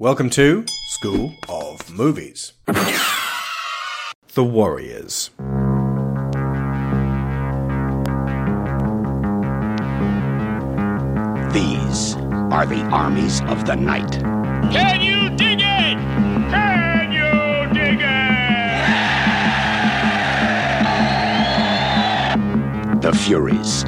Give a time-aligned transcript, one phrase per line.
[0.00, 2.52] Welcome to School of Movies.
[2.66, 5.30] the Warriors.
[11.52, 12.14] These
[12.54, 14.20] are the armies of the night.
[14.70, 15.98] Can you dig it?
[16.52, 17.98] Can you dig
[22.94, 23.02] it?
[23.02, 23.82] The Furies.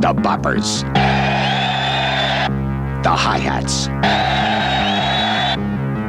[0.00, 0.93] The Boppers.
[3.04, 3.86] The Hi-Hats.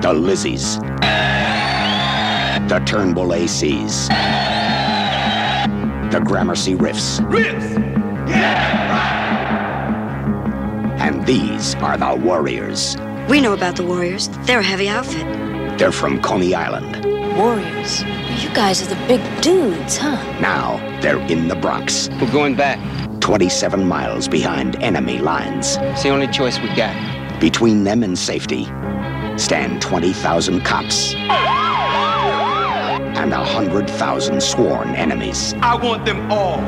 [0.01, 0.79] The Lizzies.
[2.69, 4.07] The Turnbull ACs.
[6.09, 7.19] The Gramercy Riffs.
[7.29, 7.77] Riffs!
[8.29, 8.89] Yeah,
[10.39, 11.01] right.
[11.01, 12.95] And these are the Warriors.
[13.27, 14.29] We know about the Warriors.
[14.45, 15.77] They're a heavy outfit.
[15.77, 17.03] They're from Coney Island.
[17.37, 18.03] Warriors.
[18.41, 20.15] You guys are the big dudes, huh?
[20.39, 22.79] Now they're in the Bronx, We're going back.
[23.25, 25.77] 27 miles behind enemy lines.
[25.81, 26.95] It's the only choice we got.
[27.41, 28.65] Between them and safety
[29.35, 31.15] stand 20,000 cops
[33.15, 35.55] and 100,000 sworn enemies.
[35.55, 36.59] I want them all.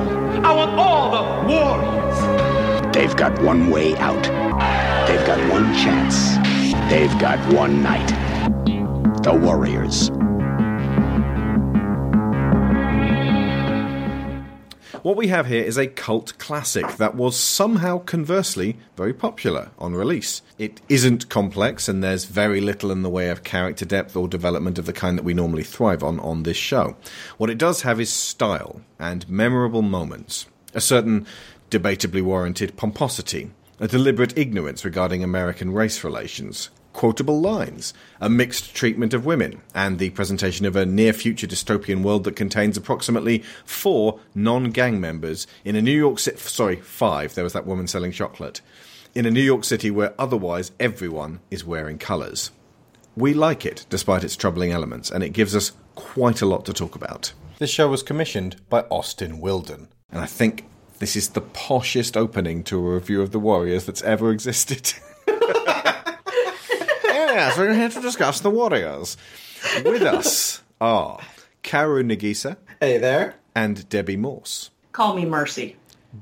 [0.44, 2.92] I want all the warriors.
[2.92, 4.24] They've got one way out.
[5.08, 6.38] They've got one chance.
[6.90, 8.08] They've got one night.
[9.22, 10.10] The Warriors.
[15.08, 19.94] What we have here is a cult classic that was somehow conversely very popular on
[19.94, 20.42] release.
[20.58, 24.78] It isn't complex and there's very little in the way of character depth or development
[24.78, 26.98] of the kind that we normally thrive on on this show.
[27.38, 31.26] What it does have is style and memorable moments, a certain
[31.72, 39.14] debatably warranted pomposity, a deliberate ignorance regarding American race relations, quotable lines, a mixed treatment
[39.14, 44.20] of women, and the presentation of a near future dystopian world that contains approximately four
[44.34, 46.38] non gang members in a New York City.
[46.38, 47.36] Sorry, five.
[47.36, 48.62] There was that woman selling chocolate.
[49.14, 52.50] In a New York City where otherwise everyone is wearing colours.
[53.16, 56.74] We like it, despite its troubling elements, and it gives us quite a lot to
[56.74, 57.32] talk about.
[57.60, 60.66] This show was commissioned by Austin Wilden, and I think
[60.98, 64.94] this is the poshest opening to a review of The Warriors that's ever existed.
[67.38, 69.16] yes, we're here to discuss The Warriors.
[69.86, 71.20] With us are
[71.64, 73.36] Karu Nagisa Hey there.
[73.56, 74.72] and Debbie Morse.
[74.92, 75.76] Call me Mercy.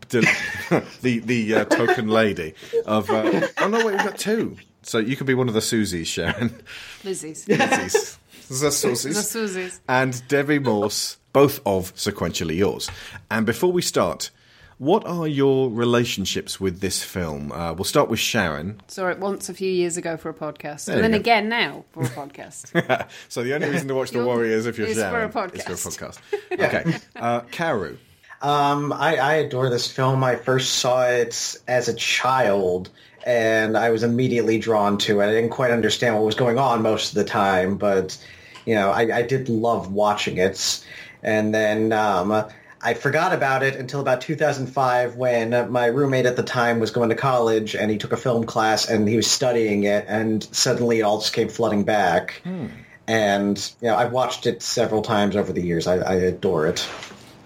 [0.10, 0.22] the
[1.02, 2.54] the, the uh, token lady
[2.86, 3.10] of.
[3.10, 4.58] Uh, oh no, wait, we've got two.
[4.82, 6.62] So you could be one of the Susies, Sharon.
[7.04, 7.46] Lizzie's.
[7.48, 8.18] Susies.
[8.48, 9.04] The Susies.
[9.04, 9.48] The Susies.
[9.48, 9.80] Susies.
[9.88, 12.90] And Debbie Morse, both of Sequentially Yours.
[13.32, 14.30] And before we start,
[14.78, 17.52] what are your relationships with this film?
[17.52, 18.82] Uh, we'll start with Sharon.
[18.88, 21.18] Saw it once a few years ago for a podcast, There and then go.
[21.18, 23.08] again now for a podcast.
[23.30, 25.34] so the only reason to watch The You're- Warriors if you're is for Sharon a
[25.34, 25.70] podcast.
[25.70, 26.20] is for a podcast.
[26.52, 26.98] Okay.
[27.16, 27.98] Uh, Karu.
[28.42, 30.24] Um, I, I adore this film.
[30.24, 32.90] I first saw it as a child,
[33.26, 35.26] and I was immediately drawn to it.
[35.28, 38.18] I didn't quite understand what was going on most of the time, but
[38.66, 40.84] you know, I, I did love watching it.
[41.24, 42.46] And then um,
[42.86, 47.10] I forgot about it until about 2005 when my roommate at the time was going
[47.10, 51.00] to college, and he took a film class, and he was studying it, and suddenly
[51.00, 52.42] it all just came flooding back.
[52.44, 52.68] Hmm.
[53.08, 55.88] And you know, I've watched it several times over the years.
[55.88, 56.88] I, I adore it.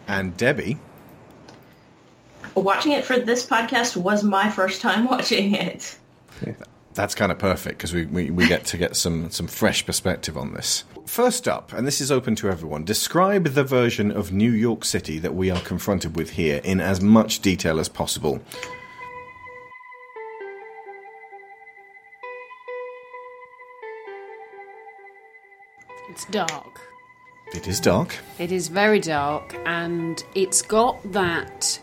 [0.09, 0.77] And Debbie.
[2.53, 5.97] Watching it for this podcast was my first time watching it.
[6.95, 10.37] That's kind of perfect because we, we, we get to get some, some fresh perspective
[10.37, 10.83] on this.
[11.09, 15.17] First up, and this is open to everyone, describe the version of New York City
[15.17, 18.39] that we are confronted with here in as much detail as possible.
[26.11, 26.79] it's dark.
[27.55, 28.15] It is dark.
[28.37, 31.79] It is very dark, and it's got that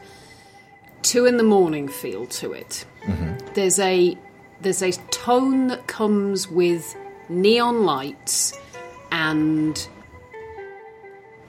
[1.02, 2.86] two in the morning feel to it.
[3.02, 3.54] Mm-hmm.
[3.54, 4.16] There's a
[4.60, 6.96] there's a tone that comes with
[7.28, 8.56] neon lights
[9.16, 9.88] and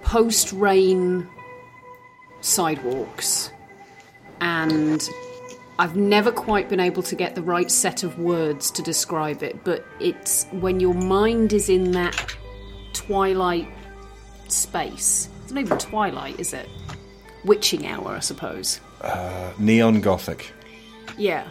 [0.01, 1.27] post rain
[2.39, 3.51] sidewalks,
[4.39, 5.09] and
[5.77, 9.65] I've never quite been able to get the right set of words to describe it.
[9.65, 12.35] But it's when your mind is in that
[12.93, 13.67] twilight
[14.47, 15.27] space.
[15.43, 16.69] It's not even twilight, is it?
[17.43, 18.79] Witching hour, I suppose.
[19.01, 20.53] Uh, neon Gothic.
[21.17, 21.49] Yeah.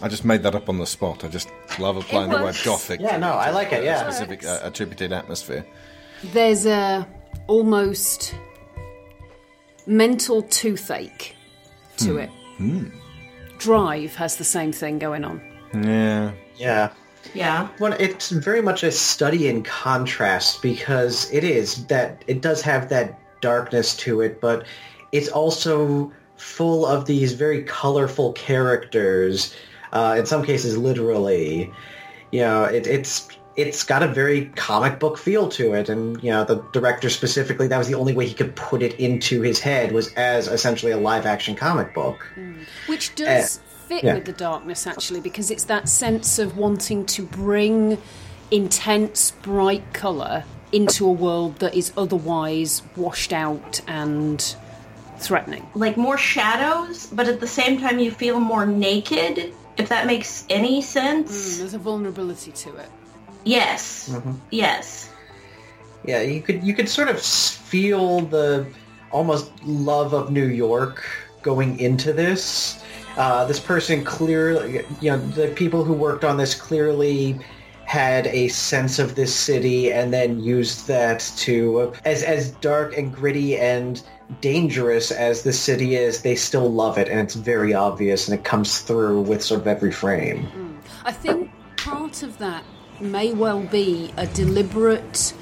[0.00, 1.24] I just made that up on the spot.
[1.24, 1.48] I just
[1.78, 2.56] love applying the word.
[2.64, 3.00] Gothic.
[3.00, 3.84] Yeah, no, I like it.
[3.84, 4.02] Yeah.
[4.02, 5.66] Specific uh, attributed atmosphere.
[6.32, 7.06] There's a
[7.46, 8.34] almost
[9.86, 11.34] mental toothache
[11.98, 12.30] to it.
[13.58, 15.40] Drive has the same thing going on.
[15.74, 16.32] Yeah.
[16.56, 16.92] Yeah.
[17.34, 17.68] Yeah.
[17.80, 22.88] Well, it's very much a study in contrast because it is that it does have
[22.90, 24.66] that darkness to it, but
[25.12, 29.54] it's also full of these very colorful characters,
[29.96, 31.72] uh, in some cases literally,
[32.30, 36.30] you know, it, it's it's got a very comic book feel to it, and you
[36.30, 39.58] know, the director specifically, that was the only way he could put it into his
[39.58, 42.28] head was as essentially a live action comic book.
[42.86, 43.58] Which does
[43.88, 44.14] fit yeah.
[44.14, 47.96] with the darkness, actually, because it's that sense of wanting to bring
[48.50, 54.56] intense, bright colour into a world that is otherwise washed out and
[55.18, 55.66] threatening.
[55.74, 60.44] Like more shadows, but at the same time you feel more naked, if that makes
[60.48, 61.58] any sense.
[61.58, 62.88] There's a vulnerability to it.
[63.44, 64.16] Yes.
[64.50, 65.10] Yes.
[66.04, 68.66] Yeah, you could you could sort of feel the
[69.10, 71.04] almost love of New York
[71.42, 72.82] going into this.
[73.16, 77.38] Uh, this person clearly, you know, the people who worked on this clearly
[77.86, 83.14] had a sense of this city and then used that to as as dark and
[83.14, 84.02] gritty and
[84.40, 88.44] dangerous as the city is they still love it and it's very obvious and it
[88.44, 90.76] comes through with sort of every frame mm.
[91.04, 92.64] I think part of that
[93.00, 95.32] may well be a deliberate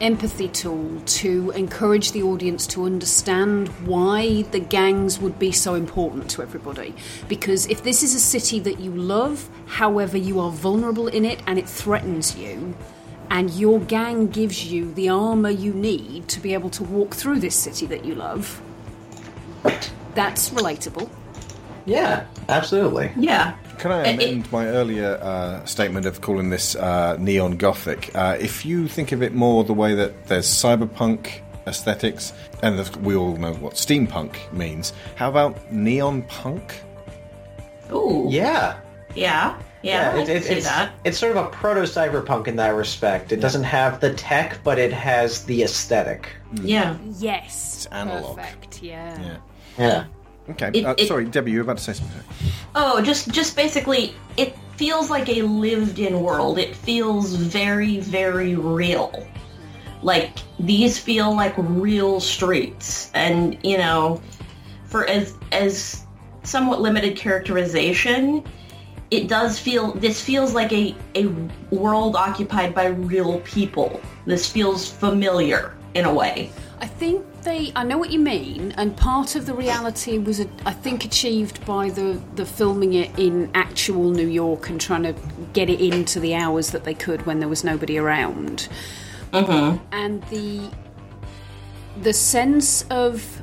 [0.00, 6.30] empathy tool to encourage the audience to understand why the gangs would be so important
[6.30, 6.94] to everybody.
[7.28, 11.42] Because if this is a city that you love, however, you are vulnerable in it
[11.46, 12.74] and it threatens you,
[13.30, 17.38] and your gang gives you the armour you need to be able to walk through
[17.40, 18.60] this city that you love,
[20.14, 21.08] that's relatable.
[21.86, 23.54] yeah absolutely Yeah.
[23.78, 28.10] Can I It- it- amend my earlier uh, statement of calling this uh, neon gothic?
[28.14, 32.98] Uh, if you think of it more the way that there's cyberpunk aesthetics, and the,
[32.98, 36.82] we all know what steampunk means, how about neon punk?
[37.92, 38.26] Ooh.
[38.30, 38.76] yeah
[39.14, 39.54] Yeah.
[39.82, 40.12] Yeah.
[40.14, 40.92] I it, it, it's, that.
[41.04, 43.32] it's sort of a proto cyberpunk in that respect.
[43.32, 46.28] It doesn't have the tech, but it has the aesthetic.
[46.62, 46.98] Yeah.
[47.18, 47.76] Yes.
[47.76, 48.36] It's analog.
[48.36, 49.20] Perfect, yeah.
[49.20, 49.36] Yeah.
[49.78, 50.04] Yeah.
[50.50, 50.70] Okay.
[50.74, 52.20] It- uh, it- sorry, Debbie, you were about to say something.
[52.74, 56.58] Oh, just just basically, it feels like a lived-in world.
[56.58, 59.26] It feels very, very real.
[60.02, 64.20] Like these feel like real streets, and you know,
[64.86, 66.04] for as as
[66.42, 68.42] somewhat limited characterization,
[69.10, 69.92] it does feel.
[69.92, 71.26] This feels like a a
[71.70, 74.00] world occupied by real people.
[74.24, 76.50] This feels familiar in a way.
[76.80, 77.72] I think they.
[77.74, 81.90] I know what you mean, and part of the reality was, I think, achieved by
[81.90, 85.14] the the filming it in actual New York and trying to
[85.52, 88.68] get it into the hours that they could when there was nobody around.
[89.32, 89.84] Mm-hmm.
[89.92, 90.70] And the
[92.00, 93.42] the sense of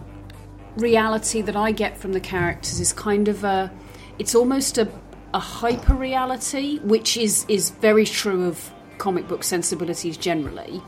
[0.78, 3.72] reality that I get from the characters is kind of a.
[4.18, 4.90] It's almost a
[5.34, 10.82] a hyper reality, which is is very true of comic book sensibilities generally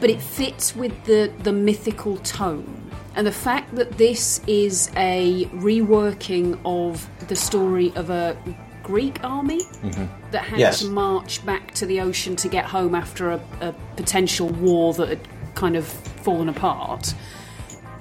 [0.00, 2.90] but it fits with the, the mythical tone.
[3.14, 8.36] And the fact that this is a reworking of the story of a
[8.82, 10.04] Greek army mm-hmm.
[10.32, 10.80] that had Yes.
[10.80, 15.08] to march back to the ocean to get home after a, a potential war that
[15.08, 17.14] had kind of fallen apart.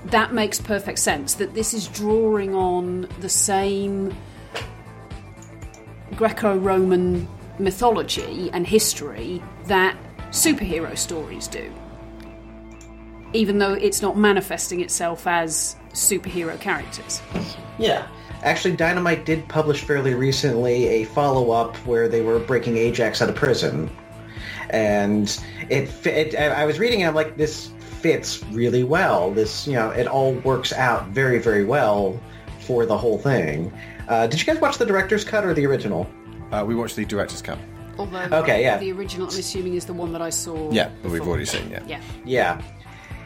[0.05, 1.35] That makes perfect sense.
[1.35, 4.13] That this is drawing on the same
[6.15, 7.27] Greco Roman
[7.59, 9.97] mythology and history that
[10.29, 11.71] superhero stories do.
[13.33, 17.21] Even though it's not manifesting itself as superhero characters.
[17.77, 18.07] Yeah.
[18.43, 23.35] Actually, Dynamite did publish fairly recently a follow-up where they were breaking Ajax out of
[23.35, 23.89] prison,
[24.69, 26.35] and it, it.
[26.35, 27.07] I was reading it.
[27.07, 27.71] I'm like, this
[28.01, 29.31] fits really well.
[29.31, 32.19] This, you know, it all works out very, very well
[32.59, 33.73] for the whole thing.
[34.07, 36.07] Uh, did you guys watch the director's cut or the original?
[36.51, 37.57] Uh, we watched the director's cut.
[37.97, 38.77] Although Okay, yeah.
[38.77, 40.71] the original, I'm assuming, is the one that I saw.
[40.71, 41.83] Yeah, that we've already seen, yeah.
[41.87, 42.01] Yeah.
[42.25, 42.61] Yeah,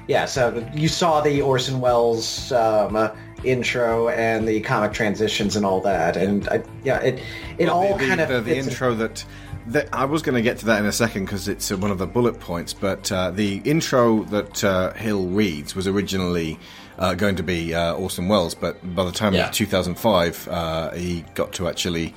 [0.08, 0.26] yeah.
[0.26, 3.10] So you saw the Orson Welles um, uh,
[3.44, 7.20] intro and the comic transitions and all that, and I, yeah, it
[7.58, 9.26] it Well, all the, kind of the, the intro that,
[9.68, 11.90] that I was going to get to that in a second because it's uh, one
[11.90, 12.74] of the bullet points.
[12.74, 16.60] But uh, the intro that uh, Hill reads was originally
[17.00, 19.48] uh, going to be uh, Orson Welles, but by the time Yeah.
[19.48, 22.14] of 2005, uh, he got to actually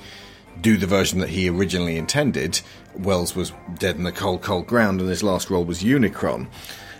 [0.61, 2.61] do the version that he originally intended.
[2.95, 6.47] Welles was dead in the cold, cold ground, and his last role was Unicron.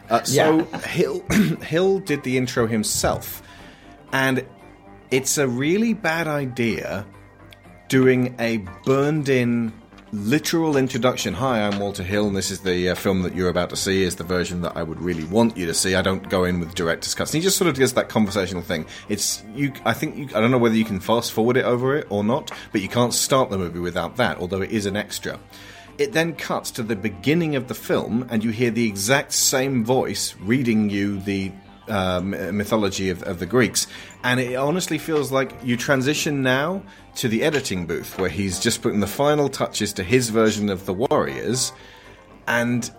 [0.09, 1.21] Uh, so Hill
[1.61, 3.43] Hill did the intro himself,
[4.11, 4.43] and
[5.11, 7.05] it's a really bad idea
[7.89, 9.71] doing a burned in
[10.13, 11.33] literal introduction.
[11.33, 14.03] Hi, I'm Walter Hill, and this is the uh, film that you're about to see.
[14.03, 15.95] Is the version that I would really want you to see.
[15.95, 17.33] I don't go in with director's cuts.
[17.33, 18.85] And he just sort of does that conversational thing.
[19.09, 19.73] It's you.
[19.85, 22.23] I think you, I don't know whether you can fast forward it over it or
[22.23, 24.37] not, but you can't start the movie without that.
[24.37, 25.39] Although it is an extra.
[25.97, 29.83] It then cuts to the beginning of the film, and you hear the exact same
[29.83, 31.51] voice reading you the
[31.87, 33.87] um, mythology of, of the Greeks,
[34.23, 36.83] and it honestly feels like you transition now
[37.15, 40.85] to the editing booth where he's just putting the final touches to his version of
[40.85, 41.71] the Warriors,
[42.47, 42.89] and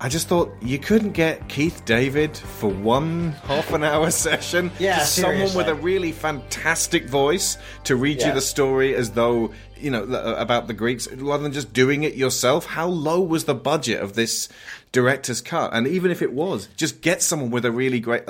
[0.00, 4.70] I just thought you couldn't get Keith David for one half an hour session.
[4.78, 9.90] Yeah, someone with a really fantastic voice to read you the story as though you
[9.90, 12.66] know about the Greeks, rather than just doing it yourself.
[12.66, 14.48] How low was the budget of this
[14.92, 15.74] director's cut?
[15.74, 18.22] And even if it was, just get someone with a really great.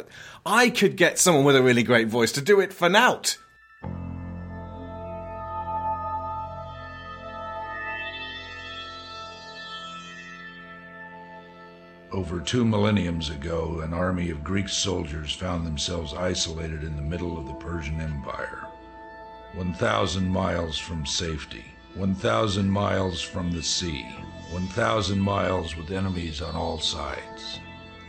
[0.44, 3.38] I could get someone with a really great voice to do it for Nout.
[12.10, 17.38] Over two millenniums ago, an army of Greek soldiers found themselves isolated in the middle
[17.38, 18.66] of the Persian Empire.
[19.54, 24.06] 1,000 miles from safety, 1,000 miles from the sea,
[24.50, 27.60] 1,000 miles with enemies on all sides.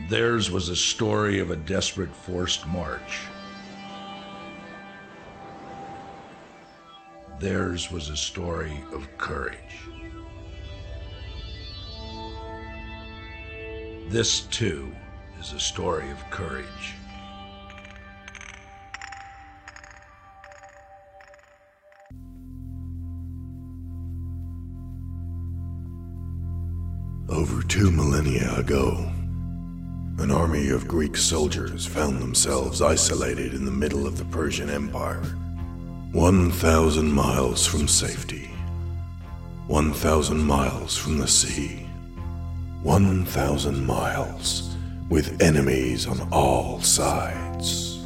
[0.08, 3.20] Theirs was a story of a desperate forced march.
[7.40, 9.58] Theirs was a story of courage.
[14.08, 14.92] This, too,
[15.40, 16.99] is a story of courage.
[27.30, 29.08] Over two millennia ago,
[30.18, 35.22] an army of Greek soldiers found themselves isolated in the middle of the Persian Empire.
[36.12, 38.50] 1,000 miles from safety.
[39.68, 41.86] 1,000 miles from the sea.
[42.82, 44.76] 1,000 miles
[45.08, 48.00] with enemies on all sides.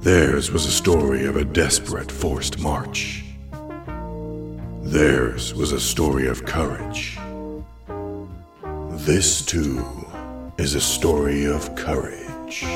[0.00, 3.22] Theirs was a story of a desperate forced march.
[4.80, 7.18] Theirs was a story of courage.
[9.04, 9.84] This, too,
[10.58, 12.62] is a story of courage.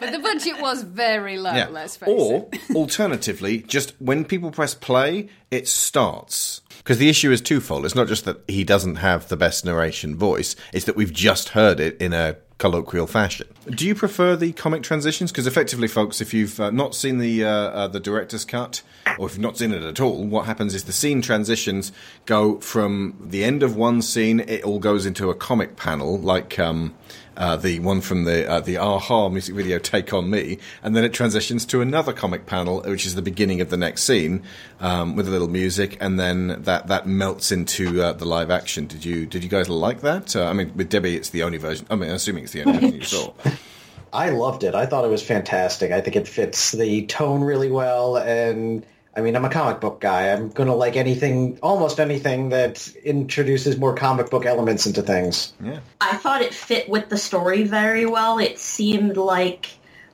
[0.00, 2.60] But the budget was very low, let's face or it.
[2.76, 6.60] alternatively, just when people press play, it starts.
[6.78, 7.84] Because the issue is twofold.
[7.84, 11.50] It's not just that he doesn't have the best narration voice; it's that we've just
[11.50, 13.48] heard it in a colloquial fashion.
[13.68, 15.32] Do you prefer the comic transitions?
[15.32, 18.82] Because effectively, folks, if you've uh, not seen the uh, uh, the director's cut,
[19.18, 21.92] or if you've not seen it at all, what happens is the scene transitions
[22.26, 26.58] go from the end of one scene, it all goes into a comic panel, like.
[26.58, 26.94] Um,
[27.36, 31.02] uh, the one from the uh, the a-ha music video "Take on Me," and then
[31.02, 34.44] it transitions to another comic panel, which is the beginning of the next scene,
[34.78, 38.86] um, with a little music, and then that that melts into uh, the live action.
[38.86, 40.36] Did you did you guys like that?
[40.36, 41.86] Uh, I mean, with Debbie, it's the only version.
[41.90, 43.32] I mean, assuming it's the only version you saw.
[44.12, 44.76] I loved it.
[44.76, 45.90] I thought it was fantastic.
[45.90, 48.16] I think it fits the tone really well.
[48.16, 50.32] And I mean, I'm a comic book guy.
[50.32, 55.52] I'm going to like anything, almost anything that introduces more comic book elements into things.
[55.62, 55.80] Yeah.
[56.00, 58.38] I thought it fit with the story very well.
[58.38, 59.68] It seemed like,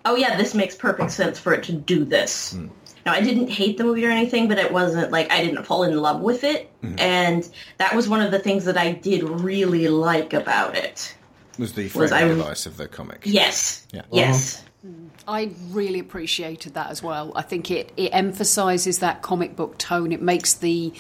[0.05, 2.53] oh yeah, this makes perfect sense for it to do this.
[2.53, 2.69] Hmm.
[3.07, 5.85] Now, I didn't hate the movie or anything, but it wasn't like I didn't fall
[5.85, 6.71] in love with it.
[6.83, 6.99] Mm-hmm.
[6.99, 11.17] And that was one of the things that I did really like about it.
[11.59, 13.23] Was the Was framing I- device of the comic?
[13.25, 13.87] Yes.
[13.93, 14.03] Yeah.
[14.13, 14.59] Yes.
[14.59, 14.67] Uh-huh.
[14.87, 15.11] Mm.
[15.29, 17.33] I really appreciated that as well.
[17.37, 20.13] I think it, it emphasises that comic book tone.
[20.13, 20.93] It makes the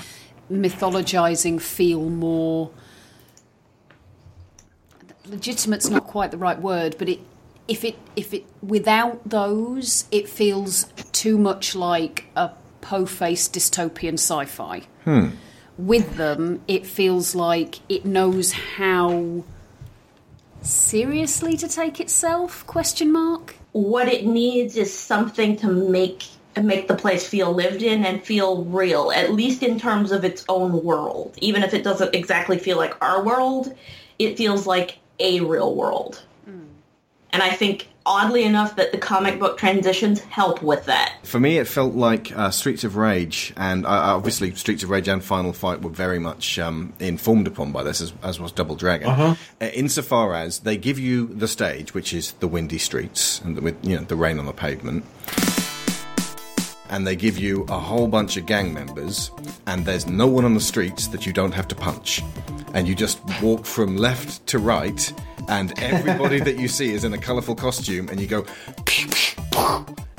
[0.50, 2.70] mythologizing feel more
[5.30, 7.20] legitimate's not quite the right word, but it
[7.68, 14.82] if it if it without those, it feels too much like a po-faced dystopian sci-fi.
[15.04, 15.28] Hmm.
[15.78, 19.44] With them, it feels like it knows how
[20.60, 22.66] seriously to take itself?
[22.66, 23.56] Question mark.
[23.72, 26.24] What it needs is something to make
[26.60, 30.44] make the place feel lived in and feel real, at least in terms of its
[30.48, 31.34] own world.
[31.38, 33.74] Even if it doesn't exactly feel like our world,
[34.18, 36.22] it feels like a real world.
[36.44, 36.64] Hmm.
[37.32, 41.14] And I think, oddly enough, that the comic book transitions help with that.
[41.23, 45.09] For me, it felt like uh, Streets of Rage, and uh, obviously Streets of Rage
[45.09, 48.75] and Final Fight were very much um, informed upon by this, as, as was Double
[48.75, 49.09] Dragon.
[49.09, 49.37] Uh,
[49.75, 53.76] insofar as they give you the stage, which is the windy streets and the, with
[53.85, 55.05] you know the rain on the pavement,
[56.90, 59.30] and they give you a whole bunch of gang members,
[59.66, 62.23] and there's no one on the streets that you don't have to punch,
[62.75, 65.12] and you just walk from left to right,
[65.49, 68.44] and everybody that you see is in a colourful costume, and you go.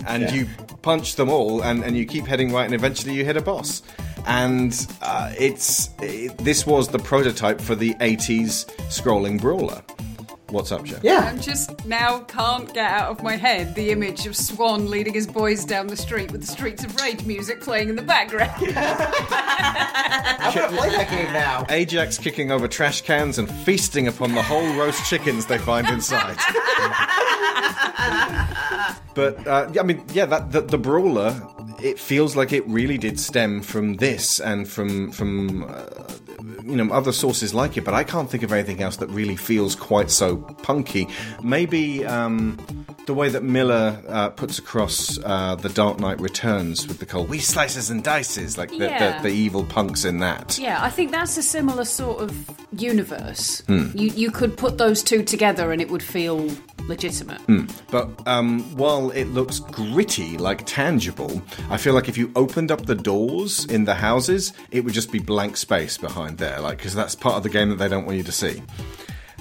[0.08, 0.48] And you
[0.82, 3.84] punch them all, and, and you keep heading right, and eventually you hit a boss.
[4.26, 9.84] And uh, it's it, this was the prototype for the '80s scrolling brawler
[10.52, 11.02] What's up, Jeff?
[11.02, 11.20] Yeah.
[11.20, 15.26] I'm just now can't get out of my head the image of Swan leading his
[15.26, 18.52] boys down the street with the Streets of Rage music playing in the background.
[18.60, 21.66] I'm gonna play that game now.
[21.70, 26.36] Ajax kicking over trash cans and feasting upon the whole roast chickens they find inside.
[29.14, 31.42] but uh, I mean, yeah, that the, the brawler.
[31.82, 35.86] It feels like it really did stem from this and from from uh,
[36.64, 37.84] you know other sources like it.
[37.84, 41.08] But I can't think of anything else that really feels quite so punky.
[41.42, 42.60] Maybe um,
[43.12, 47.26] the way that Miller uh, puts across uh, the Dark Knight Returns with the whole
[47.26, 49.22] "we slices and dices," like the, Yeah.
[49.22, 50.58] the, the evil punks in that.
[50.58, 52.32] Yeah, I think that's a similar sort of
[52.72, 53.62] universe.
[53.68, 53.90] Hmm.
[53.94, 56.50] You you could put those two together and it would feel
[56.88, 57.42] legitimate.
[57.92, 62.86] But um, while it looks gritty, like tangible, I feel like if you opened up
[62.86, 66.96] the doors in the houses, it would just be blank space behind there, like because
[66.96, 68.64] that's part of the game that they don't want you to see.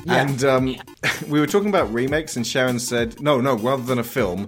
[0.06, 0.76] And um,
[1.28, 4.46] we were talking about remakes, and Sharon said, "No, no, rather than a film,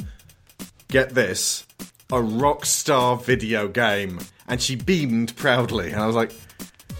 [0.88, 1.66] get this,
[2.10, 6.32] a Rockstar video game." And she beamed proudly, and I was like,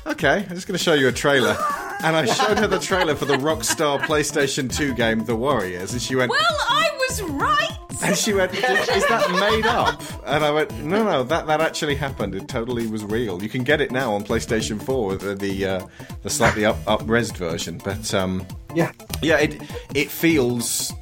[0.07, 1.57] "Okay, I'm just going to show you a trailer."
[2.05, 6.03] And I showed her the trailer for the Rockstar PlayStation 2 game, The Warriors, and
[6.03, 7.69] she went, Well, I was right.
[8.03, 11.95] and she went, "Is that made up?" And I went, "No, no, that that actually
[11.95, 12.35] happened.
[12.35, 13.41] It totally was real.
[13.41, 15.87] You can get it now on PlayStation 4 with the the, uh,
[16.23, 17.79] the slightly up up resed version.
[17.85, 18.45] But um,
[18.75, 18.91] Yeah.
[19.23, 19.63] yeah, it
[19.95, 20.93] it feels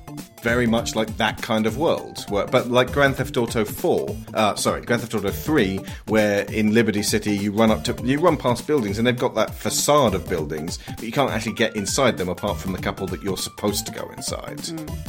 [0.42, 2.25] very much like that kind of world.
[2.28, 6.73] Where, but like Grand Theft Auto 4, uh, sorry, Grand Theft Auto 3, where in
[6.73, 10.14] Liberty City you run up to you run past buildings and they've got that facade
[10.14, 13.37] of buildings, but you can't actually get inside them apart from the couple that you're
[13.37, 14.61] supposed to go inside.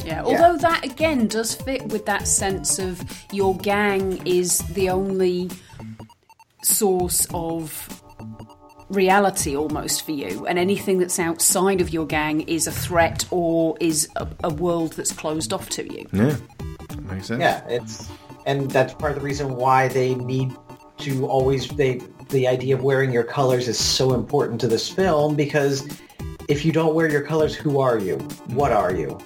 [0.04, 5.50] Yeah, although that again does fit with that sense of your gang is the only
[6.62, 8.01] source of
[8.92, 13.76] reality almost for you, and anything that's outside of your gang is a threat or
[13.80, 16.06] is a, a world that's closed off to you.
[16.12, 16.36] Yeah,
[16.88, 17.40] that makes sense.
[17.40, 18.08] Yeah, it's
[18.46, 20.52] and that's part of the reason why they need
[20.98, 25.36] to always they the idea of wearing your colors is so important to this film
[25.36, 25.86] because
[26.48, 28.16] if you don't wear your colors, who are you?
[28.48, 29.18] What are you?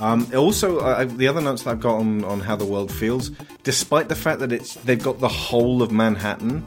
[0.00, 3.30] Um, also, uh, the other notes that I've got on, on how the world feels,
[3.62, 6.66] despite the fact that it's they've got the whole of Manhattan,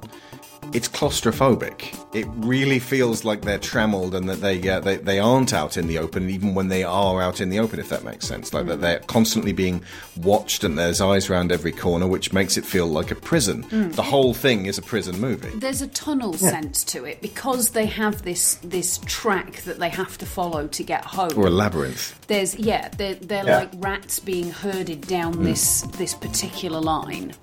[0.76, 1.98] it's claustrophobic.
[2.14, 5.88] It really feels like they're trammelled and that they, uh, they they aren't out in
[5.88, 7.80] the open, even when they are out in the open.
[7.80, 9.84] If that makes sense, like that they're constantly being
[10.22, 13.66] watched and there's eyes around every corner, which makes it feel like a prison.
[13.92, 15.50] The whole thing is a prison movie.
[15.58, 20.18] There's a tunnel sense to it because they have this this track that they have
[20.20, 21.32] to follow to get home.
[21.38, 22.28] Or a labyrinth.
[22.28, 23.58] There's yeah, they're, they're Yeah.
[23.60, 27.34] like rats being herded down this this particular line.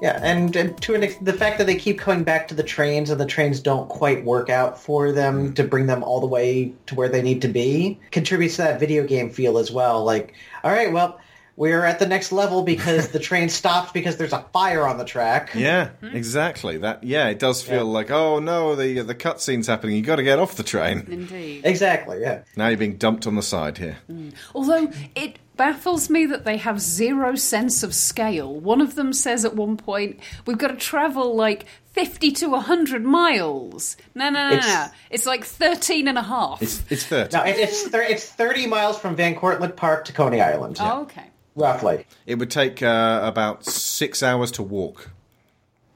[0.00, 2.62] Yeah, and, and to an ex- the fact that they keep coming back to the
[2.62, 5.54] trains and the trains don't quite work out for them mm.
[5.56, 8.80] to bring them all the way to where they need to be contributes to that
[8.80, 10.04] video game feel as well.
[10.04, 10.34] Like,
[10.64, 11.20] all right, well,
[11.60, 15.04] we're at the next level because the train stopped because there's a fire on the
[15.04, 15.50] track.
[15.54, 16.16] Yeah, hmm?
[16.16, 16.78] exactly.
[16.78, 19.96] That yeah, it does feel like oh no, the the cutscene's happening.
[19.96, 21.06] You got to get off the train.
[21.10, 21.66] Indeed.
[21.66, 22.22] Exactly.
[22.22, 22.44] Yeah.
[22.56, 23.98] Now you're being dumped on the side here.
[24.10, 24.32] Mm.
[24.54, 28.54] Although it baffles me that they have zero sense of scale.
[28.58, 33.04] One of them says at one point, "We've got to travel like 50 to 100
[33.04, 34.86] miles." No, no, no, It's- no.
[35.10, 36.62] It's like 13 and a half.
[36.62, 37.36] It's it's thirty.
[37.36, 41.02] No, it, it's thir- it's 30 miles from Van Cortlandt Park to Coney Island, oh,
[41.02, 41.26] okay.
[41.54, 42.06] roughly.
[42.24, 45.10] It would take uh, about six hours to walk.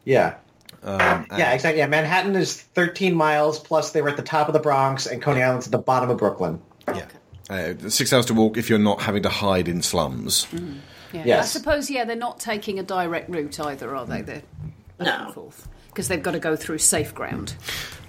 [0.05, 0.35] Yeah.
[0.83, 1.79] Um, Yeah, exactly.
[1.79, 5.22] Yeah, Manhattan is 13 miles, plus they were at the top of the Bronx, and
[5.22, 6.61] Coney Island's at the bottom of Brooklyn.
[6.88, 7.07] yeah.
[7.50, 10.46] Uh, six hours to walk if you're not having to hide in slums.
[11.12, 11.40] Yeah.
[11.40, 14.22] I suppose yeah, they're not taking a direct route either, are they?
[14.22, 14.42] They're
[14.98, 17.54] back and forth because they've got to go through safe ground.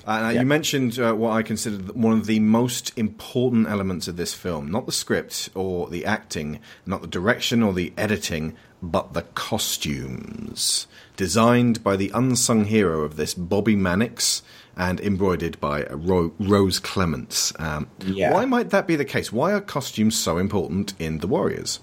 [0.08, 4.17] Uh, now, You mentioned uh, what I consider one of the most important elements of
[4.17, 4.71] this film.
[4.71, 10.88] Not the script or the acting, not the direction or the editing, but the costumes.
[11.15, 14.43] Designed by the unsung hero of this, Bobbie Mannix,
[14.78, 17.54] and embroidered by Ro- Rose Clements.
[17.60, 18.34] Um, Yeah.
[18.34, 19.32] Why might that be the case?
[19.32, 21.80] Why are costumes so important in The Warriors?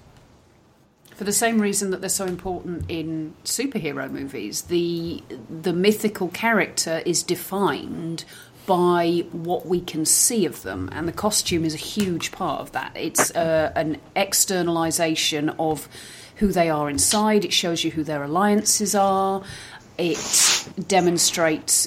[1.17, 7.03] For the same reason that they're so important in superhero movies, the the mythical character
[7.07, 8.25] is defined
[8.67, 12.73] by what we can see of them, and the costume is a huge part of
[12.73, 12.93] that.
[12.95, 15.89] It's uh, an externalization of
[16.37, 17.45] who they are inside.
[17.45, 19.43] It shows you who their alliances are.
[20.05, 21.87] It demonstrates,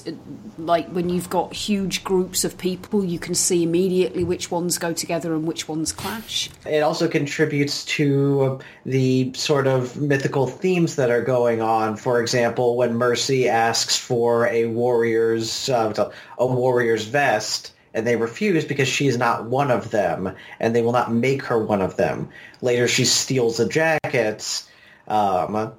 [0.58, 4.94] like when you've got huge groups of people, you can see immediately which ones go
[4.94, 6.50] together and which ones clash.
[6.66, 11.98] It also contributes to the sort of mythical themes that are going on.
[11.98, 18.64] For example, when Mercy asks for a warrior's uh, a warrior's vest, and they refuse
[18.64, 22.30] because she's not one of them, and they will not make her one of them.
[22.62, 24.70] Later, she steals the jackets,
[25.10, 25.74] um,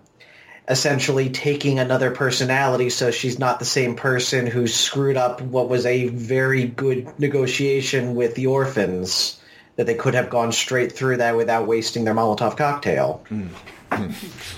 [0.69, 5.87] essentially taking another personality, so she's not the same person who screwed up what was
[5.87, 9.41] a very good negotiation with the orphans.
[9.77, 13.23] That they could have gone straight through that without wasting their Molotov cocktail.
[13.29, 13.49] Hmm.
[13.93, 14.11] Hmm.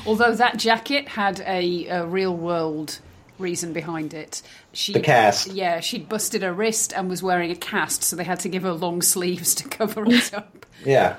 [0.06, 3.00] Although that jacket had a, a real world
[3.38, 4.42] reason behind it.
[4.72, 5.48] She, The cast.
[5.48, 8.62] Yeah, she'd busted her wrist and was wearing a cast, so they had to give
[8.62, 10.66] her long sleeves to cover it up.
[10.84, 11.16] Yeah.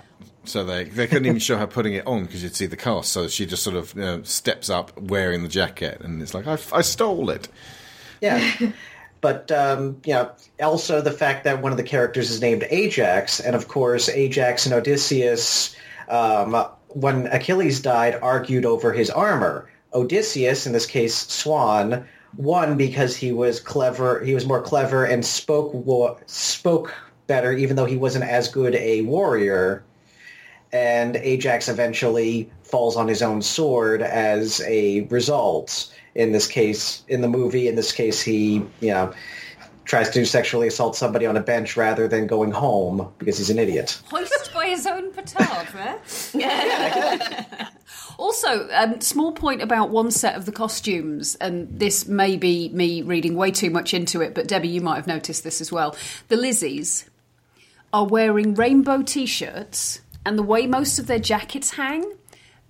[0.50, 3.12] So they, they couldn't even show her putting it on because you'd see the cast.
[3.12, 6.48] So she just sort of you know, steps up wearing the jacket, and it's like
[6.48, 7.48] I, I stole it.
[8.22, 8.52] Yeah.
[9.22, 10.32] But um, you know,
[10.62, 14.66] also the fact that one of the characters is named Ajax, and of course Ajax
[14.66, 15.76] and Odysseus,
[16.08, 16.56] um,
[16.88, 19.70] when Achilles died, argued over his armor.
[19.94, 22.08] Odysseus, in this case Swan,
[22.38, 24.24] won because he was clever.
[24.24, 26.94] He was more clever and spoke spoke
[27.28, 29.84] better, even though he wasn't as good a warrior.
[30.72, 35.92] And Ajax eventually falls on his own sword as a result.
[36.16, 39.14] In this case, in the movie, in this case, he, you know,
[39.86, 43.58] tries to sexually assault somebody on a bench rather than going home because he's an
[43.58, 44.00] idiot.
[44.12, 45.68] Hoist by his own petard,
[46.34, 47.70] there.
[48.20, 53.02] also, um, small point about one set of the costumes, and this may be me
[53.02, 55.96] reading way too much into it, but Debbie, you might have noticed this as well.
[56.28, 57.06] The Lizzies
[57.92, 62.06] are wearing rainbow t-shirts, and the way most of their jackets hang,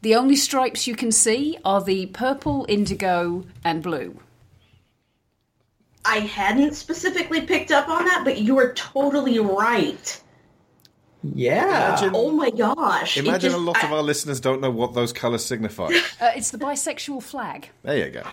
[0.01, 4.17] the only stripes you can see are the purple, indigo, and blue.
[6.05, 10.21] I hadn't specifically picked up on that, but you are totally right.
[11.21, 11.89] Yeah.
[11.97, 13.17] Imagine- Oh my gosh.
[13.17, 15.89] Imagine just- a lot I- of our listeners don't know what those colours signify.
[16.21, 17.69] Uh, it's the bisexual flag.
[17.83, 18.23] there you go.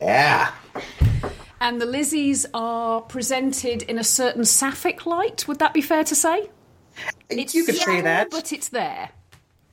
[0.00, 0.50] Yeah.
[1.60, 5.46] And the Lizzies are presented in a certain sapphic light.
[5.46, 6.50] Would that be fair to say?
[7.28, 8.30] It's you could say that.
[8.30, 9.10] but it's there.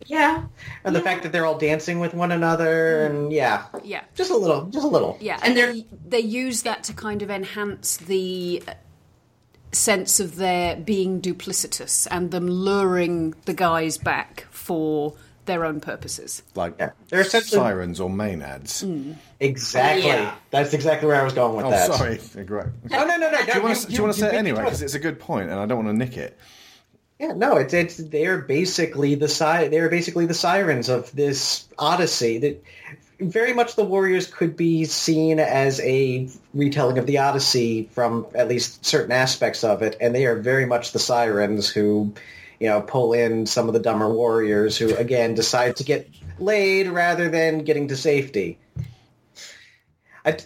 [0.05, 0.45] Yeah.
[0.83, 4.35] And the fact that they're all dancing with one another, and yeah, Yeah, just a
[4.37, 5.17] little, just a little.
[5.21, 5.35] yeah.
[5.35, 8.73] And And they're- they they use that to kind of enhance the uh,
[9.71, 15.13] sense of their being duplicitous and them luring the guys back for
[15.45, 16.43] their own purposes.
[16.55, 16.91] Like Yeah.
[17.09, 19.15] They're essentially sirens or maenads.
[19.39, 20.05] exactly.
[20.07, 20.35] Yeah.
[20.51, 21.93] That's exactly where I was going with Oh, that.
[21.93, 22.19] sorry.
[22.35, 22.67] Yeah, Great.
[22.93, 23.45] Oh no, no, no.
[23.45, 24.63] Do you want to, do you want say it anyway?
[24.63, 26.37] Because it's a good point, and I don't want to nick it.
[27.23, 32.37] Yeah, no, it's it's they're basically the si- they're basically the sirens of this Odyssey.
[32.39, 32.61] That
[33.21, 38.49] very much the Warriors could be seen as a retelling of the Odyssey from at
[38.49, 42.13] least certain aspects of it, and they are very much the sirens who,
[42.59, 46.09] you know, pull in some of the dumber warriors who again decide to get
[46.39, 48.59] laid rather than getting to safety.
[50.25, 50.39] I,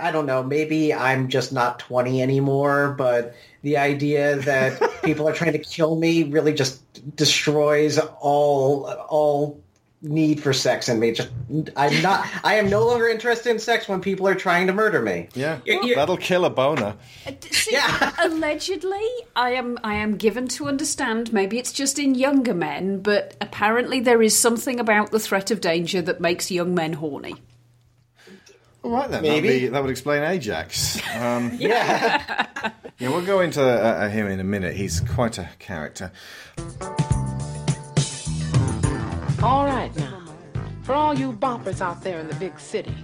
[0.00, 0.42] I don't know.
[0.42, 5.96] Maybe I'm just not 20 anymore, but the idea that people are trying to kill
[5.96, 6.82] me really just
[7.16, 9.60] destroys all all
[10.02, 11.10] need for sex in me.
[11.12, 11.30] Just
[11.74, 12.26] I'm not.
[12.44, 15.28] I am no longer interested in sex when people are trying to murder me.
[15.34, 16.94] Yeah, You're- you're- that'll kill a boner.
[17.26, 18.12] Uh, see, Yeah.
[18.22, 21.32] allegedly, I am I am given to understand.
[21.32, 25.60] Maybe it's just in younger men, but apparently there is something about the threat of
[25.60, 27.34] danger that makes young men horny.
[28.86, 29.48] All right then, Maybe.
[29.48, 31.00] That'd be, that would explain Ajax.
[31.16, 32.46] Um, Yeah.
[32.98, 34.76] yeah, we'll go into uh, uh, him in a minute.
[34.76, 36.12] He's quite a character.
[39.42, 40.22] All right now,
[40.84, 42.94] for all you boppers out there in the big city,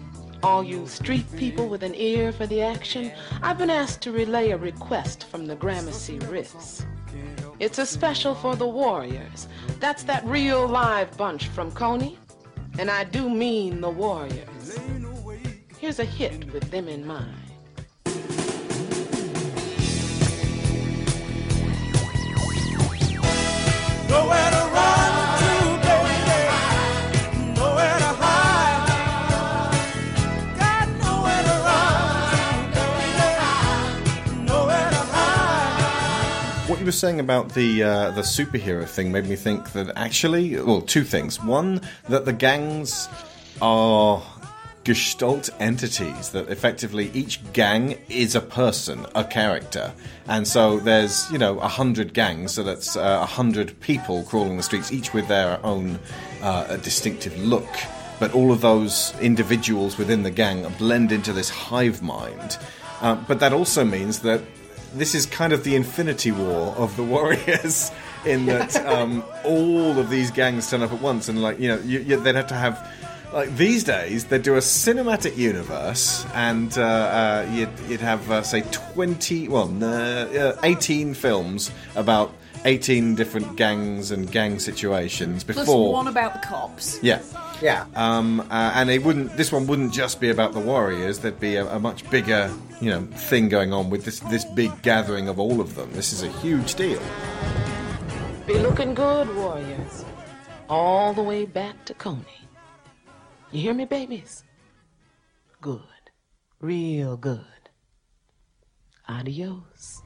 [0.45, 3.11] all you street people with an ear for the action,
[3.43, 6.85] I've been asked to relay a request from the Gramercy Riffs.
[7.59, 9.49] It's a special for the Warriors.
[9.81, 12.19] That's that real live bunch from Coney.
[12.79, 14.79] And I do mean the Warriors.
[15.83, 17.35] Here's a hit with them in mind.
[24.09, 25.51] Nowhere to run to,
[25.83, 26.39] baby.
[27.57, 28.87] Nowhere to hide.
[30.57, 32.83] Got nowhere to run to,
[34.39, 34.47] baby.
[34.47, 36.71] Nowhere to hide.
[36.71, 40.61] What you were saying about the uh, the superhero thing made me think that actually,
[40.61, 41.43] well, two things.
[41.43, 43.09] One, that the gangs
[43.61, 44.23] are
[44.85, 49.93] gestalt entities that effectively each gang is a person, a character,
[50.27, 54.57] and so there's you know a hundred gangs, so that's uh, a hundred people crawling
[54.57, 55.99] the streets, each with their own
[56.43, 57.69] uh, distinctive look.
[58.19, 62.57] But all of those individuals within the gang blend into this hive mind.
[63.01, 64.41] Uh, but that also means that
[64.95, 67.91] this is kind of the Infinity War of the Warriors,
[68.25, 71.79] in that um, all of these gangs turn up at once, and like you know,
[71.81, 72.89] you, you, they'd have to have
[73.33, 78.43] like these days, they'd do a cinematic universe, and uh, uh, you'd, you'd have uh,
[78.43, 82.33] say twenty, well, uh, eighteen films about
[82.65, 85.93] eighteen different gangs and gang situations before.
[85.93, 86.99] one about the cops.
[87.03, 87.21] yeah.
[87.61, 87.87] Yeah.
[87.95, 89.37] Um, uh, and it wouldn't.
[89.37, 91.21] This one wouldn't just be about the warriors.
[91.21, 94.83] There'd be a, a much bigger, you know, thing going on with this this big
[94.83, 95.89] gathering of all of them.
[95.93, 97.01] This is a huge deal.
[98.49, 100.05] Be looking good, warriors.
[100.69, 102.42] All the way back to Coney.
[103.53, 104.45] You hear me, babies?
[105.61, 105.83] Good.
[106.63, 107.45] Real good.
[109.07, 110.01] Adios.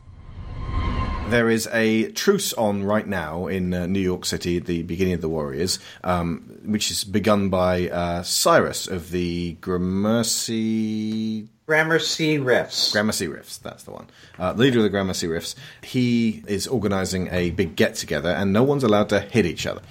[1.29, 5.15] There is a truce on right now in uh, New York City at the beginning
[5.15, 12.91] of the Warriors, um, which is begun by uh, Cyrus of the Gramercy Gramercy Riffs.
[12.91, 14.07] Gramercy Riffs, that's the one.
[14.41, 15.55] Uh, leader of the Gramercy Riffs.
[15.83, 19.83] He is organising a big get together, and no one's allowed to hit each other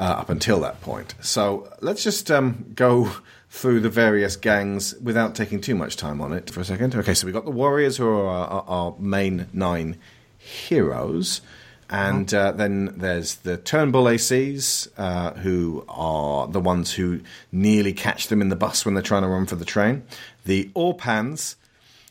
[0.00, 1.14] uh, up until that point.
[1.20, 3.12] So let's just um, go
[3.50, 6.96] through the various gangs without taking too much time on it for a second.
[6.96, 9.98] Okay, so we've got the Warriors, who are our, our, main nine
[10.38, 11.42] heroes.
[11.90, 17.20] And uh, then there's the Turnbull ACs, uh, who are the ones who
[17.52, 20.04] nearly catch them in the bus when they're trying to run for the train.
[20.44, 21.56] The Orpans,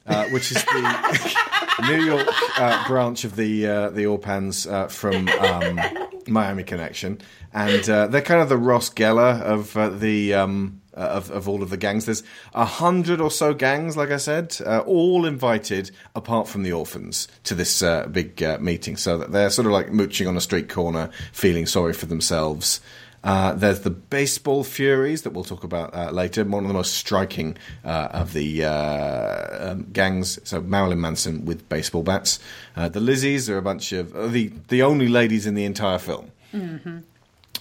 [0.05, 5.29] uh, which is the New York uh, branch of the uh, the Orpans uh, from
[5.29, 5.79] um,
[6.29, 7.19] Miami Connection,
[7.53, 10.33] and uh, they're kind of the Ross Geller of uh, the.
[10.33, 12.05] Um, uh, of, of all of the gangs.
[12.05, 16.73] There's a hundred or so gangs, like I said, uh, all invited apart from the
[16.73, 18.97] orphans to this uh, big uh, meeting.
[18.97, 22.81] So that they're sort of like mooching on a street corner, feeling sorry for themselves.
[23.23, 26.43] Uh, there's the baseball furies that we'll talk about uh, later.
[26.45, 30.39] One of the most striking uh, of the uh, um, gangs.
[30.43, 32.39] So Marilyn Manson with baseball bats.
[32.75, 35.99] Uh, the Lizzies are a bunch of uh, the the only ladies in the entire
[35.99, 36.31] film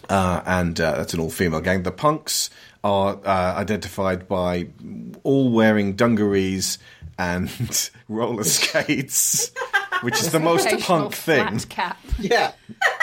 [0.08, 1.82] uh, and uh, that's an all-female gang.
[1.82, 2.50] The punks
[2.82, 4.68] are uh, identified by
[5.22, 6.78] all wearing dungarees
[7.18, 9.50] and roller skates,
[10.02, 11.58] which is the most punk thing.
[11.68, 11.98] cap.
[12.18, 12.52] Yeah.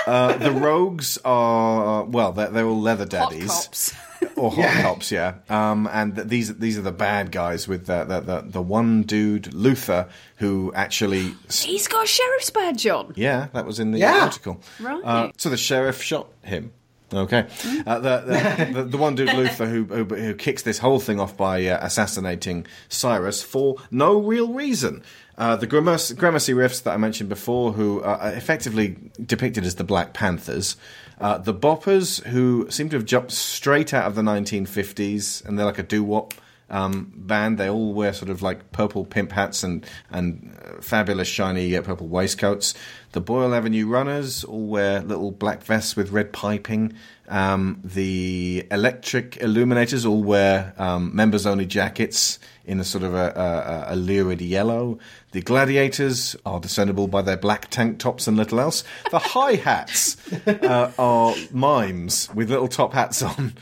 [0.06, 3.94] Uh, the rogues are well, they're, they're all leather Hot daddies cops.
[4.38, 5.36] or hot cops, yeah.
[5.50, 9.04] Um, and th- these these are the bad guys with the the, the, the one
[9.04, 13.14] dude Luther who actually He's got a sheriff's badge on.
[13.16, 14.24] yeah, that was in the Yeah.
[14.26, 14.62] article.
[14.80, 15.04] Right.
[15.04, 16.72] Uh, so the sheriff shot him.
[17.14, 17.46] Okay.
[17.86, 21.38] Uh, the, the, the, one dude, Luther, who, who, who kicks this whole thing off
[21.38, 25.04] by uh, assassinating Cyrus for no real reason.
[25.38, 29.84] Uh, the Gramercy, Gramercy Riffs that I mentioned before, who are effectively depicted as the
[29.84, 30.78] Black Panthers.
[31.20, 35.66] Uh, the Boppers, who seem to have jumped straight out of the 1950s, and they're
[35.66, 36.34] like a doo wop
[36.70, 37.58] um, band.
[37.58, 41.82] They all wear sort of like purple pimp hats and and uh, fabulous shiny uh,
[41.82, 42.74] purple waistcoats.
[43.12, 46.94] The Boyle Avenue Runners all wear little black vests with red piping.
[47.28, 53.88] Um, the Electric Illuminators all wear um, members only jackets in a sort of a,
[53.90, 55.00] a, a lurid yellow.
[55.32, 58.84] The Gladiators are discernible by their black tank tops and little else.
[59.12, 63.54] The High Hats uh, are mimes with little top hats on.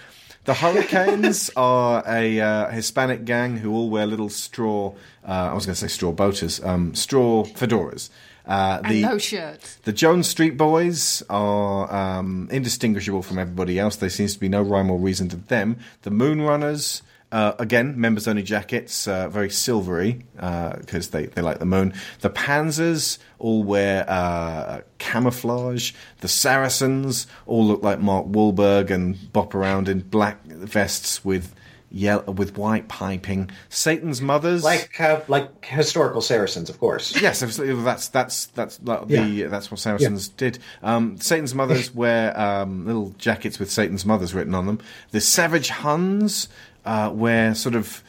[0.46, 4.94] The Hurricanes are a uh, Hispanic gang who all wear little straw.
[5.28, 8.10] Uh, I was going to say straw boaters, um, straw fedoras.
[8.46, 9.76] Uh, And the no shirts.
[9.86, 13.96] the Jones Street Boys are um, indistinguishable from everybody else.
[13.96, 15.78] There seems to be no rhyme or reason to them.
[16.02, 17.02] The Moonrunners,
[17.34, 21.94] uh, again, members only jackets, uh, very silvery because they, they like the moon.
[22.22, 25.94] The Panzers all wear uh, camouflage.
[26.22, 31.56] The Saracens all look like Mark Wahlberg and bop around in black vests with
[31.90, 33.50] yellow, with white piping.
[33.70, 37.20] Satan's Mothers, Like uh, like historical Saracens, of course.
[37.22, 37.40] Yes.
[37.42, 39.48] That's that's that's like the Yeah.
[39.48, 40.60] that's what Saracens did.
[40.82, 44.80] Um, Satan's mothers wear um, little jackets with Satan's mothers written on them.
[45.12, 46.48] The Savage Huns
[46.86, 48.04] uh, wear sort of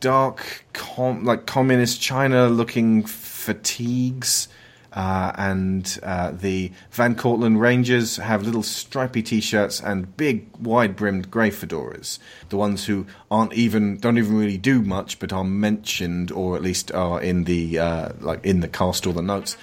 [0.00, 4.48] dark, com- like communist China-looking fatigues.
[4.92, 11.50] Uh, and uh, the Van Cortlandt Rangers have little stripy T-shirts and big, wide-brimmed grey
[11.50, 12.20] fedoras.
[12.50, 16.62] The ones who aren't even don't even really do much, but are mentioned or at
[16.62, 19.56] least are in the uh, like in the cast or the notes.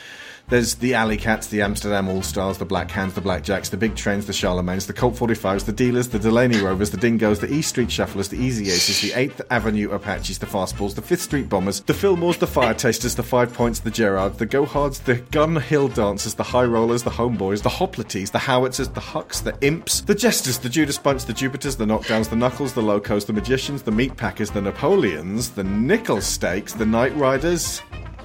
[0.52, 3.78] There's the Alley Cats, the Amsterdam All Stars, the Black Hands, the Black Jacks, the
[3.78, 7.50] Big Trains, the Charlemagnes, the Colt 45s, the Dealers, the Delaney Rovers, the Dingoes, the
[7.50, 11.48] East Street Shufflers, the Easy Aces, the 8th Avenue Apaches, the Fastballs, the 5th Street
[11.48, 15.56] Bombers, the Fillmores, the Fire Tasters, the Five Points, the Gerards, the Gohards, the Gun
[15.56, 20.02] Hill Dancers, the High Rollers, the Homeboys, the Hoplites, the Howitzers, the Hucks, the Imps,
[20.02, 23.84] the Jesters, the Judas Bunch, the Jupiters, the Knockdowns, the Knuckles, the Locos, the Magicians,
[23.84, 27.82] the Meat Packers, the Napoleons, the Nickel Stakes, the Night Riders,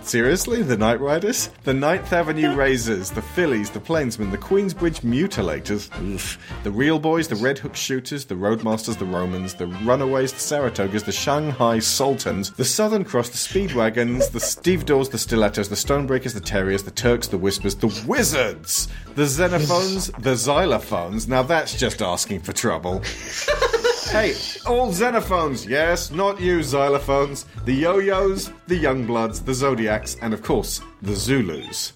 [0.07, 0.63] Seriously?
[0.63, 1.51] The Night Riders?
[1.65, 7.27] The Ninth Avenue Razors, the Phillies, the Plainsmen, the Queensbridge Mutilators, oof, the Real Boys,
[7.27, 12.53] the Red Hook Shooters, the Roadmasters, the Romans, the Runaways, the Saratogas, the Shanghai Sultans,
[12.53, 17.27] the Southern Cross, the Speedwagons, the Stevedores, the Stilettos, the Stonebreakers, the Terriers, the Turks,
[17.27, 21.27] the Whispers, the Wizards, the Xenophones, the Xylophones.
[21.27, 23.03] Now that's just asking for trouble.
[24.11, 24.35] Hey,
[24.67, 27.45] all xenophones, yes, not you xylophones.
[27.65, 31.93] The yo-yos, the youngbloods, the zodiacs, and of course, the Zulus.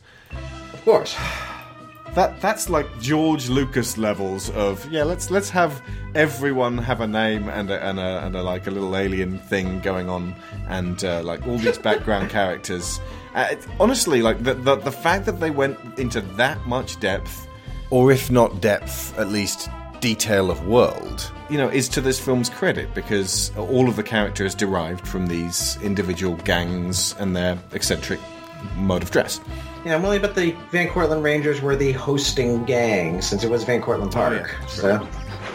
[0.73, 1.16] Of course.
[2.14, 5.05] That that's like George Lucas levels of yeah.
[5.05, 5.81] Let's let's have
[6.16, 9.79] everyone have a name and a, and a, and a like a little alien thing
[9.81, 10.35] going on,
[10.68, 12.99] and uh, like all these background characters.
[13.37, 17.46] Uh, it- honestly, like the, the the fact that they went into that much depth,
[17.90, 19.70] or if not depth, at least
[20.01, 24.55] detail of world, you know, is to this film's credit because all of the characters
[24.55, 28.21] derived from these individual gangs and their eccentric
[28.77, 29.41] mode of dress.
[29.85, 33.51] Yeah, I'm willing to bet the Van Cortlandt Rangers were the hosting gang since it
[33.51, 34.55] was Van Cortlandt Park.
[34.69, 35.07] So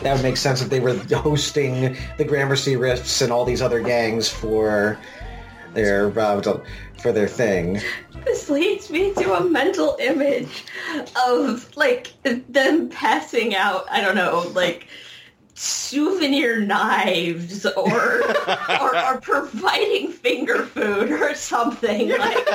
[0.02, 3.82] that would make sense that they were hosting the Gramercy Riffs and all these other
[3.82, 5.00] gangs for
[5.74, 6.42] their uh,
[6.98, 7.80] for their thing.
[8.26, 10.66] This leads me to a mental image
[11.28, 13.86] of like them passing out.
[13.92, 14.88] I don't know, like
[15.56, 18.22] souvenir knives or
[18.80, 22.48] or, or providing finger food or something like.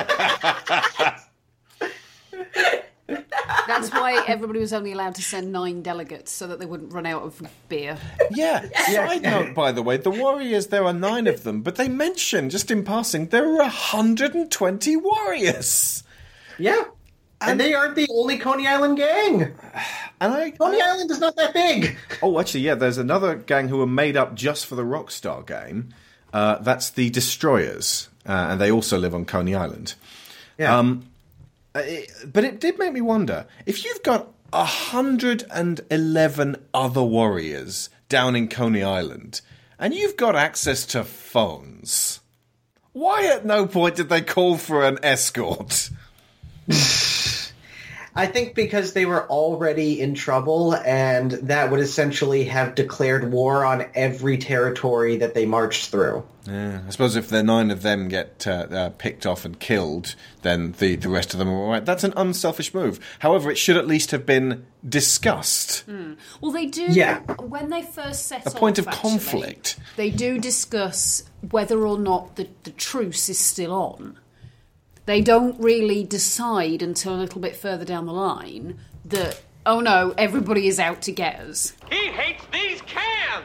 [3.67, 7.07] That's why everybody was only allowed to send nine delegates so that they wouldn't run
[7.07, 7.99] out of beer.
[8.31, 8.69] Yeah.
[8.87, 12.51] Side note, by the way, the Warriors, there are nine of them, but they mention,
[12.51, 16.03] just in passing, there are 120 Warriors.
[16.59, 16.85] Yeah.
[17.43, 19.55] And, they aren't the only Coney Island gang.
[20.21, 21.97] And I, Coney Island is not that big.
[22.23, 25.89] Oh, actually, yeah, there's another gang who were made up just for the Rockstar game.
[26.35, 29.95] Uh, that's the Destroyers, uh, and they also live on Coney Island.
[30.59, 30.77] Yeah.
[30.79, 31.07] Um,
[31.75, 38.37] uh, it- but it did make me wonder if you've got 111 other warriors down
[38.37, 39.41] in Coney Island,
[39.79, 42.21] and you've got access to phones,
[42.93, 45.91] why at no point did they call for an escort?
[48.21, 53.65] I think because they were already in trouble, and that would essentially have declared war
[53.65, 56.23] on every territory that they marched through.
[56.47, 60.17] Yeah, I suppose if the nine of them get uh, uh, picked off and killed,
[60.43, 61.85] then the, the rest of them are all right.
[61.85, 63.01] That's an unselfish move.
[63.21, 65.85] However, it should at least have been discussed.
[66.43, 66.87] Well, they do.
[66.91, 67.21] Yeah.
[67.21, 69.79] When they first set A point off, of actually, conflict.
[69.97, 74.19] They do discuss whether or not the, the truce is still on.
[75.11, 80.15] They don't really decide until a little bit further down the line that, oh no,
[80.17, 81.73] everybody is out to get us.
[81.91, 83.45] He hates these cans!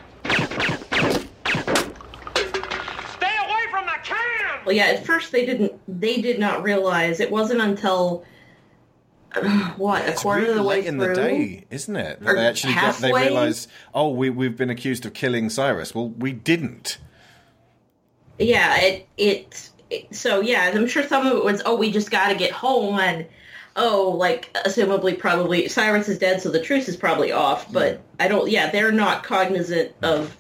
[3.16, 4.64] Stay away from the cans!
[4.64, 4.84] Well, yeah.
[4.84, 5.74] At first, they didn't.
[5.88, 8.24] They did not realize it wasn't until
[9.76, 12.20] what a It's quarter really of the way late in the day, isn't it?
[12.20, 15.96] That Or they actually get, they realise, oh, we, we've been accused of killing Cyrus.
[15.96, 17.00] Well, we didn't.
[18.38, 19.72] Yeah, it, it it.
[20.12, 23.00] So yeah, I'm sure some of it was oh we just got to get home
[23.00, 23.26] and
[23.76, 27.72] oh like assumably probably Cyrus is dead so the truce is probably off.
[27.72, 28.50] But I don't.
[28.50, 30.36] Yeah, they're not cognizant of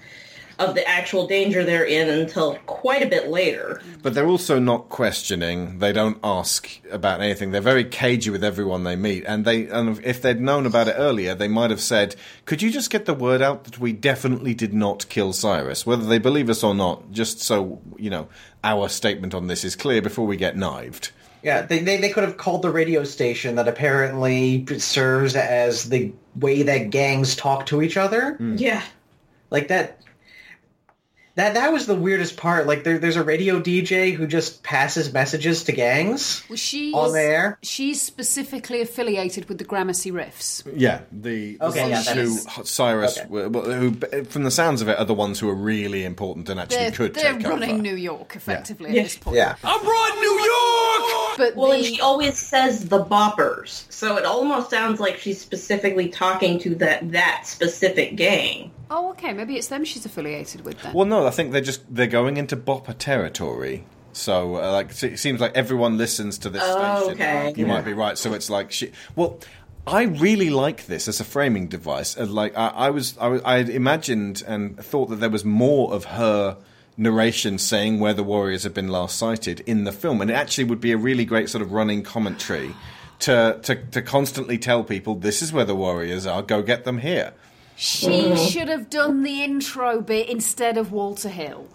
[0.59, 3.81] of the actual danger they're in until quite a bit later.
[4.01, 5.79] But they're also not questioning.
[5.79, 7.51] They don't ask about anything.
[7.51, 9.25] They're very cagey with everyone they meet.
[9.25, 12.15] And they, and if they'd known about it earlier, they might have said,
[12.45, 16.05] "Could you just get the word out that we definitely did not kill Cyrus, whether
[16.05, 18.27] they believe us or not, just so you know
[18.63, 21.11] our statement on this is clear before we get knived."
[21.43, 26.11] Yeah, they, they, they could have called the radio station that apparently serves as the
[26.35, 28.35] way that gangs talk to each other.
[28.39, 28.81] Yeah.
[29.51, 30.01] Like that.
[31.35, 32.65] That that was the weirdest part.
[32.65, 37.11] Like there, there's a radio DJ who just passes messages to gangs Well, she's, on
[37.11, 37.57] there.
[37.61, 40.63] She's specifically affiliated with the Gramercy Riffs.
[40.73, 43.27] Yeah, the, the Okay, ones that who is- Cyrus, Okay.
[43.27, 46.47] were- were- who, from the sounds of it, are the ones who are really important
[46.47, 47.81] and actually They're, could they're take running over.
[47.81, 49.01] New York effectively Yeah.
[49.01, 49.35] at this point.
[49.35, 49.55] Yeah.
[49.63, 51.37] I'm running New York!
[51.37, 55.41] But Well, the, and she always says the boppers, so it almost sounds like she's
[55.41, 58.71] specifically talking to that that specific gang.
[58.89, 60.93] Oh, okay, maybe it's them she's affiliated with then.
[60.93, 63.85] Well, no, I think they're just they're going into Bopper territory.
[64.13, 67.21] So, uh, like, it seems like everyone listens to this Oh, station.
[67.21, 67.53] okay.
[67.57, 68.17] You might be right.
[68.17, 68.91] So it's like she.
[69.15, 69.39] Well,
[69.85, 72.17] I really like this as a framing device.
[72.17, 75.93] Uh, Like, I, I was, I, I had imagined and thought that there was more
[75.93, 76.57] of her
[76.97, 80.63] narration saying where the warriors have been last sighted in the film, and it actually
[80.63, 82.73] would be a really great sort of running commentary
[83.19, 86.41] to to, to constantly tell people this is where the warriors are.
[86.41, 87.33] Go get them here.
[87.75, 88.35] She Uh-huh.
[88.37, 91.67] should have done the intro bit instead of Walter Hill.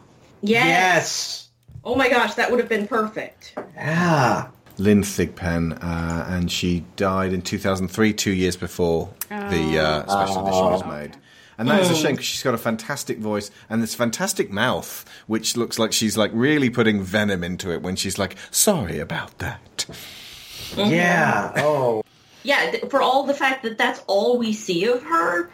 [0.42, 0.66] Yes.
[0.66, 1.46] Yes.
[1.84, 3.54] Oh my gosh, that would have been perfect.
[3.76, 4.48] Yeah.
[4.78, 10.64] Lynn Thigpen, uh, and she died in 2003, two years before the uh, special edition
[10.64, 11.16] was made.
[11.58, 15.04] And that is a shame because she's got a fantastic voice and this fantastic mouth,
[15.26, 19.36] which looks like she's like really putting venom into it when she's like, "Sorry about
[19.38, 19.84] that."
[20.76, 21.52] Yeah.
[21.56, 22.02] Oh.
[22.42, 25.50] Yeah, th- for all the fact that that's all we see of her,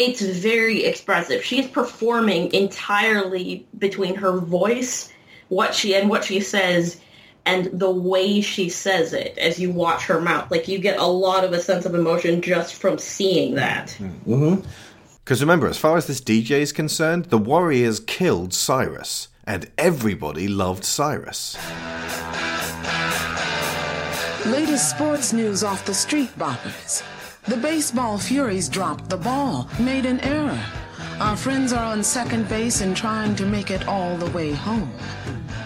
[0.00, 1.44] it's very expressive.
[1.44, 5.12] She's performing entirely between her voice,
[5.48, 6.98] what she and what she says,
[7.44, 10.50] and the way she says it as you watch her mouth.
[10.50, 13.88] Like you get a lot of a sense of emotion just from seeing that.
[13.98, 14.32] Mm-hmm.
[14.32, 14.68] Mm-hmm.
[15.22, 20.48] Because remember, as far as this DJ is concerned, the Warriors killed Cyrus, and everybody
[20.48, 21.58] loved Cyrus.
[24.46, 27.02] Latest sports news off the street boppers.
[27.50, 30.62] The baseball Furies dropped the ball, made an error.
[31.18, 34.92] Our friends are on second base and trying to make it all the way home.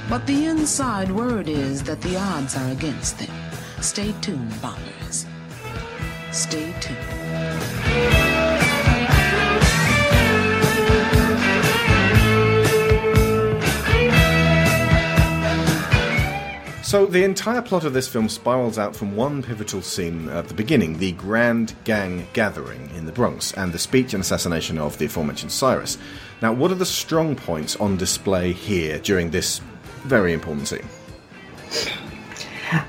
[0.09, 3.37] But the inside word is that the odds are against them.
[3.83, 5.27] Stay tuned, boppers.
[6.33, 8.64] Stay tuned.
[16.95, 20.55] So the entire plot of this film spirals out from one pivotal scene at the
[20.55, 25.07] beginning, the Grand Gang Gathering in the Bronx, and the speech and assassination of the
[25.07, 25.99] aforementioned Cyrus.
[26.41, 29.61] Now, what are the strong points on display here during this
[30.05, 30.87] very important scene?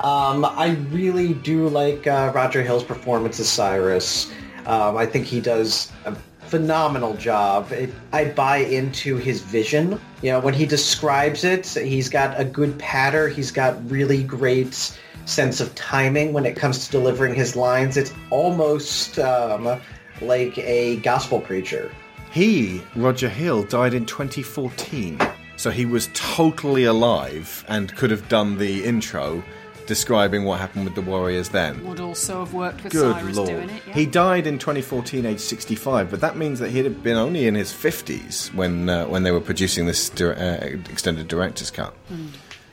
[0.04, 4.30] Um, I really do like uh, Roger Hill's performance as Cyrus.
[4.66, 6.14] Um, I think he does a
[6.46, 7.72] phenomenal job.
[7.72, 10.00] It, I buy into his vision.
[10.22, 13.28] You know, when he describes it, he's got a good patter.
[13.28, 17.96] He's got really great sense of timing when it comes to delivering his lines.
[17.96, 19.80] It's almost um,
[20.20, 21.90] like a gospel preacher.
[22.30, 25.18] He, Roger Hill, died in 2014,
[25.56, 29.42] so he was totally alive and could have done the intro
[29.86, 31.84] describing what happened with the Warriors then.
[31.86, 33.48] Would also have worked with Good Cyrus lord.
[33.48, 33.82] doing it.
[33.86, 33.94] Yeah.
[33.94, 37.54] He died in 2014, age 65, but that means that he'd have been only in
[37.54, 41.94] his 50s when uh, when they were producing this dir- uh, extended director's cut.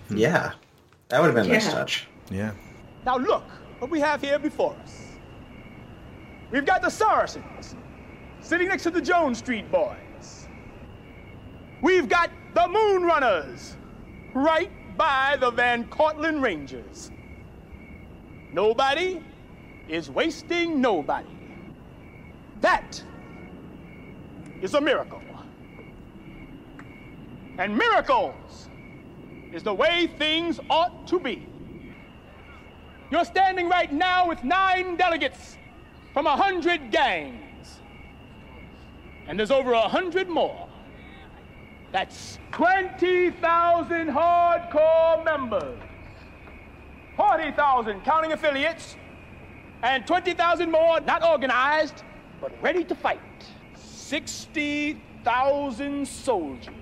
[0.09, 0.51] Yeah,
[1.09, 2.07] that would have been a nice touch.
[2.29, 2.51] Yeah.
[3.05, 3.43] Now look
[3.79, 4.99] what we have here before us.
[6.51, 7.75] We've got the Saracens
[8.41, 10.47] sitting next to the Jones Street boys.
[11.81, 13.75] We've got the Moon Runners
[14.33, 17.11] right by the Van Cortlandt Rangers.
[18.51, 19.23] Nobody
[19.87, 21.29] is wasting nobody.
[22.61, 23.03] That
[24.61, 25.21] is a miracle.
[27.57, 28.69] And miracles
[29.51, 31.47] is the way things ought to be.
[33.11, 35.57] You're standing right now with nine delegates
[36.13, 37.79] from a hundred gangs.
[39.27, 40.67] And there's over a hundred more.
[41.93, 45.77] That's 20,000 hardcore members.
[47.15, 48.97] 40,000 counting affiliates.
[49.83, 52.01] And 20,000 more not organized,
[52.41, 53.19] but ready to fight.
[53.75, 56.73] 60,000 soldiers.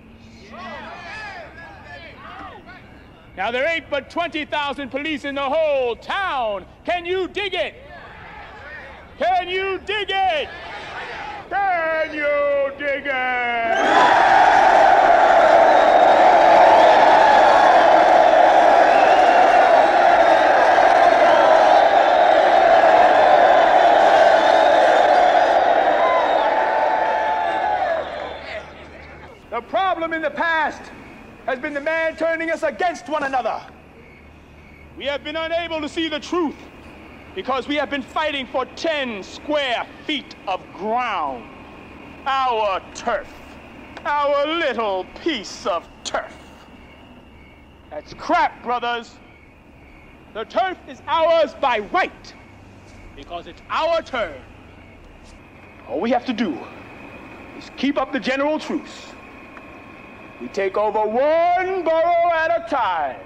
[3.35, 6.65] Now, there ain't but 20,000 police in the whole town.
[6.85, 7.75] Can you dig it?
[9.17, 10.47] Can you dig it?
[11.49, 14.80] Can you dig it?
[31.61, 33.61] Been the man turning us against one another.
[34.97, 36.55] We have been unable to see the truth
[37.35, 41.47] because we have been fighting for 10 square feet of ground.
[42.25, 43.27] Our turf.
[44.05, 46.35] Our little piece of turf.
[47.89, 49.15] That's crap, brothers.
[50.33, 52.33] The turf is ours by right
[53.15, 54.39] because it's our turn.
[55.87, 56.57] All we have to do
[57.57, 59.11] is keep up the general truce.
[60.41, 63.19] We take over one borough at a time.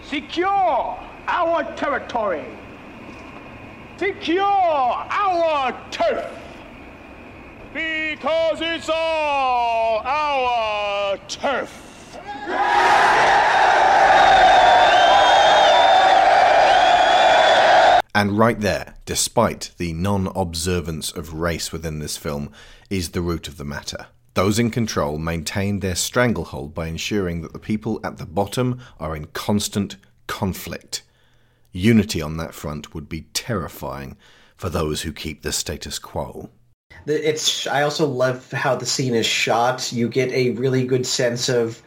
[0.00, 0.96] Secure
[1.26, 2.44] our territory.
[3.96, 6.30] Secure our turf.
[7.74, 11.82] Because it's all our turf.
[18.14, 22.52] And right there, despite the non observance of race within this film,
[22.88, 24.06] is the root of the matter.
[24.36, 29.16] Those in control maintain their stranglehold by ensuring that the people at the bottom are
[29.16, 31.02] in constant conflict.
[31.72, 34.18] Unity on that front would be terrifying
[34.54, 36.50] for those who keep the status quo.
[37.06, 37.66] It's.
[37.66, 39.90] I also love how the scene is shot.
[39.90, 41.82] You get a really good sense of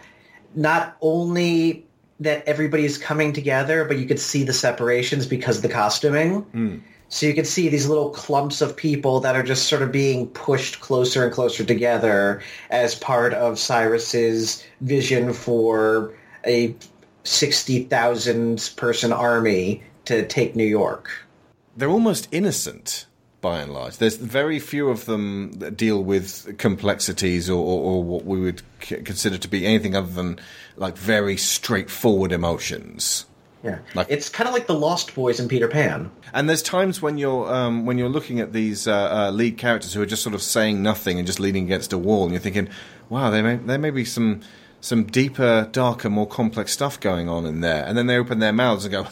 [0.56, 1.86] not only
[2.20, 6.40] that everybody's coming together, but you could see the separations because of the costuming.
[6.42, 6.78] Hmm.
[7.10, 10.28] So you can see these little clumps of people that are just sort of being
[10.28, 16.14] pushed closer and closer together as part of Cyrus's vision for
[16.46, 16.76] a
[17.24, 21.10] 60,000 person army to take New York.
[21.76, 23.08] They're almost innocent
[23.42, 23.98] by and large.
[23.98, 28.62] There's very few of them that deal with complexities or, or, or what we would
[28.82, 30.40] c- consider to be anything other than
[30.76, 33.26] like very straightforward emotions.
[33.64, 36.12] Yeah, Like- it's kind of like the Lost Boys in Peter Pan.
[36.34, 38.94] And there's times when you're um, when you're looking at these uh,
[39.28, 41.98] uh, lead characters who are just sort of saying nothing and just leaning against a
[41.98, 42.70] wall, and you're thinking,
[43.10, 44.42] "Wow, there may there may be some
[44.82, 48.54] some deeper, darker, more complex stuff going on in there." And then they open their
[48.54, 49.08] mouths and go,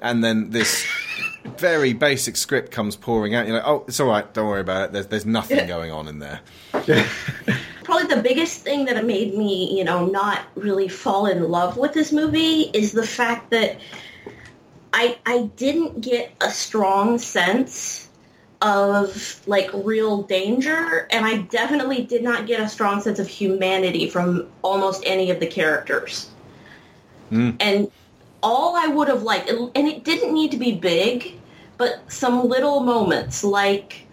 [0.00, 0.86] and then this
[1.58, 3.46] very basic script comes pouring out.
[3.46, 4.32] You're like, "Oh, it's all right.
[4.32, 4.92] Don't worry about it.
[4.92, 6.40] There's there's nothing going on in there."
[7.84, 11.92] Probably the biggest thing that made me, you know, not really fall in love with
[11.92, 13.78] this movie is the fact that
[14.92, 18.05] I I didn't get a strong sense
[18.62, 24.08] of like real danger and I definitely did not get a strong sense of humanity
[24.08, 26.30] from almost any of the characters.
[27.28, 27.50] Hmm.
[27.60, 27.90] And
[28.42, 31.34] all I would have liked and it didn't need to be big,
[31.76, 34.06] but some little moments like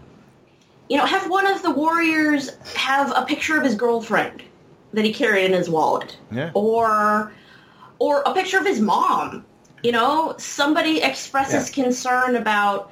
[0.89, 4.43] you know, have one of the warriors have a picture of his girlfriend
[4.93, 6.51] that he carried in his wallet, Yeah.
[6.53, 7.31] or
[7.99, 9.45] or a picture of his mom.
[9.81, 12.91] You know, somebody expresses concern about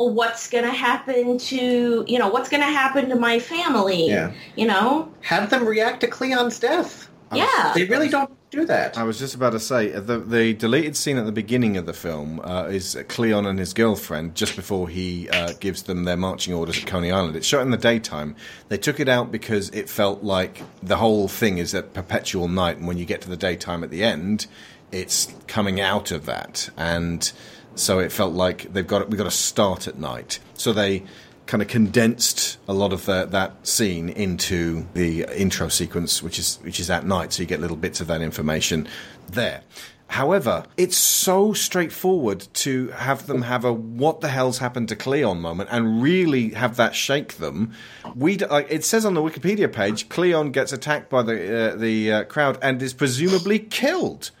[0.00, 4.08] well, what's going to happen to you know what's going to happen to my family.
[4.08, 4.32] Yeah.
[4.56, 7.08] You know, Have them react to Cleon's death.
[7.32, 7.72] yeah.
[7.74, 8.96] They really don't do that.
[8.98, 11.84] I was just about to say uh, the the deleted scene at the beginning of
[11.86, 16.16] the film uh, is Cleon and his girlfriend just before he uh, gives them their
[16.16, 17.36] marching orders at Coney Island.
[17.36, 18.34] It's shot in the daytime.
[18.68, 22.78] They took it out because it felt like the whole thing is at perpetual night,
[22.78, 24.46] and when you get to the daytime at the end,
[24.90, 27.30] it's coming out of that, and
[27.74, 30.38] so it felt like they've got we got to start at night.
[30.54, 31.04] So they
[31.46, 36.58] kind of condensed a lot of the, that scene into the intro sequence, which is
[36.62, 38.86] which is at night, so you get little bits of that information
[39.28, 39.62] there.
[40.10, 45.40] However, it's so straightforward to have them have a "what the hell's happened to Cleon"
[45.40, 47.72] moment and really have that shake them.
[48.16, 51.76] We d- like, it says on the Wikipedia page, Cleon gets attacked by the uh,
[51.76, 54.32] the uh, crowd and is presumably killed.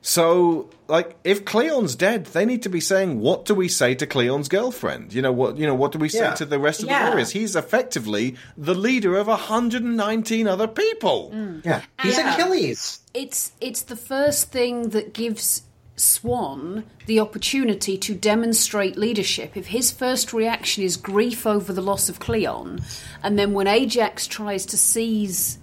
[0.00, 4.06] So, like, if Cleon's dead, they need to be saying, "What do we say to
[4.06, 5.58] Cleon's girlfriend?" You know what?
[5.58, 6.34] You know what do we say Yeah.
[6.34, 7.04] to the rest of Yeah.
[7.04, 7.30] the warriors?
[7.30, 11.30] He's effectively the leader of 119 other people.
[11.34, 11.64] Mm.
[11.64, 12.34] Yeah, he's Yeah.
[12.34, 13.00] Achilles.
[13.12, 15.62] It's it's the first thing that gives
[15.96, 19.56] Swan the opportunity to demonstrate leadership.
[19.56, 22.80] If his first reaction is grief over the loss of Cleon,
[23.22, 25.58] and then when Ajax tries to seize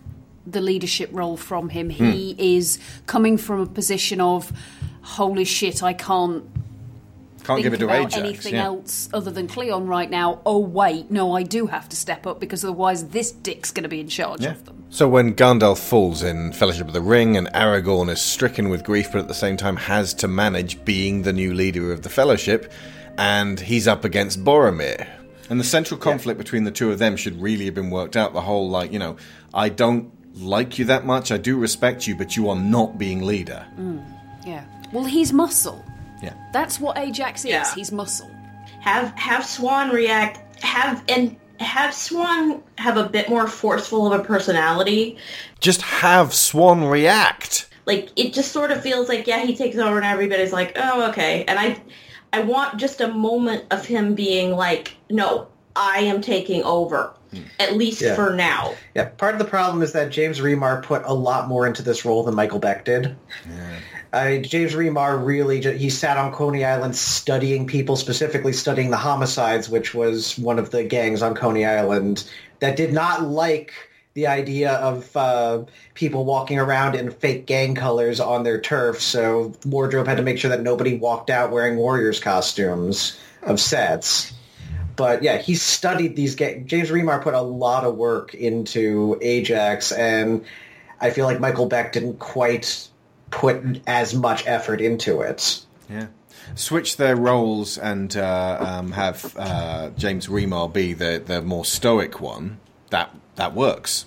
[0.45, 2.39] the leadership role from him, he hmm.
[2.39, 4.51] is coming from a position of
[5.05, 6.43] holy shit, I can't
[7.43, 8.15] Can't think give it to about Ajax.
[8.17, 8.65] anything yeah.
[8.65, 10.41] else other than Cleon right now.
[10.45, 13.89] Oh wait, no, I do have to step up because otherwise this dick's going to
[13.89, 14.51] be in charge Yeah.
[14.51, 14.83] of them.
[14.89, 19.11] So when Gandalf falls in Fellowship of the Ring and Aragorn is stricken with grief,
[19.11, 22.71] but at the same time has to manage being the new leader of the Fellowship,
[23.17, 25.07] and he's up against Boromir.
[25.49, 28.33] And the central conflict between the two of them should really have been worked out.
[28.33, 29.17] The whole, like, you know,
[29.53, 33.21] I don't like you that much, I do respect you, but you are not being
[33.21, 33.65] leader.
[33.79, 34.03] Mm,
[34.45, 34.63] yeah.
[34.95, 35.83] Well, he's muscle.
[36.23, 36.33] Yeah.
[36.53, 37.51] That's what Ajax is.
[37.51, 37.73] Yeah.
[37.75, 38.31] He's muscle.
[38.79, 44.23] have have Swan react have and have Swan have a bit more forceful of a
[44.23, 45.17] personality.
[45.59, 47.67] Just have Swan react.
[47.85, 51.09] Like it just sort of feels like yeah, he takes over and everybody's like, "Oh,
[51.09, 51.81] okay." And I
[52.31, 57.41] I want just a moment of him being like, "No, I am taking over." Hmm.
[57.59, 58.15] At least Yeah.
[58.15, 58.73] for now.
[58.95, 62.05] Yeah, part of the problem is that James Remar put a lot more into this
[62.05, 63.15] role than Michael Beck did.
[64.15, 69.69] James Remar really ju- he sat on Coney Island studying people, specifically studying the homicides,
[69.69, 72.23] which was one of the gangs on Coney Island
[72.59, 73.73] that did not like
[74.13, 79.01] the idea of uh, people walking around in fake gang colors on their turf.
[79.01, 84.33] So wardrobe had to make sure that nobody walked out wearing warriors costumes of sets.
[84.95, 86.69] But yeah, he studied these games.
[86.69, 90.45] James Remar put a lot of work into Ajax, and
[91.01, 92.87] I feel like Michael Beck didn't quite
[93.35, 95.61] put as much effort into it.
[95.89, 96.07] Yeah.
[96.55, 102.21] Switch their roles and uh, um, have uh, James Remar be the, the more stoic
[102.21, 102.59] one.
[102.91, 104.05] That that works.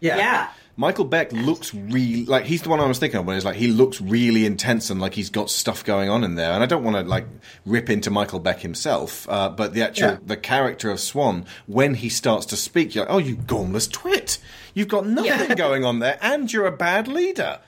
[0.00, 0.16] Yeah.
[0.16, 0.48] Yeah.
[0.76, 3.56] Michael Beck looks really like he's the one I was thinking of when it's like
[3.56, 6.52] he looks really intense and like he's got stuff going on in there.
[6.52, 7.26] And I don't want to like
[7.66, 10.18] rip into Michael Beck himself, uh, but the actual Yeah.
[10.24, 14.38] the character of Swan when he starts to speak, you're like, oh, you gormless twit!
[14.72, 17.58] You've got nothing going on there, and you're a bad leader.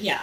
[0.00, 0.20] Yeah.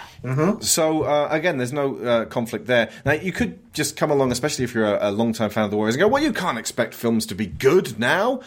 [0.60, 2.90] So uh, again, there's no uh, conflict there.
[3.04, 5.76] Now you could just come along, especially if you're a, a long-time fan of the
[5.76, 8.40] Warriors, and go, "Well, you can't expect films to be good now."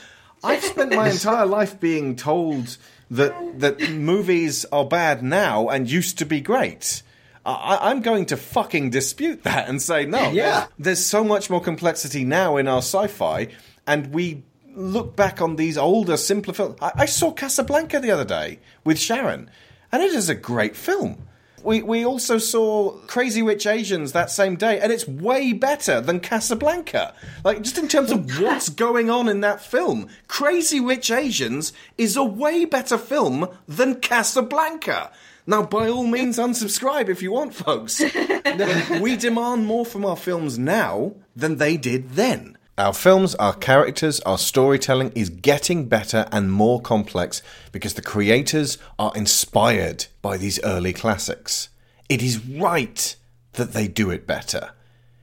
[0.44, 2.78] I've spent my entire life being told
[3.10, 7.04] that that movies are bad now and used to be great.
[7.46, 10.30] I, I'm going to fucking dispute that and say no.
[10.30, 10.68] Yeah.
[10.78, 13.48] there's so much more complexity now in our sci-fi,
[13.88, 14.44] and we
[14.76, 16.78] look back on these older, simpler films.
[16.82, 19.50] I, I saw Casablanca the other day with Sharon,
[19.92, 21.28] and it is a great film.
[21.64, 26.20] We we also saw Crazy Rich Asians that same day, and it's way better than
[26.20, 27.14] Casablanca.
[27.44, 32.16] Like just in terms of what's going on in that film, Crazy Rich Asians is
[32.16, 35.12] a way better film than Casablanca.
[35.48, 38.00] Now, by all means, unsubscribe if you want, folks.
[39.02, 42.58] we demand more from our films now than they did then.
[42.82, 48.80] Our films, our characters, our storytelling is getting better and more complex because the creators
[48.98, 51.70] are inspired by these early classics.
[52.10, 53.16] It is right
[53.54, 54.72] that they do it better.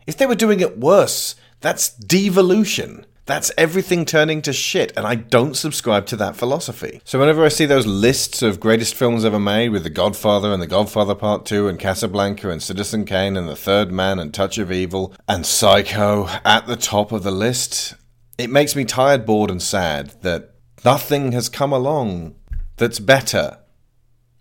[0.07, 3.05] If they were doing it worse, that's devolution.
[3.29, 7.03] That's everything turning to shit, and I don't subscribe to that philosophy.
[7.05, 10.63] So whenever I see those lists of greatest films ever made with The Godfather and
[10.63, 14.57] The Godfather Part 2 and Casablanca and Citizen Kane and The Third Man and Touch
[14.57, 17.97] of Evil and Psycho at the top of the list,
[18.39, 22.35] it makes me tired, bored, and sad that nothing has come along
[22.79, 23.59] that's better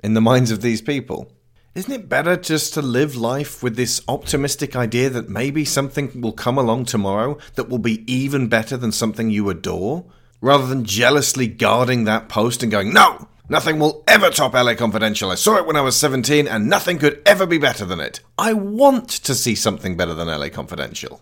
[0.02, 1.30] in the minds of these people.
[1.78, 6.32] Isn't it better just to live life with this optimistic idea that maybe something will
[6.32, 10.04] come along tomorrow that will be even better than something you adore?
[10.42, 15.30] Rather than jealously guarding that post and going, no, nothing will ever top LA Confidential.
[15.30, 18.22] I saw it when I was 17 and nothing could ever be better than it.
[18.40, 21.22] I want to see something better than LA Confidential.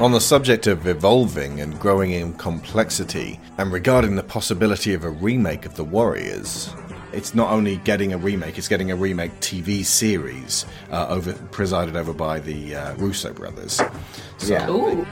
[0.00, 5.10] On the subject of evolving and growing in complexity, and regarding the possibility of a
[5.10, 6.72] remake of The Warriors,
[7.12, 11.96] it's not only getting a remake, it's getting a remake TV series uh, over presided
[11.96, 13.80] over by the uh, Russo brothers.
[14.36, 14.70] So, Yeah.
[14.70, 15.04] Ooh.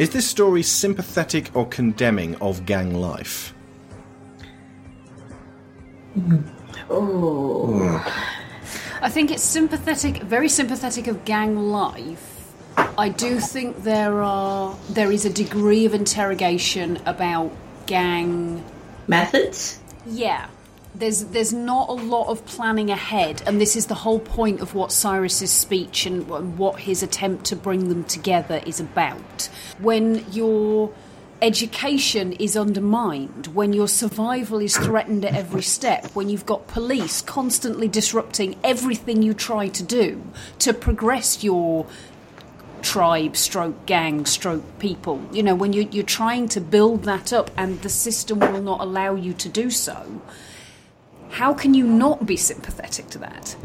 [0.00, 3.52] Is this story sympathetic or condemning of gang life?
[9.00, 12.52] I think it's sympathetic, very sympathetic of gang life.
[12.98, 17.52] I do think there are there is a degree of interrogation about
[17.86, 18.64] gang.
[19.06, 19.80] Methods?
[20.06, 20.48] Yeah,
[20.94, 24.74] there's there's not a lot of planning ahead, and this is the whole point of
[24.74, 29.48] what Cyrus's speech and, what his attempt to bring them together is about.
[29.78, 30.92] When your
[31.42, 37.20] education is undermined, when your survival is threatened at every step, when you've got police
[37.20, 40.22] constantly disrupting everything you try to do
[40.60, 41.86] to progress your
[42.82, 45.20] tribe, stroke gang, stroke people.
[45.32, 48.80] You know, when you, you're trying to build that up and the system will not
[48.80, 50.22] allow you to do so,
[51.30, 53.56] how can you not be sympathetic to that?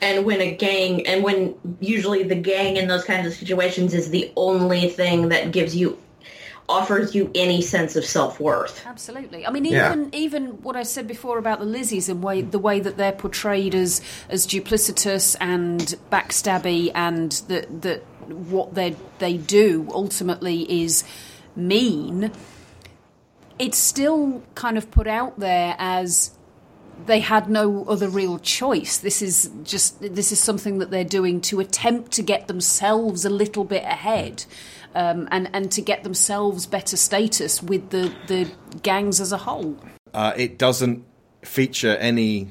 [0.00, 4.10] And when a gang, and when usually the gang in those kinds of situations is
[4.10, 5.98] the only thing that gives you,
[6.68, 8.84] offers you any sense of self-worth.
[8.86, 9.46] Absolutely.
[9.46, 9.90] I mean, Yeah.
[9.92, 13.12] even even what I said before about the Lizzies and way, the way that they're
[13.12, 21.04] portrayed as as duplicitous and backstabby, and that that what they they do ultimately is
[21.56, 22.30] mean.
[23.58, 26.30] It's still kind of put out there as
[27.06, 28.98] they had no other real choice.
[28.98, 33.30] This is just this is something that they're doing to attempt to get themselves a
[33.30, 34.44] little bit ahead,
[34.98, 38.50] um, and and to get themselves better status with the the
[38.82, 39.78] gangs as a whole.
[40.12, 41.04] Uh, it doesn't
[41.42, 42.50] feature any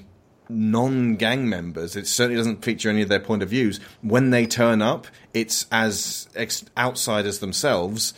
[0.50, 1.98] non-gang members.
[1.98, 3.82] It certainly doesn't feature any of their point of views.
[4.02, 8.14] When they turn up, it's as ex- outsiders themselves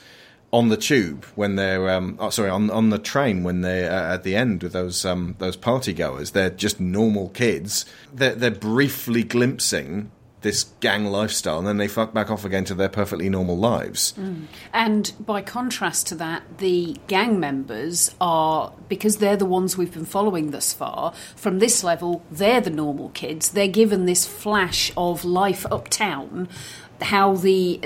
[0.51, 4.13] on the tube when they're um, oh, sorry on on the train when they're uh,
[4.13, 6.31] at the end with those um, those party goers.
[6.31, 7.85] They're just normal kids.
[8.13, 10.11] They're, they're briefly glimpsing
[10.41, 14.13] this gang lifestyle, and then they fuck back off again to their perfectly normal lives.
[14.17, 14.45] Mm.
[14.73, 20.05] And by contrast to that, the gang members are, because they're the ones we've been
[20.05, 23.49] following thus far, from this level, they're the normal kids.
[23.49, 26.47] They're given this flash of life uptown,
[27.01, 27.81] how the,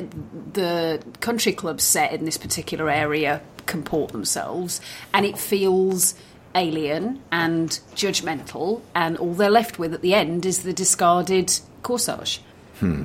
[0.53, 4.79] the country clubs set in this particular area comport themselves,
[5.13, 6.13] and it feels
[6.55, 12.39] alien and judgmental, and all they're left with at the end is the discarded corsage.
[12.79, 13.03] Hmm.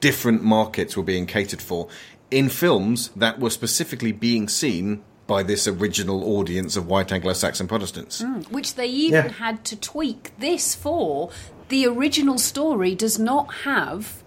[0.00, 1.88] different markets were being catered for
[2.30, 8.20] in films that were specifically being seen by this original audience of white Anglo-Saxon Protestants.
[8.20, 8.40] Hmm.
[8.50, 9.32] which they even Yeah.
[9.32, 11.30] had to tweak this for.
[11.70, 14.22] The original story does not have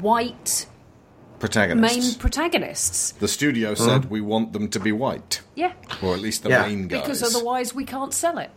[0.00, 0.66] white
[1.40, 1.96] Protagonists.
[1.96, 3.12] main protagonists.
[3.12, 5.72] the studio said we want them to be white, Yeah,
[6.02, 6.66] or at least the Yeah.
[6.66, 7.00] main guys.
[7.02, 8.50] because otherwise we can't sell it.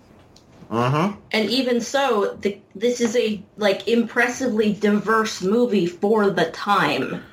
[1.31, 7.23] And even so, the, this is a like impressively diverse movie for the time.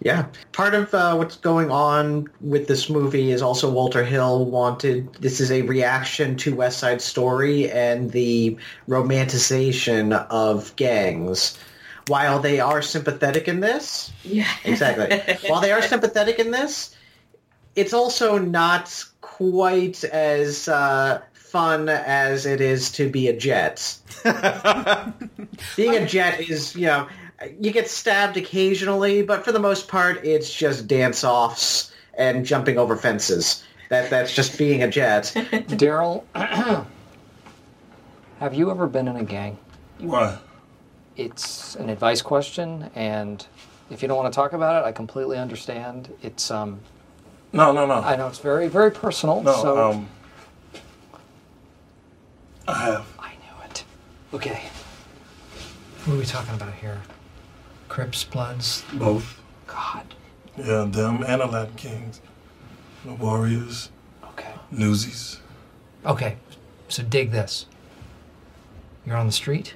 [0.00, 0.26] Yeah.
[0.52, 5.40] Part of uh, what's going on with this movie is also Walter Hill wanted this
[5.40, 8.58] is a reaction to West Side Story and the
[8.88, 11.58] romanticization of gangs.
[12.08, 14.48] While they are sympathetic in this, Yeah.
[14.64, 15.20] exactly.
[15.48, 16.94] While they are sympathetic in this,
[17.74, 23.96] it's also not quite as uh, fun as it is to be a jet.
[25.76, 27.08] Being a jet is, you know,
[27.60, 32.96] you get stabbed occasionally, but for the most part, it's just dance-offs and jumping over
[32.96, 33.62] fences.
[33.88, 35.32] That that's just being a jet.
[35.68, 36.24] Daryl,
[38.40, 39.58] have you ever been in a gang?
[39.98, 40.42] What?
[41.16, 43.46] It's an advice question, and
[43.90, 46.12] if you don't want to talk about it, I completely understand.
[46.22, 46.80] It's um,
[47.52, 47.94] No, no, no.
[47.94, 49.42] I know it's very, very personal.
[49.42, 50.08] no, so um.
[52.68, 53.06] I have.
[53.18, 53.84] I knew it.
[54.34, 54.62] Okay.
[56.04, 57.00] What are we talking about here?
[57.88, 58.84] Crips, Bloods?
[58.94, 59.40] Both.
[59.66, 60.14] God.
[60.56, 62.20] Yeah, them and the Latin Kings.
[63.04, 63.90] The Warriors.
[64.30, 64.52] Okay.
[64.70, 65.40] Newsies.
[66.04, 66.36] Okay,
[66.88, 67.66] so dig this.
[69.04, 69.74] You're on the street,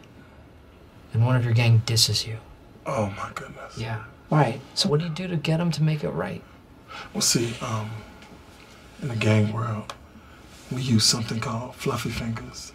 [1.13, 2.39] and one of your gang disses you.
[2.87, 3.79] Oh my goodness.
[3.79, 4.05] Yeah.
[4.31, 4.61] Right.
[4.75, 6.43] So what do you do to get them to make it right?
[7.13, 7.91] Well, see, um,
[9.03, 9.93] in the gang world,
[10.71, 12.73] we use something called fluffy fingers.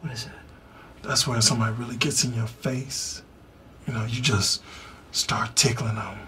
[0.00, 0.34] What is that?
[1.02, 3.22] That's where somebody really gets in your face.
[3.86, 4.62] You know, you just
[5.12, 6.18] start tickling them.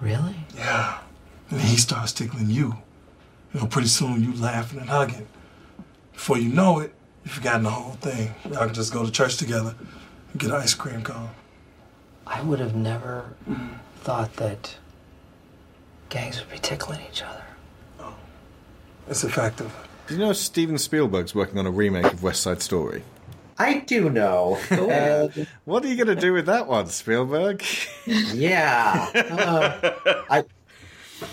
[0.00, 0.36] Really?
[0.56, 1.00] Yeah.
[1.50, 2.76] And he starts tickling you.
[3.52, 5.26] You know, pretty soon you laughing and hugging.
[6.12, 8.34] Before you know it, you've forgotten the whole thing.
[8.44, 9.74] Y'all can just go to church together
[10.32, 11.30] and get an ice cream cone.
[12.26, 13.34] I would have never
[14.02, 14.76] thought that
[16.08, 17.44] gangs would be tickling each other.
[17.98, 18.14] Oh,
[19.08, 19.74] it's effective.
[20.10, 23.04] Do you know Steven Spielberg's working on a remake of West Side Story?
[23.56, 24.58] I do know.
[24.68, 27.62] And, What are you going to do with that one, Spielberg?
[28.06, 29.08] yeah.
[29.14, 29.92] Uh,
[30.28, 30.44] I,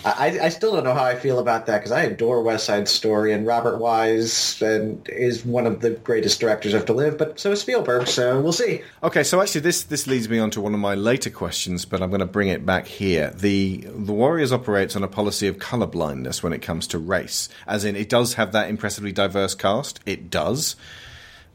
[0.05, 2.87] I I still don't know how I feel about that because I adore West Side
[2.87, 7.39] Story and Robert Wise and is one of the greatest directors ever to live, but
[7.39, 8.07] so is Spielberg.
[8.07, 8.81] So we'll see.
[9.03, 12.01] Okay, so actually, this this leads me on to one of my later questions, but
[12.01, 13.31] I'm going to bring it back here.
[13.31, 17.85] The the Warriors operates on a policy of colorblindness when it comes to race, as
[17.85, 19.99] in it does have that impressively diverse cast.
[20.05, 20.75] It does,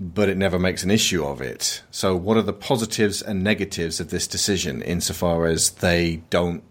[0.01, 1.83] but it never makes an issue of it.
[1.91, 6.63] So, what are the positives and negatives of this decision insofar as they don't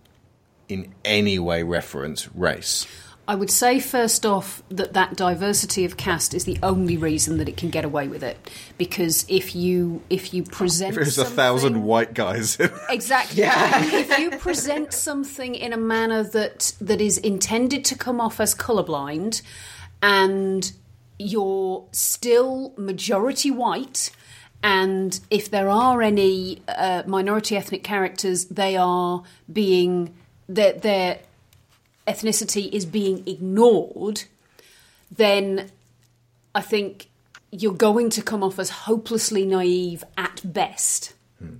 [0.71, 2.87] in any way reference race?
[3.27, 7.47] I would say first off that that diversity of cast is the only reason that
[7.47, 8.49] it can get away with it.
[8.77, 12.57] Because if you if you present If it was a thousand white guys,
[12.89, 13.43] Exactly.
[13.43, 18.55] if you present something in a manner that that is intended to come off as
[18.55, 19.43] colorblind,
[20.01, 20.71] and
[21.19, 24.11] you're still majority white,
[24.63, 30.15] and if there are any uh, minority ethnic characters, they are being
[30.47, 31.19] their their
[32.07, 34.23] ethnicity is being ignored,
[35.11, 35.71] then
[36.53, 37.07] I think
[37.51, 41.13] you're going to come off as hopelessly naive at best.
[41.39, 41.57] Hmm.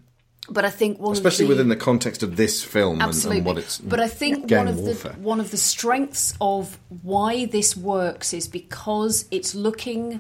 [0.50, 3.78] But I think especially the, within the context of this film and, and what it's.
[3.78, 5.14] but I think one of warfare.
[5.14, 10.20] the one of the strengths of why this works is because it's looking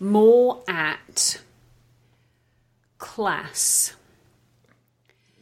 [0.00, 1.40] more at
[2.98, 3.94] class.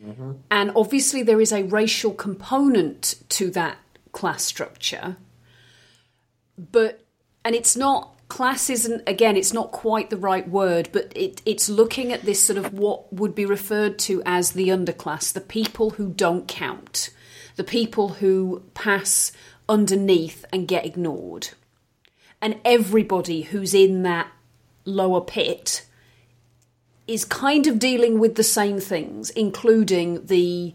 [0.04, 0.32] Mm-hmm.
[0.50, 3.78] And obviously there is a racial component to that
[4.12, 5.16] class structure.
[6.56, 7.04] But
[7.44, 11.68] and it's not class isn't again it's not quite the right word but it, it's
[11.68, 15.90] looking at this sort of what would be referred to as the underclass the people
[15.90, 17.08] who don't count
[17.56, 19.32] the people who pass
[19.66, 21.48] underneath and get ignored
[22.42, 24.30] and everybody who's in that
[24.84, 25.86] lower pit
[27.08, 30.74] is kind of dealing with the same things including the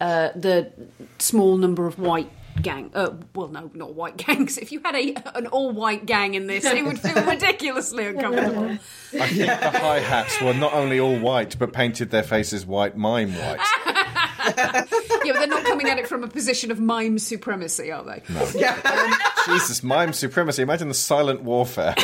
[0.00, 0.72] uh, the
[1.18, 2.30] small number of white
[2.62, 2.90] gang.
[2.94, 4.58] Uh, well, no, not white gangs.
[4.58, 8.78] If you had a an all white gang in this, it would feel ridiculously uncomfortable.
[9.12, 12.96] I think the hi hats were not only all white, but painted their faces white,
[12.96, 13.60] mime white.
[13.86, 18.22] yeah, but they're not coming at it from a position of mime supremacy, are they?
[18.32, 18.46] No.
[19.46, 20.62] Jesus, mime supremacy.
[20.62, 21.94] Imagine the silent warfare.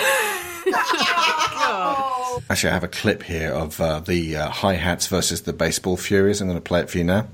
[2.49, 5.97] Actually, I have a clip here of uh, the uh, hi hats versus the baseball
[5.97, 6.41] furies.
[6.41, 7.27] I'm going to play it for you now.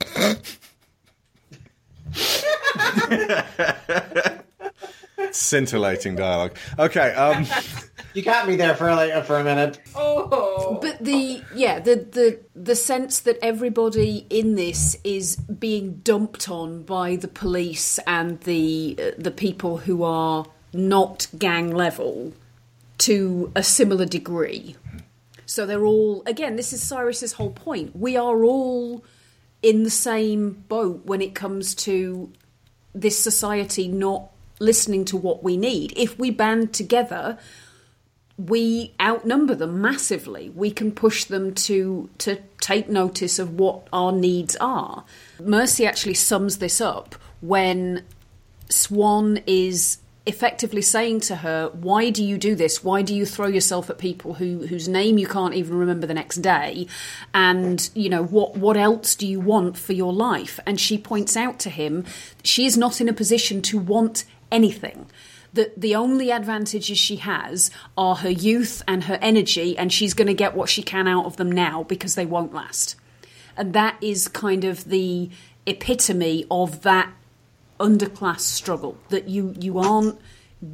[5.32, 6.56] Scintillating dialogue.
[6.78, 7.46] Okay, um,
[8.12, 9.80] You got me there for like for a minute.
[9.94, 10.78] Oh.
[10.80, 16.82] But the yeah, the the the sense that everybody in this is being dumped on
[16.82, 22.32] by the police and the uh, the people who are not gang level
[22.98, 24.76] to a similar degree.
[25.46, 27.94] So they're all again, this is Cyrus's whole point.
[27.94, 29.04] We are all
[29.62, 32.32] in the same boat when it comes to
[32.94, 35.92] this society not listening to what we need.
[35.96, 37.38] If we band together,
[38.46, 40.50] we outnumber them massively.
[40.50, 45.04] We can push them to to take notice of what our needs are.
[45.42, 48.04] Mercy actually sums this up when
[48.68, 52.84] Swan is effectively saying to her, "Why do you do this?
[52.84, 56.14] Why do you throw yourself at people who whose name you can't even remember the
[56.14, 56.86] next day?
[57.34, 61.36] And you know what what else do you want for your life?" And she points
[61.36, 62.04] out to him,
[62.42, 65.06] she is not in a position to want anything
[65.52, 70.28] that the only advantages she has are her youth and her energy, and she's going
[70.28, 72.96] to get what she can out of them now because they won't last.
[73.56, 75.30] And that is kind of the
[75.66, 77.12] epitome of that
[77.78, 80.20] underclass struggle that you, you aren't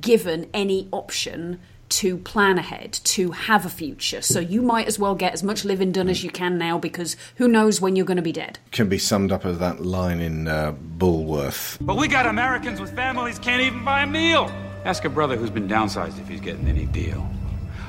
[0.01, 4.21] given any option to plan ahead, to have a future.
[4.21, 7.17] So you might as well get as much living done as you can now because
[7.37, 8.59] who knows when you're going to be dead.
[8.73, 11.79] can be summed up as that line in uh, Bulworth.
[11.81, 14.51] But we got Americans with families can't even buy a meal.
[14.87, 17.29] Ask a brother who's been downsized if he's getting any deal.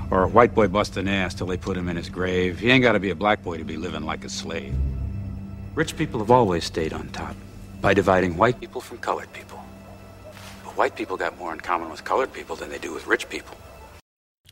[0.09, 2.57] Or a white boy busting ass till they put him in his grave.
[2.57, 4.73] He ain't got to be a black boy to be living like a slave.
[5.75, 7.35] Rich people have always stayed on top
[7.81, 9.63] by dividing white people from colored people.
[10.63, 13.29] But white people got more in common with colored people than they do with rich
[13.29, 13.55] people.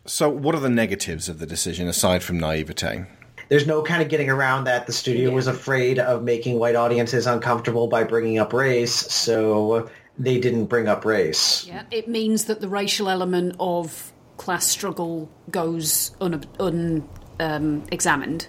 [0.05, 3.05] So, what are the negatives of the decision aside from naivete?
[3.49, 4.85] There's no kind of getting around that.
[4.85, 10.39] The studio was afraid of making white audiences uncomfortable by bringing up race, so they
[10.39, 11.66] didn't bring up race.
[11.66, 16.57] Yeah, it means that the racial element of class struggle goes unexamined.
[16.59, 17.09] Un,
[17.39, 18.47] um, examined.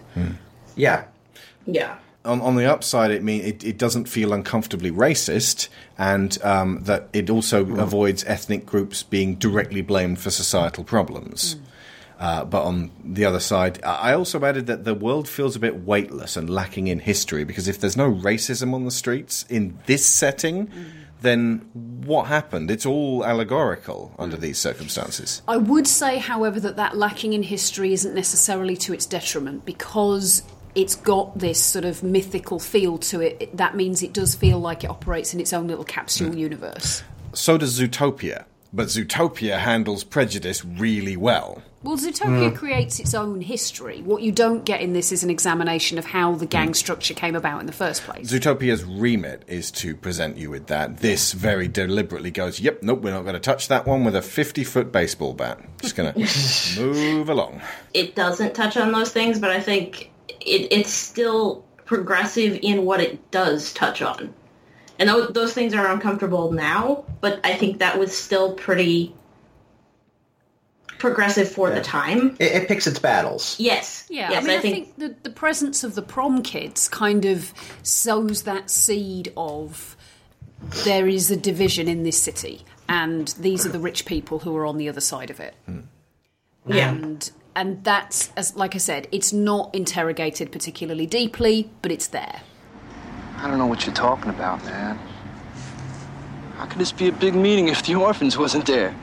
[0.77, 1.05] Yeah.
[1.67, 1.97] Yeah.
[2.25, 7.09] On, on the upside, it mean it, it doesn't feel uncomfortably racist, and um, that
[7.13, 11.57] it also avoids ethnic groups being directly blamed for societal problems.
[12.19, 15.61] Uh, but on the other side, I I also added that the world feels a
[15.61, 19.79] bit weightless and lacking in history because if there's no racism on the streets in
[19.87, 20.71] this setting,
[21.23, 22.71] then what happened?
[22.71, 25.43] It's all allegorical under these circumstances.
[25.49, 30.43] I would say, however, that that lacking in history isn't necessarily to its detriment because
[30.75, 33.57] it's got this sort of mythical feel to it.
[33.57, 36.39] That means it does feel like it operates in its own little capsule hmm.
[36.39, 37.03] universe.
[37.33, 41.63] So does Zootopia, but Zootopia handles prejudice really well.
[41.83, 42.57] Well, Zootopia Mm.
[42.57, 44.03] creates its own history.
[44.03, 47.37] What you don't get in this is an examination of how the gang structure came
[47.37, 48.29] about in the first place.
[48.33, 50.99] Zootopia's remit is to present you with that.
[50.99, 54.23] This very deliberately goes, yep, nope, we're not going to touch that one with a
[54.23, 55.61] 50 foot baseball bat.
[55.81, 57.61] Just going to move along.
[57.95, 60.11] It doesn't touch on those things, but I think
[60.41, 64.35] it, it's still progressive in what it does touch on.
[64.99, 69.15] And those, those things are uncomfortable now, but I think that was still pretty
[70.99, 72.37] progressive for the time.
[72.39, 73.57] It, it picks its battles.
[73.59, 74.07] Yes.
[74.09, 77.53] Yeah, yes, I mean, I, think, the, the presence of the prom kids kind of
[77.83, 79.97] sows that seed of
[80.85, 84.67] there is a division in this city, and these are the rich people who are
[84.67, 85.55] on the other side of it.
[85.67, 85.81] Hmm.
[86.67, 86.91] Yeah.
[86.91, 92.41] And and that's as like I said, it's not interrogated particularly deeply, but it's there.
[93.39, 94.99] I don't know what you're talking about, man.
[96.57, 98.95] How could this be a big meeting if the orphans wasn't there?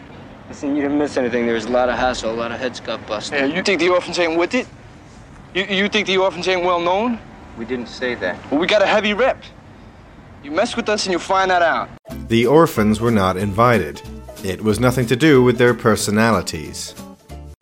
[0.49, 1.45] Listen, you didn't miss anything.
[1.45, 3.39] There was a lot of hassle, a lot of heads got busted.
[3.39, 4.67] Yeah, you think the orphans ain't with it?
[5.53, 7.19] You, you think the orphans ain't well known?
[7.57, 8.51] We didn't say that.
[8.51, 9.41] Well, we got a heavy rep.
[10.43, 11.89] You mess with us and you'll find that out.
[12.27, 14.01] The orphans were not invited.
[14.43, 16.93] It was nothing to do with their personalities.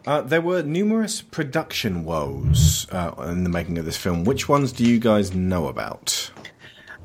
[0.07, 4.23] Uh, there were numerous production woes uh, in the making of this film.
[4.23, 6.31] Which ones do you guys know about?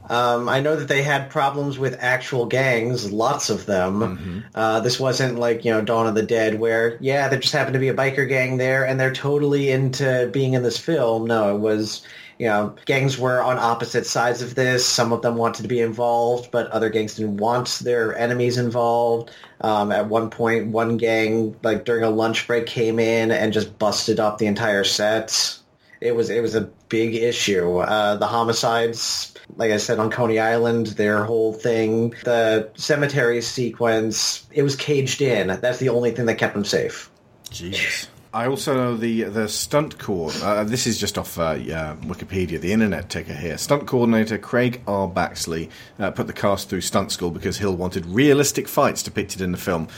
[0.09, 4.45] Um, I know that they had problems with actual gangs, lots of them.
[4.55, 7.75] Uh, this wasn't like, you know, Dawn of the Dead where, yeah, there just happened
[7.75, 11.27] to be a biker gang there and they're totally into being in this film.
[11.27, 12.03] No, it was,
[12.39, 14.87] you know, gangs were on opposite sides of this.
[14.87, 19.31] Some of them wanted to be involved, but other gangs didn't want their enemies involved.
[19.61, 23.79] Um, at one point, one gang, like during a lunch break, came in and just
[23.79, 25.59] busted up the entire set.
[26.07, 27.79] It was it was a big issue.
[27.79, 34.47] Uh, the homicides, like I said, on Coney Island, their whole thing, the cemetery sequence,
[34.53, 35.49] it was caged in.
[35.49, 37.11] That's the only thing that kept them safe.
[37.51, 38.09] Jeez.
[38.37, 40.35] I also know the the stunt cord.
[40.43, 43.57] Uh, this is just off uh, uh, Wikipedia, the internet ticker here.
[43.57, 45.09] Stunt coordinator Craig R.
[45.09, 49.53] Baxley uh, put the cast through stunt school because Hill wanted realistic fights depicted in
[49.53, 49.89] the film.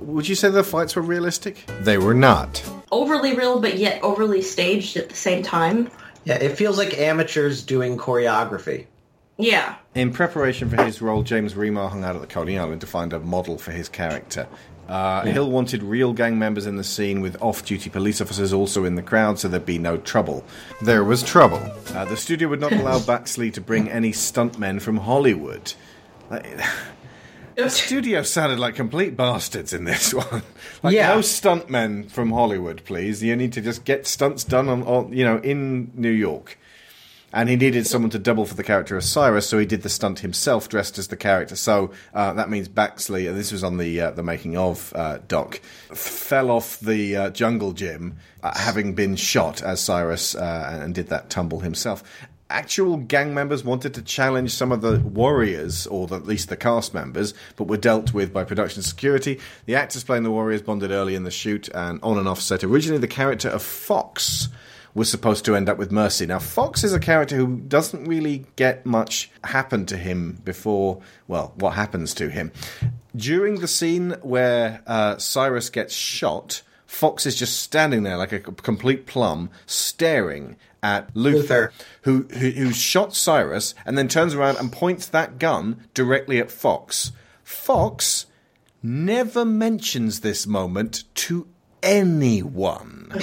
[0.00, 1.64] Would you say the fights were realistic?
[1.80, 2.62] They were not.
[2.90, 5.90] Overly real, but yet overly staged at the same time.
[6.24, 8.86] Yeah, it feels like amateurs doing choreography.
[9.38, 9.76] Yeah.
[9.94, 13.12] In preparation for his role, James Remar hung out at the Coney Island to find
[13.12, 14.46] a model for his character.
[14.88, 15.32] Uh, Yeah.
[15.32, 18.96] Hill wanted real gang members in the scene with off duty police officers also in
[18.96, 20.44] the crowd so there'd be no trouble.
[20.82, 21.62] There was trouble.
[21.94, 25.72] Uh, the studio would not allow Baxley to bring any stuntmen from Hollywood.
[27.64, 30.42] The studio sounded like complete bastards in this one.
[30.82, 31.08] Like, Yeah.
[31.14, 33.22] no stuntmen from Hollywood, please.
[33.22, 36.58] You need to just get stunts done on, on you know, in New York.
[37.32, 39.88] And he needed someone to double for the character of Cyrus, so he did the
[39.88, 41.54] stunt himself, dressed as the character.
[41.54, 45.18] So uh, that means Baxley, and this was on the uh, the making of uh,
[45.28, 45.60] doc,
[45.94, 51.06] fell off the uh, jungle gym, uh, having been shot as Cyrus, uh, and did
[51.10, 52.02] that tumble himself.
[52.50, 56.56] Actual gang members wanted to challenge some of the warriors, or the, at least the
[56.56, 59.38] cast members, but were dealt with by production security.
[59.66, 62.64] The actors playing the warriors bonded early in the shoot and on and off set.
[62.64, 64.48] Originally, the character of Fox
[64.94, 66.26] was supposed to end up with Mercy.
[66.26, 71.52] Now, Fox is a character who doesn't really get much happen to him before, well,
[71.54, 72.50] what happens to him.
[73.14, 78.40] During the scene where uh, Cyrus gets shot, Fox is just standing there like a
[78.40, 81.72] complete plum, staring at Luther,
[82.02, 86.50] Who, who who shot Cyrus and then turns around and points that gun directly at
[86.50, 87.12] Fox.
[87.44, 88.26] Fox
[88.82, 91.46] never mentions this moment to
[91.82, 93.12] anyone.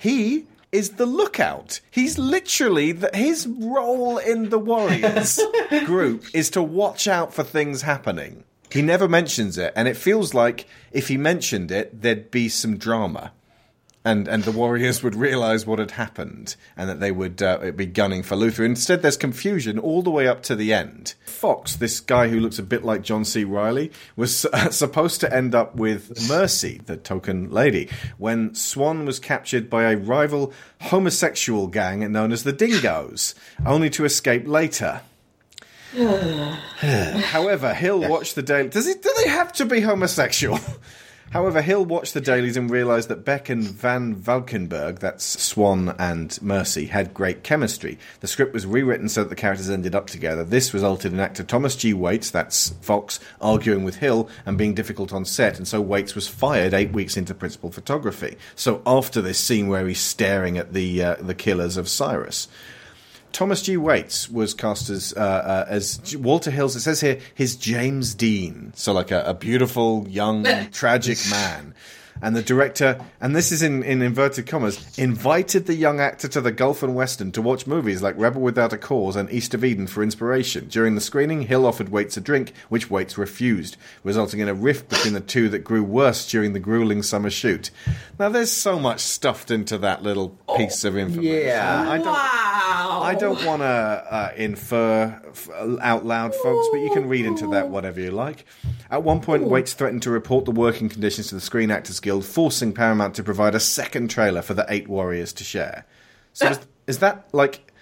[0.00, 1.80] He is the lookout.
[1.92, 5.38] He's literally the, his role in the Warriors
[5.84, 8.42] group is to watch out for things happening.
[8.72, 12.78] He never mentions it, and it feels like if he mentioned it, there'd be some
[12.78, 13.32] drama,
[14.02, 17.84] and and the Warriors would realize what had happened, and that they would uh, be
[17.84, 18.64] gunning for Luther.
[18.64, 21.14] Instead, there's confusion all the way up to the end.
[21.26, 23.44] Fox, this guy who looks a bit like John C.
[23.44, 29.18] Reilly, was uh, supposed to end up with Mercy, the token lady, when Swan was
[29.18, 30.50] captured by a rival
[30.80, 33.34] homosexual gang known as the Dingoes,
[33.66, 35.02] only to escape later.
[37.22, 38.68] However, Hill watched the daily.
[38.68, 39.02] Does it?
[39.02, 40.58] Do they have to be homosexual?
[41.32, 46.40] However, Hill watched the dailies and realised that Beck and Van Valkenburgh, that's Swan and
[46.42, 47.98] Mercy, had great chemistry.
[48.20, 50.44] The script was rewritten so that the characters ended up together.
[50.44, 51.94] This resulted in actor Thomas G.
[51.94, 56.28] Waites, that's Fox, arguing with Hill and being difficult on set, and so Waites was
[56.28, 58.36] fired eight weeks into principal photography.
[58.54, 62.46] So after this scene where he's staring at the uh, the killers of Cyrus.
[63.32, 63.76] Thomas G.
[63.76, 66.76] Waites was cast as uh, uh, as Walter Hill's.
[66.76, 71.74] It says here his James Dean, so like a, a beautiful, young, tragic man.
[72.22, 76.40] And the director, and this is in, in inverted commas, invited the young actor to
[76.40, 79.64] the Gulf and Western to watch movies like Rebel Without a Cause and East of
[79.64, 80.68] Eden for inspiration.
[80.68, 84.88] During the screening, Hill offered Waites a drink, which Waites refused, resulting in a rift
[84.88, 87.70] between the two that grew worse during the grueling summer shoot.
[88.20, 91.46] Now, there's so much stuffed into that little piece of information.
[91.48, 91.90] Yeah.
[91.90, 95.50] I don't, I don't want to uh, infer f-
[95.80, 98.46] out loud, folks, but you can read into that whatever you like.
[98.90, 102.11] At one point, Waites threatened to report the working conditions to the Screen Actors Guild,
[102.20, 105.86] forcing Paramount to provide a second trailer for the Eight Warriors to share.
[106.32, 107.72] So is, is that like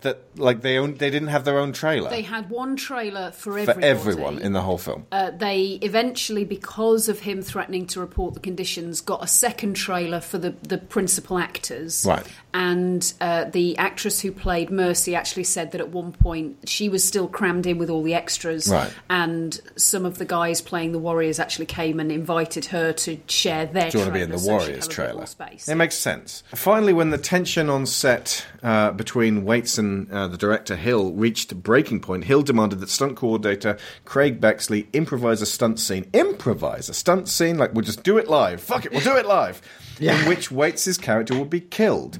[0.00, 0.20] that?
[0.36, 3.78] Like they own, they didn't have their own trailer They had one trailer for for
[3.80, 5.06] everyone in the whole film.
[5.12, 10.20] Uh, they eventually, because of him threatening to report the conditions, got a second trailer
[10.20, 12.04] for the, the principal actors.
[12.06, 12.26] Right.
[12.54, 17.04] And uh, the actress who played Mercy actually said that at one point she was
[17.04, 18.68] still crammed in with all the extras.
[18.68, 18.92] Right.
[19.10, 23.66] And some of the guys playing the Warriors actually came and invited her to share
[23.66, 25.26] their Do you want to be in the so Warriors have a bit trailer?
[25.26, 25.68] space.
[25.68, 26.42] It makes sense.
[26.54, 31.54] Finally, when the tension on set uh, between Waites and uh, the director Hill reached
[31.62, 36.08] breaking point, Hill demanded that stunt coordinator Craig Baxley improvise a stunt scene.
[36.12, 37.58] Improvise a stunt scene?
[37.58, 38.60] Like, we'll just do it live.
[38.60, 39.60] Fuck it, we'll do it live.
[40.00, 42.18] In which Waites' character would be killed.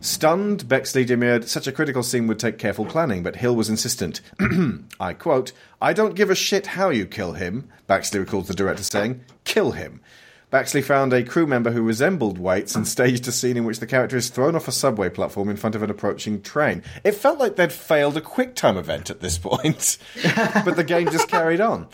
[0.00, 4.20] Stunned, Baxley demurred, such a critical scene would take careful planning, but Hill was insistent.
[5.00, 8.82] I quote, I don't give a shit how you kill him, Baxley recalls the director
[8.82, 10.00] saying, kill him.
[10.54, 13.88] Baxley found a crew member who resembled Waites and staged a scene in which the
[13.88, 16.82] character is thrown off a subway platform in front of an approaching train.
[17.02, 19.98] It felt like they'd failed a quick time event at this point,
[20.64, 21.88] but the game just carried on.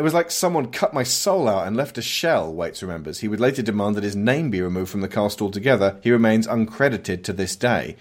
[0.00, 3.20] It was like someone cut my soul out and left a shell, Waites remembers.
[3.20, 5.98] He would later demand that his name be removed from the cast altogether.
[6.02, 7.96] He remains uncredited to this day.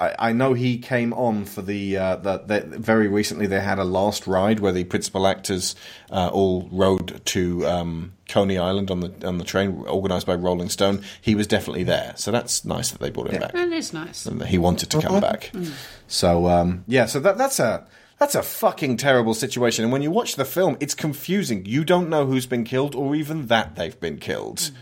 [0.00, 3.78] I, I know he came on for the, uh, the, the very recently they had
[3.78, 5.76] a last ride where the principal actors
[6.10, 10.70] uh, all rode to um, Coney Island on the on the train organised by Rolling
[10.70, 11.04] Stone.
[11.20, 13.54] He was definitely there, so that's nice that they brought him back.
[13.54, 14.24] It is nice.
[14.24, 15.50] And he wanted to come back.
[15.52, 15.70] Mm.
[16.08, 17.86] So um, yeah, so that that's a
[18.22, 19.84] that's a fucking terrible situation.
[19.84, 21.66] And when you watch the film, it's confusing.
[21.66, 24.58] You don't know who's been killed, or even that they've been killed.
[24.58, 24.72] Mm.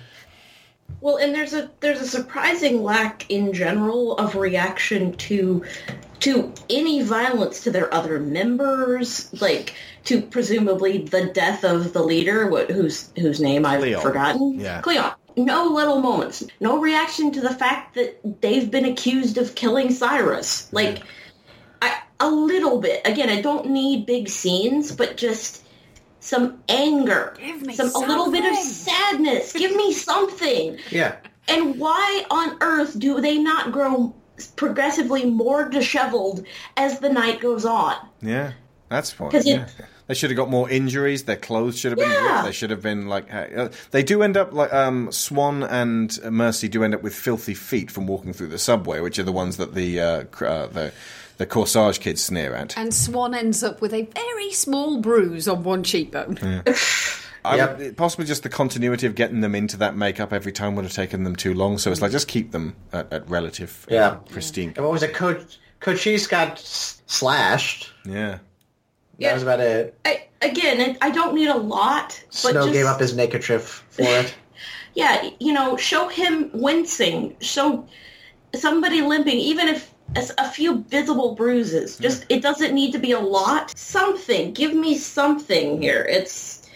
[1.01, 5.65] Well, and there's a there's a surprising lack in general of reaction to
[6.19, 9.75] to any violence to their other members, like
[10.05, 14.01] to presumably the death of the leader, what, whose whose name I've Cleo.
[14.01, 14.61] forgotten.
[14.61, 14.83] Yeah.
[14.83, 15.13] Cleon.
[15.39, 16.45] No little moments.
[16.61, 20.71] No reaction to the fact that they've been accused of killing Cyrus.
[20.75, 21.03] Like I,
[22.21, 23.01] a little bit.
[23.05, 25.63] Again, I don't need big scenes, but just
[26.21, 29.53] some anger, me some a little bit of sadness.
[29.55, 30.79] Give me something.
[30.91, 31.17] Yeah.
[31.49, 34.15] And why on earth do they not grow
[34.57, 36.45] progressively more disheveled
[36.77, 37.95] as the night goes on?
[38.23, 38.53] Yeah,
[38.89, 39.31] that's fine.
[39.31, 39.67] 'Cause it- Yeah.
[40.07, 41.23] They should have got more injuries.
[41.23, 42.33] Their clothes should have been Yeah.
[42.33, 42.47] ripped.
[42.47, 43.33] They should have been like.
[43.33, 47.55] Uh, they do end up like um, Swan and Mercy do end up with filthy
[47.55, 50.93] feet from walking through the subway, which are the ones that the uh, uh, the
[51.41, 52.77] the corsage kids sneer at.
[52.77, 56.39] And Swan ends up with a very small bruise on one cheekbone.
[56.43, 56.63] Yeah.
[57.47, 60.85] I would- possibly just the continuity of getting them into that makeup every time would
[60.85, 61.79] have taken them too long.
[61.79, 64.15] So it's like just keep them at, at relative uh, Yeah.
[64.29, 64.75] pristine.
[64.77, 65.15] And what was it?
[65.15, 67.91] Coach Cochise got s- slashed.
[68.05, 68.41] Yeah.
[69.19, 69.99] That was about it.
[70.05, 74.03] I, again, I don't need a lot, but Snow just gave up his neckerchief for
[74.03, 74.35] it.
[74.95, 77.87] yeah, you know, show him wincing, show
[78.55, 81.97] somebody limping, even if a, a few visible bruises.
[81.97, 82.03] Hmm.
[82.03, 83.77] Just it doesn't need to be a lot.
[83.77, 84.53] Something.
[84.53, 86.07] Give me something here.
[86.09, 86.69] It's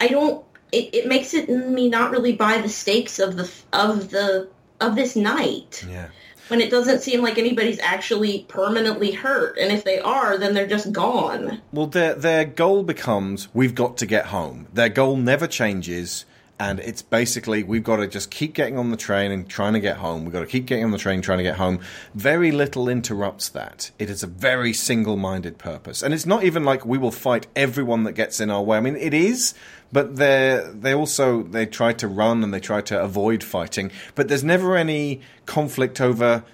[0.00, 0.44] I don't.
[0.72, 4.48] It, it makes it mm, me not really buy the stakes of the of the
[4.80, 5.84] of this night.
[5.88, 6.08] Yeah.
[6.48, 10.66] When it doesn't seem like anybody's actually permanently hurt, and if they are, then they're
[10.66, 11.60] just gone.
[11.72, 14.66] Well, their their goal becomes we've got to get home.
[14.72, 16.24] Their goal never changes,
[16.60, 19.80] and it's basically we've got to just keep getting on the train and trying to
[19.80, 20.24] get home.
[20.24, 21.80] We've got to keep getting on the train, trying to get home.
[22.14, 23.90] Very little interrupts that.
[23.98, 27.46] It is a very single minded purpose, and it's not even like we will fight
[27.56, 28.76] everyone that gets in our way.
[28.76, 29.54] I mean, it is.
[29.90, 34.28] But they they also they try to run and they try to avoid fighting, but
[34.28, 36.44] there's never any conflict over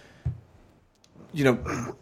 [1.34, 1.94] you know,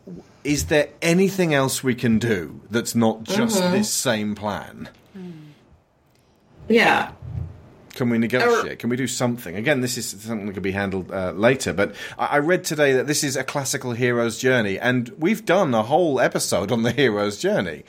[0.44, 3.72] is there anything else we can do that's not just Mhm.
[3.72, 4.88] this same plan?
[6.68, 7.10] Yeah.
[7.94, 8.78] Can we negotiate?
[8.78, 9.56] Can we do something?
[9.56, 11.72] Again, this is something that could be handled uh, later.
[11.72, 15.74] But I, I read today that this is a classical hero's journey, and we've done
[15.74, 17.84] a whole episode on the hero's journey,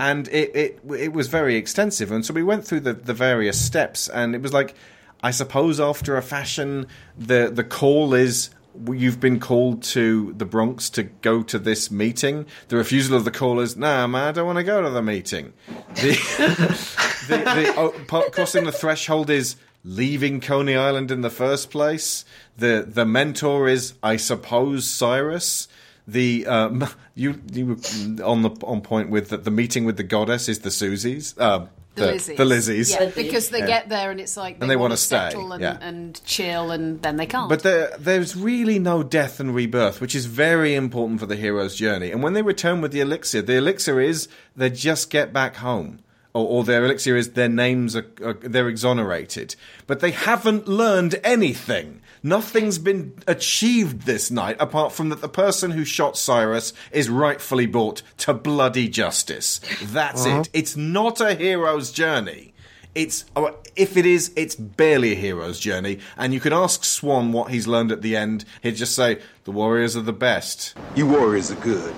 [0.00, 2.12] and it, it it was very extensive.
[2.12, 4.74] And so we went through the, the various steps, and it was like,
[5.22, 6.86] I suppose after a fashion,
[7.18, 8.50] the the call is
[8.86, 12.46] you've been called to the Bronx to go to this meeting.
[12.68, 15.02] The refusal of the call is, nah, man, I don't want to go to the
[15.02, 15.52] meeting.
[15.94, 16.12] The,
[17.28, 22.24] the, the oh, crossing the threshold is leaving Coney Island in the first place.
[22.56, 25.68] The the mentor is, I suppose, Cyrus.
[26.06, 30.02] The um, you you were on the on point with that the meeting with the
[30.02, 31.34] goddess is the Susies.
[31.38, 31.66] Uh,
[31.98, 32.36] The, Lizzies.
[32.36, 32.90] The Lizzies.
[32.92, 33.66] Yeah, because they Yeah.
[33.66, 35.78] get there and it's like they, And they want wanna to stay, and, yeah.
[35.80, 37.48] and chill and then they can't.
[37.48, 41.74] But there, there's really no death and rebirth, which is very important for the hero's
[41.76, 42.10] journey.
[42.10, 46.00] And when they return with the elixir, the elixir is they just get back home.
[46.34, 49.56] Or, or their elixir is their names are, are they're exonerated.
[49.86, 52.00] But they haven't learned anything.
[52.28, 57.64] Nothing's been achieved this night apart from that the person who shot Cyrus is rightfully
[57.66, 59.60] brought to bloody justice.
[59.82, 60.40] That's Uh-huh.
[60.40, 60.50] it.
[60.52, 62.52] It's not a hero's journey.
[62.94, 66.00] It's oh, if it is, it's barely a hero's journey.
[66.16, 68.44] And you could ask Swan what he's learned at the end.
[68.62, 71.94] He'd just say, "The warriors are the best." You warriors are good.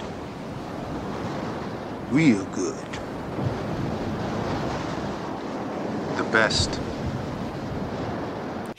[2.11, 2.87] Real good.
[6.19, 6.79] The best.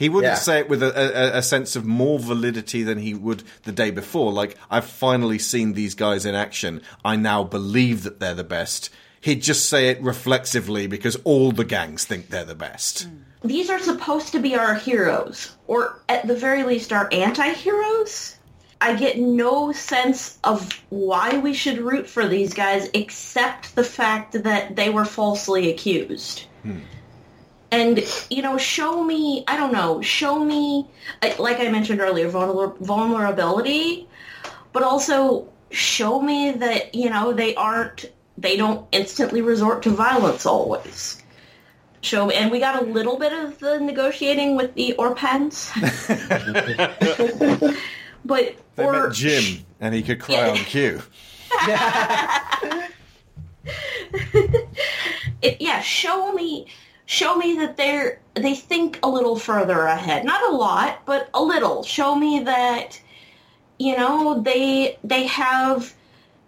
[0.02, 0.38] He wouldn't Yeah.
[0.38, 3.92] say it with a, a, a sense of more validity than he would the day
[3.92, 4.32] before.
[4.32, 6.82] Like, I've finally seen these guys in action.
[7.04, 8.90] I now believe that they're the best.
[9.20, 13.04] He'd just say it reflexively because all the gangs think they're the best.
[13.04, 13.48] Hmm.
[13.48, 18.36] These are supposed to be our heroes, or at the very least our anti-heroes.
[18.80, 24.32] I get no sense of why we should root for these guys except the fact
[24.32, 26.46] that they were falsely accused.
[26.64, 26.80] Hmm.
[27.72, 30.86] And, you know, show me, I don't know, show me,
[31.22, 34.06] uh, like I mentioned earlier, vulner- vulnerability,
[34.74, 40.44] but also show me that, you know, they aren't, they don't instantly resort to violence
[40.44, 41.22] always.
[42.02, 45.70] Show me, and we got a little bit of the negotiating with the Orphans.
[48.24, 51.00] but They or met Jim, and he could cry on cue.
[55.42, 56.66] it, yeah, show me
[57.12, 60.24] show me that they're they think a little further ahead.
[60.24, 61.82] Not a lot, but a little.
[61.82, 63.00] Show me that
[63.78, 65.94] you know, they they have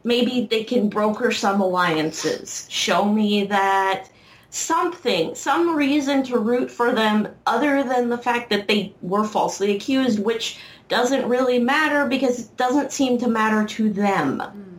[0.04, 2.66] maybe they can broker some alliances.
[2.70, 4.08] Show me that
[4.50, 9.74] something, some reason to root for them other than the fact that they were falsely
[9.74, 10.58] accused, which
[10.88, 14.40] doesn't really matter because it doesn't seem to matter to them.
[14.40, 14.73] Hmm.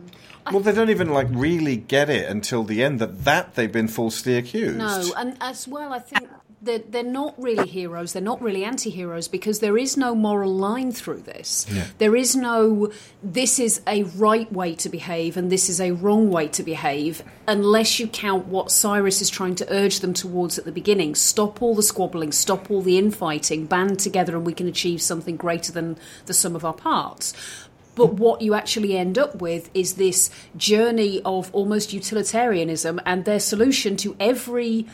[0.50, 3.88] Well, they don't even like really get it until the end that that they've been
[3.88, 4.78] falsely accused.
[4.78, 6.28] No, and as well, I think
[6.66, 8.12] they're, they're not really heroes.
[8.12, 11.66] They're not really anti-heroes because there is no moral line through this.
[11.70, 11.86] Yeah.
[11.98, 12.90] There is no
[13.22, 17.22] this is a right way to behave and this is a wrong way to behave
[17.48, 21.14] unless you count what Cyrus is trying to urge them towards at the beginning.
[21.14, 25.36] Stop all the squabbling, stop all the infighting, band together and we can achieve something
[25.36, 27.32] greater than the sum of our parts.
[27.96, 33.40] But what you actually end up with is this journey of almost utilitarianism, and their
[33.40, 34.86] solution to every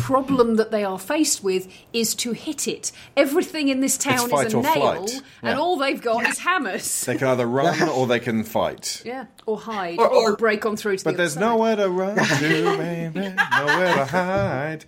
[0.00, 2.92] problem that they are faced with is to hit it.
[3.16, 5.12] Everything in this town is a nail, flight.
[5.42, 5.58] and Yeah.
[5.58, 7.00] all they've got is hammers.
[7.06, 9.00] They can either run or they can fight.
[9.04, 11.50] Yeah, or hide, Or- or, or- break on through to But the there's other side.
[11.50, 14.84] nowhere to run to, baby, nowhere to hide.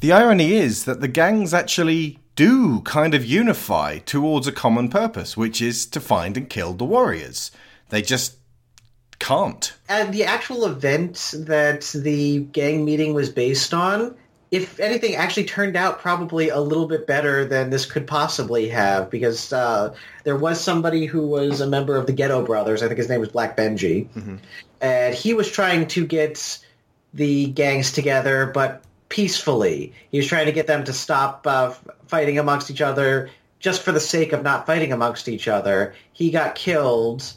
[0.00, 5.36] The irony is that the gangs actually do kind of unify towards a common purpose,
[5.36, 7.50] which is to find and kill the warriors.
[7.90, 8.36] They just
[9.18, 9.72] can't.
[9.88, 14.16] And the actual event that the gang meeting was based on,
[14.50, 19.10] if anything, actually turned out probably a little bit better than this could possibly have,
[19.10, 19.94] because uh,
[20.24, 22.82] there was somebody who was a member of the Ghetto Brothers.
[22.82, 24.08] I think his name was Black Benji,
[24.80, 26.58] and he was trying to get
[27.14, 28.82] the gangs together, but
[29.12, 29.92] peacefully.
[30.10, 31.74] He was trying to get them to stop uh,
[32.06, 33.28] fighting amongst each other
[33.60, 35.94] just for the sake of not fighting amongst each other.
[36.14, 37.30] He got killed,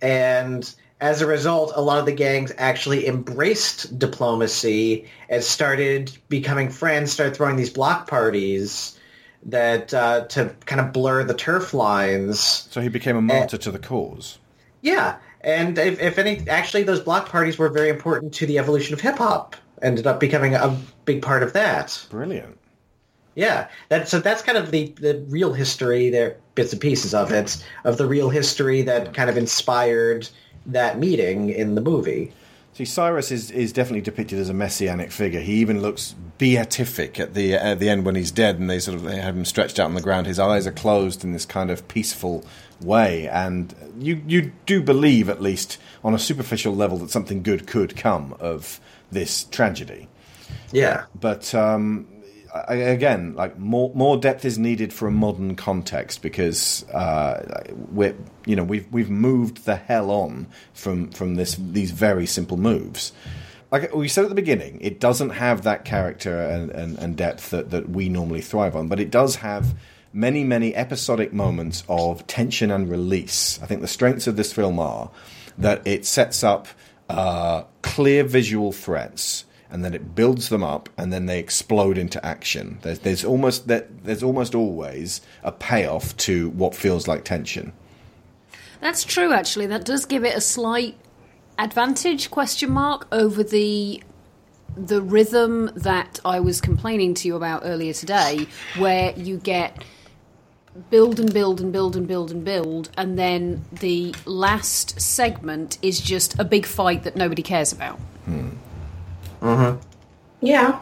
[0.00, 6.70] and as a result, a lot of the gangs actually embraced diplomacy and started becoming
[6.70, 8.98] friends, started throwing these block parties
[9.44, 12.66] that uh, to kind of blur the turf lines.
[12.70, 14.38] So he became a martyr to the cause.
[14.80, 18.94] Yeah, and if, if any, actually, those block parties were very important to the evolution
[18.94, 19.56] of hip hop.
[19.82, 22.06] Ended up becoming a big part of that.
[22.10, 22.58] Brilliant.
[23.34, 26.10] Yeah, that, so that's kind of the, the real history.
[26.10, 30.28] There, bits and pieces of it, of the real history that kind of inspired
[30.66, 32.32] that meeting in the movie.
[32.72, 35.40] See, Cyrus is, is definitely depicted as a messianic figure.
[35.40, 38.96] He even looks beatific at the at the end when he's dead, and they sort
[38.96, 40.26] of they have him stretched out on the ground.
[40.26, 42.44] His eyes are closed in this kind of peaceful
[42.80, 47.66] way, and you you do believe, at least on a superficial level, that something good
[47.66, 50.08] could come of this tragedy.
[50.72, 52.06] Yeah, but um,
[52.54, 58.14] I, again, like more more depth is needed for a modern context because uh, we're
[58.46, 63.12] you know we've we've moved the hell on from from this these very simple moves.
[63.70, 67.50] Like we said at the beginning, it doesn't have that character and, and, and depth
[67.50, 69.76] that, that we normally thrive on, but it does have
[70.12, 73.60] many, many episodic moments of tension and release.
[73.62, 75.10] I think the strengths of this film are
[75.58, 76.66] that it sets up
[77.10, 82.24] uh, clear visual threats and then it builds them up and then they explode into
[82.24, 82.78] action.
[82.82, 87.72] There's, there's almost there's almost always a payoff to what feels like tension.
[88.80, 89.66] That's true, actually.
[89.66, 90.96] That does give it a slight
[91.58, 94.02] advantage question mark over the
[94.76, 98.46] the rhythm that I was complaining to you about earlier today,
[98.78, 99.84] where you get
[100.90, 106.00] build and build and build and build and build, and then the last segment is
[106.00, 107.98] just a big fight that nobody cares about.
[108.28, 109.76] Mm-hmm.
[110.40, 110.80] Yeah.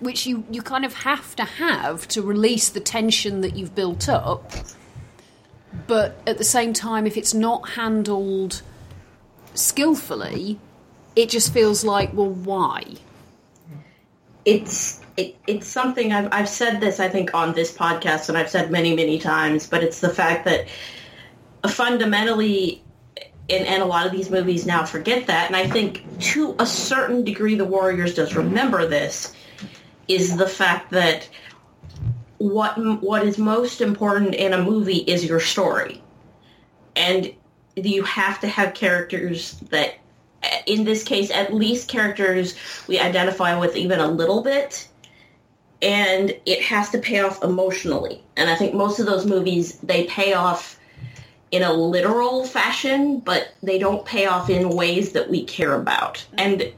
[0.00, 4.08] Which you, you kind of have to have to release the tension that you've built
[4.08, 4.52] up.
[5.86, 8.62] But at the same time, if it's not handled
[9.54, 10.60] skillfully,
[11.16, 12.84] it just feels like, well, why?
[14.48, 18.48] it's it, it's something I've, I've said this I think on this podcast and I've
[18.48, 20.68] said many many times but it's the fact that
[21.68, 22.82] fundamentally
[23.50, 26.66] and, and a lot of these movies now forget that and I think to a
[26.66, 29.34] certain degree the Warriors does remember this
[30.06, 31.28] is the fact that
[32.38, 36.02] what what is most important in a movie is your story.
[36.96, 37.32] And
[37.76, 39.94] you have to have characters that
[40.66, 42.54] in this case at least characters
[42.86, 44.88] we identify with even a little bit
[45.80, 50.04] and it has to pay off emotionally and i think most of those movies they
[50.04, 50.78] pay off
[51.50, 56.14] in a literal fashion but they don't pay off in ways that we care about
[56.14, 56.40] mm-hmm.
[56.40, 56.72] and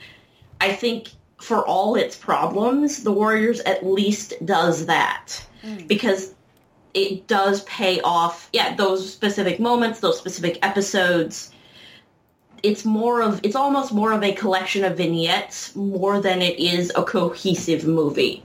[0.60, 1.08] i think
[1.38, 5.88] for all its problems the warriors at least does that mm.
[5.88, 6.34] because
[6.94, 8.48] it does pay off.
[8.52, 11.52] Yeah, those specific moments, those specific episodes.
[12.62, 16.92] It's more of it's almost more of a collection of vignettes more than it is
[16.96, 18.42] a cohesive movie.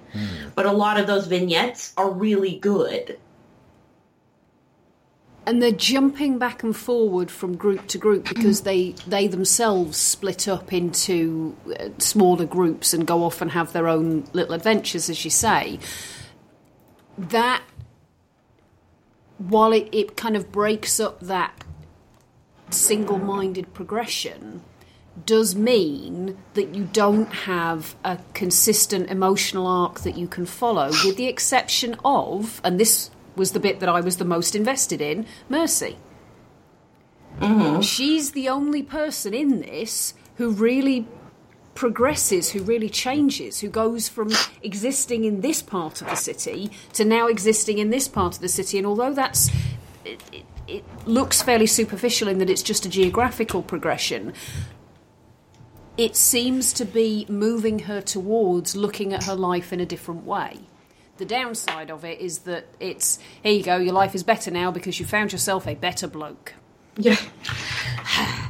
[0.55, 3.17] But a lot of those vignettes are really good.
[5.47, 10.47] and they're jumping back and forward from group to group because they they themselves split
[10.47, 15.23] up into uh, smaller groups and go off and have their own little adventures as
[15.23, 15.79] you say
[17.17, 17.61] that
[19.37, 21.64] while it, it kind of breaks up that
[22.75, 24.61] single-minded progression
[25.25, 31.15] does mean that you don't have a consistent emotional arc that you can follow with
[31.15, 35.25] the exception of and this was the bit that I was the most invested in
[35.49, 35.97] Mercy.
[37.39, 37.81] Mm-hmm.
[37.81, 41.07] She's the only person in this who really
[41.75, 44.31] progresses, who really changes, who goes from
[44.63, 48.47] existing in this part of the city to now existing in this part of the
[48.47, 48.77] city.
[48.77, 49.51] And although that's
[50.67, 54.33] it, looks fairly superficial in that it's just a geographical progression,
[55.97, 60.59] it seems to be moving her towards looking at her life in a different way.
[61.17, 64.71] The downside of it is that it's here you go, your life is better now
[64.71, 66.53] because you found yourself a better bloke.
[66.97, 67.17] Yeah.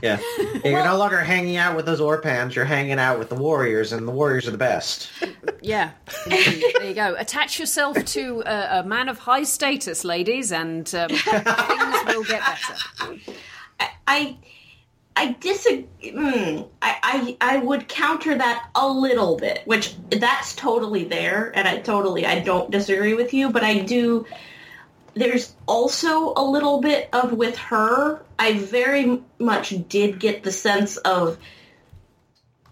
[0.01, 0.19] Yeah.
[0.63, 4.07] You're no longer hanging out with those Orphans, you're hanging out with the Warriors, and
[4.07, 5.09] the Warriors are the best.
[5.61, 5.91] Yeah,
[6.27, 7.15] there you go.
[7.17, 12.41] Attach yourself to a, a man of high status, ladies, and um, things will get
[12.41, 13.19] better.
[14.07, 14.37] I
[15.15, 15.87] I disagree.
[16.03, 21.67] Mm, I, I I would counter that a little bit, which that's totally there, and
[21.67, 24.25] I totally I don't disagree with you, but I do.
[25.15, 28.21] There's also a little bit of with her.
[28.37, 31.37] I very much did get the sense of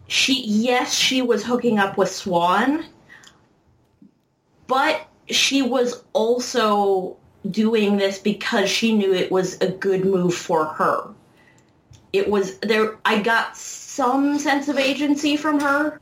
[0.07, 0.43] she.
[0.45, 2.85] Yes, she was hooking up with Swan,
[4.67, 7.17] but she was also
[7.49, 11.13] doing this because she knew it was a good move for her
[12.13, 15.99] it was there i got some sense of agency from her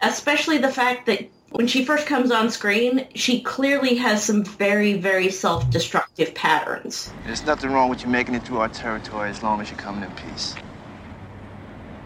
[0.00, 4.92] especially the fact that when she first comes on screen she clearly has some very
[4.92, 9.62] very self-destructive patterns There's nothing wrong with you making it through our territory as long
[9.62, 10.54] as you're coming in peace.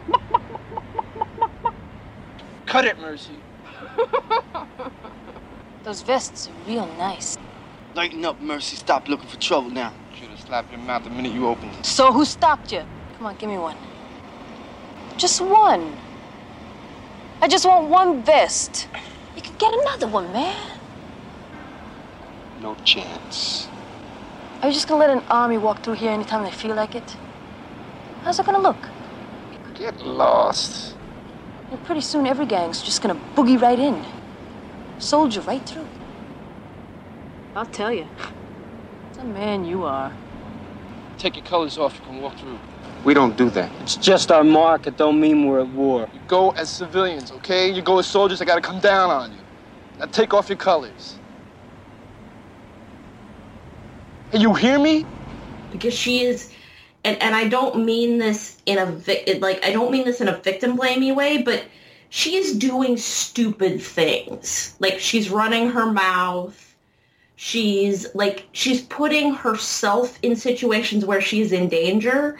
[2.67, 3.33] Cut it, Mercy.
[5.83, 7.37] Those vests are real nice.
[7.97, 8.77] Lighten up, Mercy.
[8.77, 9.93] Stop looking for trouble now.
[10.15, 11.85] Should have slapped your mouth the minute you opened it.
[11.85, 12.85] So who stopped you?
[13.17, 13.77] Come on, give me one.
[15.17, 15.97] Just one.
[17.43, 18.87] I just want one vest.
[19.41, 20.79] You can get another one, man.
[22.61, 23.69] No chance.
[24.61, 27.17] Are you just gonna let an army walk through here anytime they feel like it?
[28.23, 28.77] How's it gonna look?
[29.51, 30.95] You could get lost.
[31.71, 34.05] Yeah, pretty soon every gang's just gonna boogie right in.
[34.99, 35.89] Soldier right through.
[37.57, 38.05] I'll tell you.
[38.05, 40.13] What a man you are.
[41.17, 41.95] Take your colors off.
[41.99, 42.59] You can walk through.
[43.05, 43.73] We don't do that.
[43.83, 44.87] It's just our mark.
[44.87, 46.09] It don't mean we're at war.
[46.13, 47.71] You go as civilians, okay?
[47.71, 48.43] You go as soldiers.
[48.43, 49.39] I gotta come down on you.
[49.99, 51.19] Now take off your colors.
[54.33, 55.07] Hey, you hear me?
[55.71, 56.53] because she is
[57.05, 60.29] and and I don't mean this in a vi- like I don't mean this in
[60.29, 61.65] a victim blamey way, but
[62.11, 64.77] she is doing stupid things.
[64.81, 66.67] Like she's running her mouth.
[67.37, 72.37] She's like she's putting herself in situations where she's in danger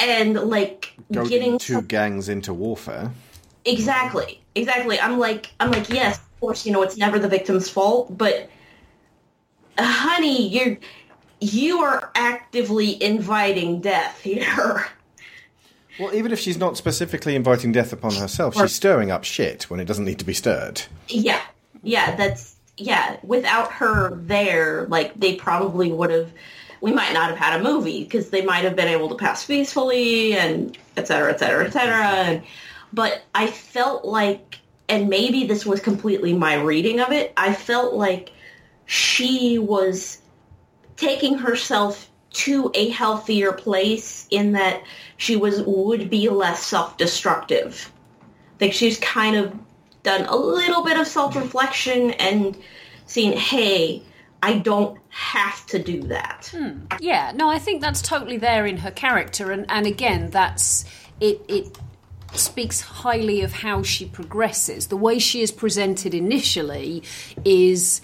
[0.00, 3.10] and like Goading getting two gangs into warfare.
[3.64, 4.40] Exactly.
[4.54, 4.98] Exactly.
[4.98, 8.48] I'm like I'm like, yes, of course, you know, it's never the victim's fault, but
[9.78, 10.78] uh, honey, you're
[11.40, 14.86] you are actively inviting death here.
[15.98, 19.80] Well, even if she's not specifically inviting death upon herself, she's stirring up shit when
[19.80, 20.82] it doesn't need to be stirred.
[21.08, 21.42] Yeah.
[21.82, 26.32] Yeah, that's yeah, without her there, like they probably would have
[26.80, 29.44] we might not have had a movie because they might have been able to pass
[29.44, 32.06] peacefully and et cetera, et cetera, et cetera.
[32.06, 32.42] And,
[32.92, 34.58] but I felt like,
[34.88, 38.32] and maybe this was completely my reading of it, I felt like
[38.86, 40.18] she was
[40.96, 44.82] taking herself to a healthier place in that
[45.16, 47.90] she was would be less self-destructive.
[48.60, 49.52] Like she's kind of
[50.02, 52.56] done a little bit of self-reflection and
[53.06, 54.02] seen, hey,
[54.42, 56.52] I don't have to do that.
[57.00, 60.84] Yeah, no, I think that's totally there in her character, and, and again, that's
[61.20, 61.42] it.
[61.48, 61.78] It
[62.32, 64.86] speaks highly of how she progresses.
[64.86, 67.02] The way she is presented initially
[67.44, 68.00] is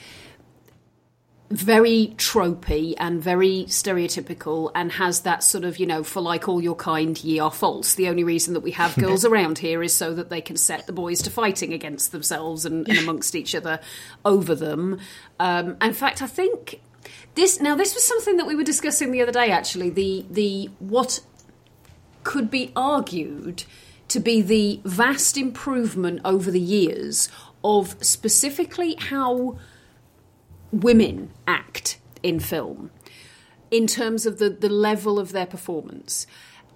[1.51, 6.61] very tropey and very stereotypical and has that sort of, you know, for like all
[6.61, 7.95] your kind, ye are false.
[7.95, 10.87] The only reason that we have girls around here is so that they can set
[10.87, 13.79] the boys to fighting against themselves and, and amongst each other
[14.25, 14.99] over them.
[15.39, 16.81] Um, in fact, I think
[17.37, 20.71] this now this was something that we were discussing the other day actually, the the
[20.79, 21.21] what
[22.25, 23.65] could be argued
[24.09, 27.29] to be the vast improvement over the years
[27.63, 29.59] of specifically how
[30.73, 32.91] women act in film
[33.71, 36.27] in terms of the, the level of their performance.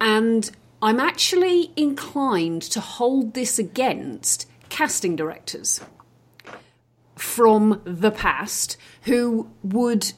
[0.00, 0.50] And
[0.82, 5.80] I'm actually inclined to hold this against casting directors
[7.16, 10.12] from the past who would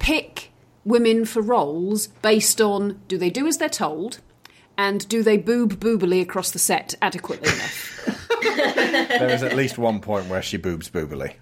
[0.00, 0.50] pick
[0.84, 4.18] women for roles based on do they do as they're told
[4.76, 8.18] and do they boob boobily across the set adequately enough?
[8.42, 11.34] there is at least one point where she boobs boobily.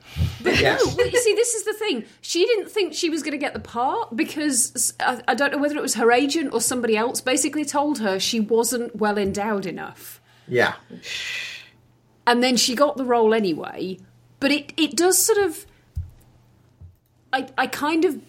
[0.43, 2.05] But no, well, you see, this is the thing.
[2.21, 5.59] She didn't think she was going to get the part because I, I don't know
[5.59, 9.67] whether it was her agent or somebody else basically told her she wasn't well endowed
[9.67, 10.21] enough.
[10.49, 10.75] Yeah.
[12.27, 13.99] And then she got the role anyway.
[14.41, 15.65] But it, it does sort of.
[17.33, 18.21] I, I kind of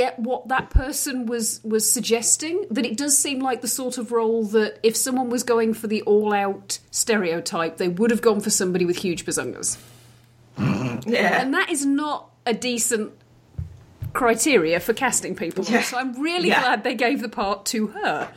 [0.00, 4.04] get what that person was was suggesting that it does seem like the sort of
[4.12, 8.40] role that if someone was going for the all out stereotype they would have gone
[8.40, 9.76] for somebody with huge bazungas
[11.16, 11.40] Yeah.
[11.42, 13.12] and that is not a decent
[14.12, 15.82] criteria for casting people Yeah.
[15.82, 16.60] so i'm really Yeah.
[16.62, 18.28] glad they gave the part to her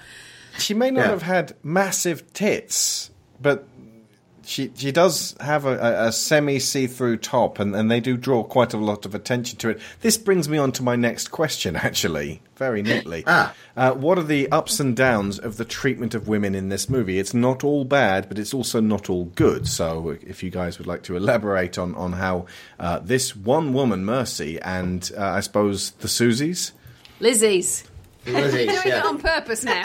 [0.59, 1.09] She may not Yeah.
[1.11, 3.09] have had massive tits,
[3.41, 3.67] but
[4.45, 8.17] she she does have a, a, a semi see through top, and, and they do
[8.17, 9.79] draw quite a lot of attention to it.
[10.01, 13.23] This brings me on to my next question, actually, very neatly.
[13.27, 13.53] Ah.
[13.75, 17.17] Uh, what are the ups and downs of the treatment of women in this movie?
[17.19, 19.67] It's not all bad, but it's also not all good.
[19.67, 22.45] So, if you guys would like to elaborate on on how
[22.79, 26.71] uh, this one woman, Mercy, and uh, I suppose the Susies.
[27.19, 27.85] lizzie's
[28.25, 28.99] Lizzie's, doing yeah.
[28.99, 29.83] it on purpose now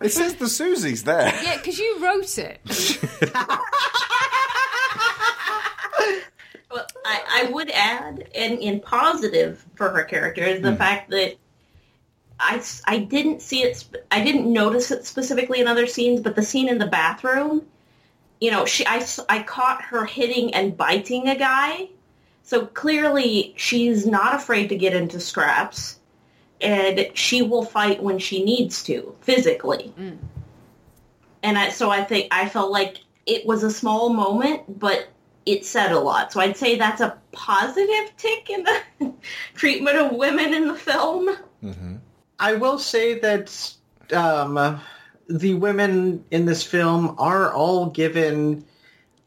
[0.00, 1.32] It says the Susies there.
[1.42, 2.60] yeah because you wrote it
[6.72, 10.76] Well, I, I would add, and in positive for her character, is the Hmm.
[10.78, 11.34] fact that
[12.38, 16.42] I, I didn't see it, I didn't notice it specifically in other scenes, but the
[16.44, 17.66] scene in the bathroom,
[18.40, 21.88] you know, she, I, I caught her hitting and biting a guy.
[22.44, 25.98] So clearly she's not afraid to get into scraps
[26.60, 29.92] and she will fight when she needs to, physically.
[31.42, 35.08] And I, so I think I felt like it was a small moment, but
[35.46, 36.32] it said a lot.
[36.32, 39.12] So I'd say that's a positive tick in the
[39.54, 41.30] treatment of women in the film.
[42.38, 43.74] I will say that
[44.12, 44.80] um,
[45.28, 48.64] the women in this film are all given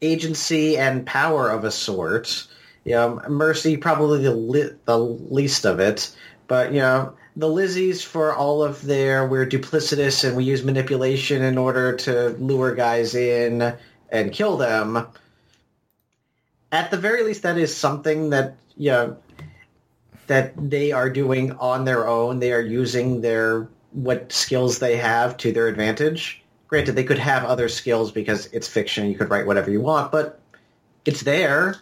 [0.02, 2.46] agency and power of a sort.
[2.84, 6.14] You know, Mercy probably the li- the least of it,
[6.46, 11.42] but you know the Lizzies for all of their we're duplicitous and we use manipulation
[11.42, 13.74] in order to lure guys in
[14.08, 15.06] and kill them.
[16.70, 19.16] At the very least, that is something that you know
[20.26, 22.38] that they are doing on their own.
[22.38, 26.42] They are using their what skills they have to their advantage.
[26.66, 29.08] Granted, they could have other skills because it's fiction.
[29.08, 30.40] You could write whatever you want, but
[31.04, 31.76] it's there.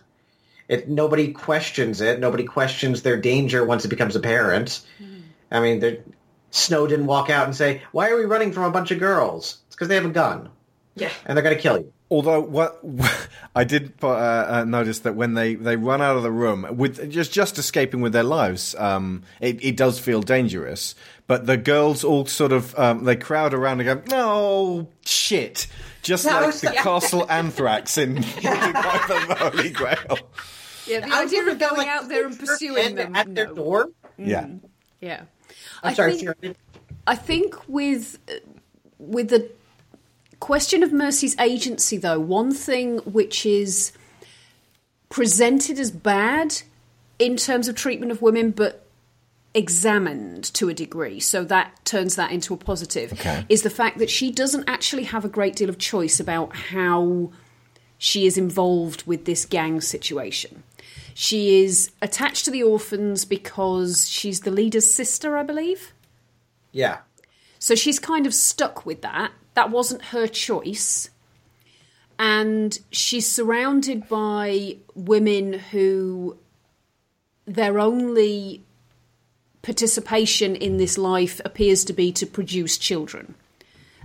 [0.69, 2.21] It nobody questions it.
[2.21, 4.83] Nobody questions their danger once it becomes apparent.
[5.01, 5.22] Mm-hmm.
[5.53, 6.03] I mean,
[6.51, 9.59] Snow didn't walk out and say, "Why are we running from a bunch of girls?"
[9.67, 10.49] It's because they have a gun.
[10.95, 11.93] Yeah, and they're going to kill you.
[12.11, 12.79] Although what
[13.57, 17.11] I did uh, uh, notice that when they, they run out of the room with
[17.11, 20.95] just just escaping with their lives, um, it, it does feel dangerous.
[21.27, 25.67] But the girls all sort of um, they crowd around and go, "No shit!"
[26.03, 26.83] Just That like was- the yeah.
[26.83, 30.19] castle anthrax in the Holy Grail.
[30.87, 33.89] yeah the idea of going out there and pursuing them at their door.
[34.19, 34.49] Yeah.
[35.01, 35.23] yeah
[35.83, 36.55] I'm I sorry, think- Sarah.
[37.07, 38.19] I think with
[38.99, 39.51] with the
[40.41, 43.93] question of Mercy's agency, though, one thing which is
[45.09, 46.63] presented as bad
[47.19, 48.87] in terms of treatment of women, but
[49.55, 53.45] examined to a degree, so that turns that into a positive, Okay.
[53.49, 57.31] is the fact that she doesn't actually have a great deal of choice about how
[57.99, 60.63] she is involved with this gang situation.
[61.15, 65.93] She is attached to the orphans because she's the leader's sister, I believe.
[66.73, 66.99] Yeah.
[67.59, 69.33] So she's kind of stuck with that.
[69.55, 71.11] That wasn't her choice.
[72.19, 76.39] And she's surrounded by women who
[77.47, 78.63] their only
[79.63, 83.35] participation in this life appears to be to produce children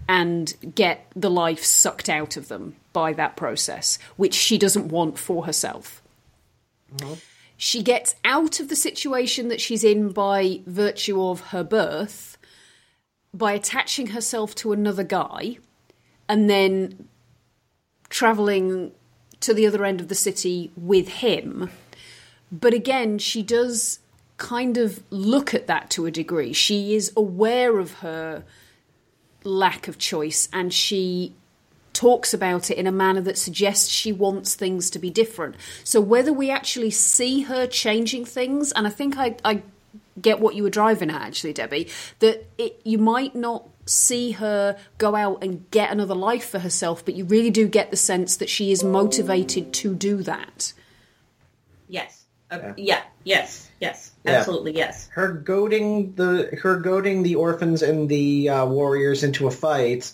[0.07, 5.17] and get the life sucked out of them by that process, which she doesn't want
[5.17, 6.01] for herself.
[7.57, 12.37] She gets out of the situation that she's in by virtue of her birth
[13.33, 15.57] by attaching herself to another guy
[16.29, 17.07] and then
[18.09, 18.91] traveling
[19.39, 21.69] to the other end of the city with him.
[22.51, 23.99] But again, she does
[24.37, 26.53] kind of look at that to a degree.
[26.53, 28.43] She is aware of her
[29.43, 31.33] lack of choice and she
[31.97, 35.55] talks about it in a manner that suggests she wants things to be different.
[35.83, 39.63] So whether we actually see her changing things, and I think I, I
[40.21, 44.77] get what you were driving at actually, Debbie, that it, you might not see her
[44.99, 48.37] go out and get another life for herself, but you really do get the sense
[48.37, 50.73] that she is motivated to do that.
[51.87, 52.25] Yes.
[52.51, 53.01] Uh, yeah.
[53.23, 53.69] Yes.
[53.79, 54.11] Yes.
[54.23, 54.33] Yeah.
[54.33, 54.75] Absolutely.
[54.75, 55.07] Yes.
[55.13, 60.13] Her goading the her goading the orphans and the uh, warriors into a fight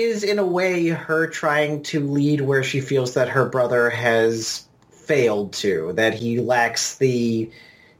[0.00, 4.66] is in a way her trying to lead where she feels that her brother has
[4.90, 7.50] failed to, that he lacks the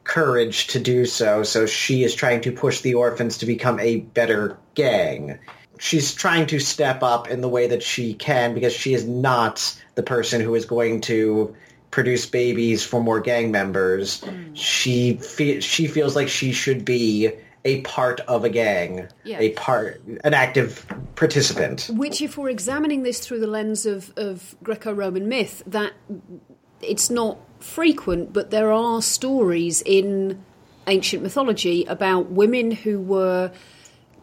[0.05, 1.43] courage to do so.
[1.43, 5.39] So she is trying to push the orphans to become a better gang.
[5.78, 9.77] She's trying to step up in the way that she can because she is not
[9.94, 11.55] the person who is going to
[11.90, 14.20] produce babies for more gang members.
[14.23, 14.51] Mm.
[14.55, 17.32] She fe- she feels like she should be
[17.64, 19.39] a part of a gang, Yeah.
[19.39, 20.84] a part, an active
[21.14, 21.89] participant.
[21.93, 25.93] Which, if we're examining this through the lens of, of Greco Roman myth, that
[26.80, 30.43] it's not frequent, but there are stories in
[30.89, 33.52] ancient mythology about women who were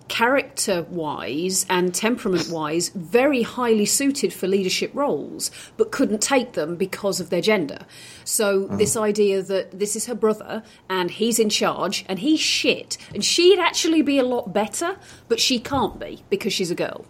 [0.09, 6.75] character wise and temperament wise very highly suited for leadership roles but couldn't take them
[6.75, 7.79] because of their gender
[8.25, 8.75] so uh-huh.
[8.77, 13.23] this idea that this is her brother and he's in charge and he's shit and
[13.23, 17.05] she'd actually be a lot better but she can't be because she's a girl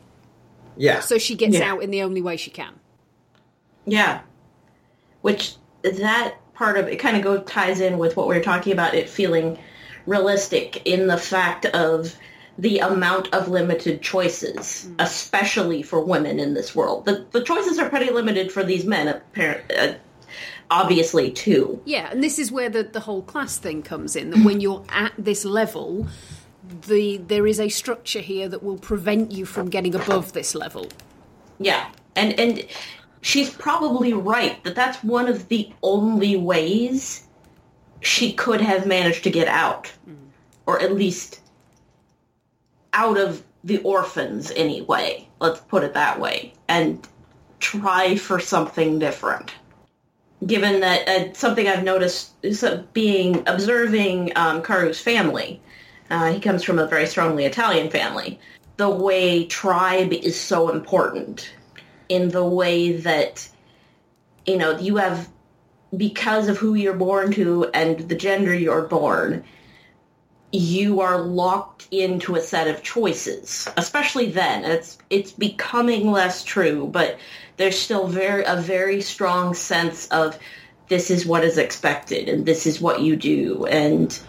[0.78, 1.00] Yeah.
[1.00, 1.72] so she gets Yeah.
[1.72, 2.74] out in the only way she can
[3.86, 4.22] Yeah.
[5.22, 8.74] Which that part of it kind of go ties in with what we are talking
[8.74, 9.58] about it feeling
[10.06, 12.16] realistic in the fact of
[12.60, 17.06] the amount of limited choices, especially for women in this world.
[17.06, 19.94] The the choices are pretty limited for these men, apparent, uh,
[20.70, 21.82] obviously too.
[21.86, 24.32] Yeah, and this is where the, the whole class thing comes in.
[24.32, 26.08] That when you're at this level,
[26.88, 30.90] the there is a structure here that will prevent you from getting above this level.
[31.60, 32.66] Yeah, and and
[33.22, 37.26] she's probably right that that's one of the only ways
[38.02, 39.92] she could have managed to get out,
[40.66, 41.40] or at least
[42.94, 45.28] out of the orphans anyway.
[45.40, 47.06] Let's put it that way, and
[47.60, 49.52] try for something different.
[50.46, 52.64] Given that uh, something I've noticed is
[52.94, 55.62] being observing um, Karu's family,
[56.10, 58.40] uh, he comes from a very strongly Italian family.
[58.78, 61.52] The way tribe is so important
[62.08, 63.48] in the way that
[64.46, 65.30] you know you have
[65.96, 69.44] because of who you're born to and the gender you're born
[70.52, 74.66] you are locked into a set of choices especially then.
[74.66, 77.20] It's it's becoming less true but
[77.58, 80.40] there's still very a very strong sense of
[80.88, 83.66] this is what is expected and this is what you do.
[83.66, 84.20] And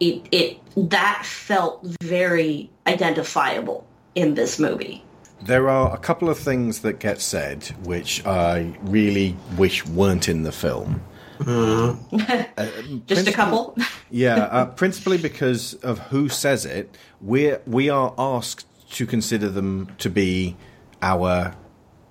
[0.00, 5.04] it it that felt very identifiable in this movie.
[5.40, 10.42] There are a couple of things that get said which I really wish weren't in
[10.42, 11.00] the film.
[13.06, 13.76] just a couple
[14.10, 16.96] Yeah, uh, principally because of who says it.
[17.20, 20.56] We we are asked to consider them to be
[21.02, 21.54] our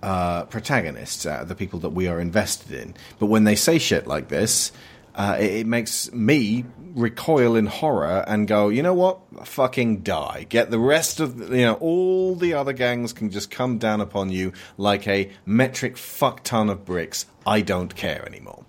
[0.03, 2.95] uh, protagonists, uh, the people that we are invested in.
[3.19, 4.71] But when they say shit like this,
[5.15, 9.19] uh, it, it makes me recoil in horror and go, you know what?
[9.45, 10.45] Fucking die.
[10.47, 14.01] Get the rest of the, you know all the other gangs can just come down
[14.01, 17.25] upon you like a metric fuck ton of bricks.
[17.45, 18.65] I don't care anymore.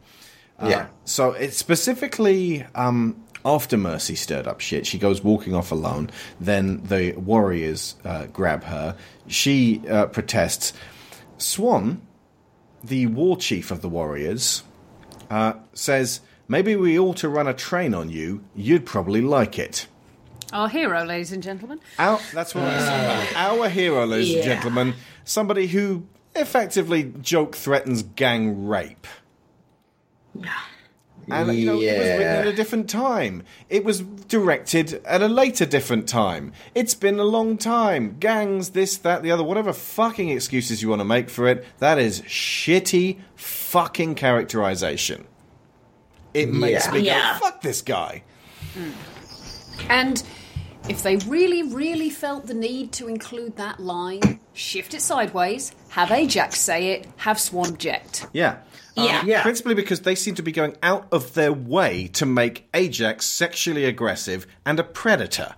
[0.61, 0.87] Uh, Yeah.
[1.05, 4.87] So it's specifically um, after Mercy stirred up shit.
[4.87, 6.11] She goes walking off alone.
[6.41, 8.97] Then the warriors uh, grab her.
[9.27, 10.73] She uh, protests.
[11.39, 12.03] Swan,
[12.83, 14.65] the war chief of the warriors,
[15.31, 18.43] uh, says, "Maybe we ought to run a train on you.
[18.55, 19.87] You'd probably like it."
[20.53, 21.79] Our hero, ladies and gentlemen.
[21.99, 23.27] Our, that's what I.
[23.37, 24.95] Our hero, ladies and gentlemen,
[25.25, 29.07] somebody who effectively joke threatens gang rape.
[31.31, 33.43] And you know, it was written at a different time.
[33.69, 36.53] It was directed at a later different time.
[36.75, 38.17] It's been a long time.
[38.19, 41.99] Gangs, this, that, the other, whatever fucking excuses you want to make for it, that
[41.99, 45.27] is shitty fucking characterization.
[46.33, 46.93] It makes Yeah.
[46.93, 47.33] me Yeah.
[47.39, 48.23] go, fuck this guy.
[49.91, 50.23] And
[50.89, 56.11] if they really, really felt the need to include that line, shift it sideways, have
[56.11, 58.27] Ajax say it, have Swan object.
[58.33, 58.59] Yeah.
[58.97, 59.25] Um, Yeah.
[59.25, 59.43] Yeah.
[59.43, 63.85] Principally because they seem to be going out of their way to make Ajax sexually
[63.85, 65.55] aggressive and a predator.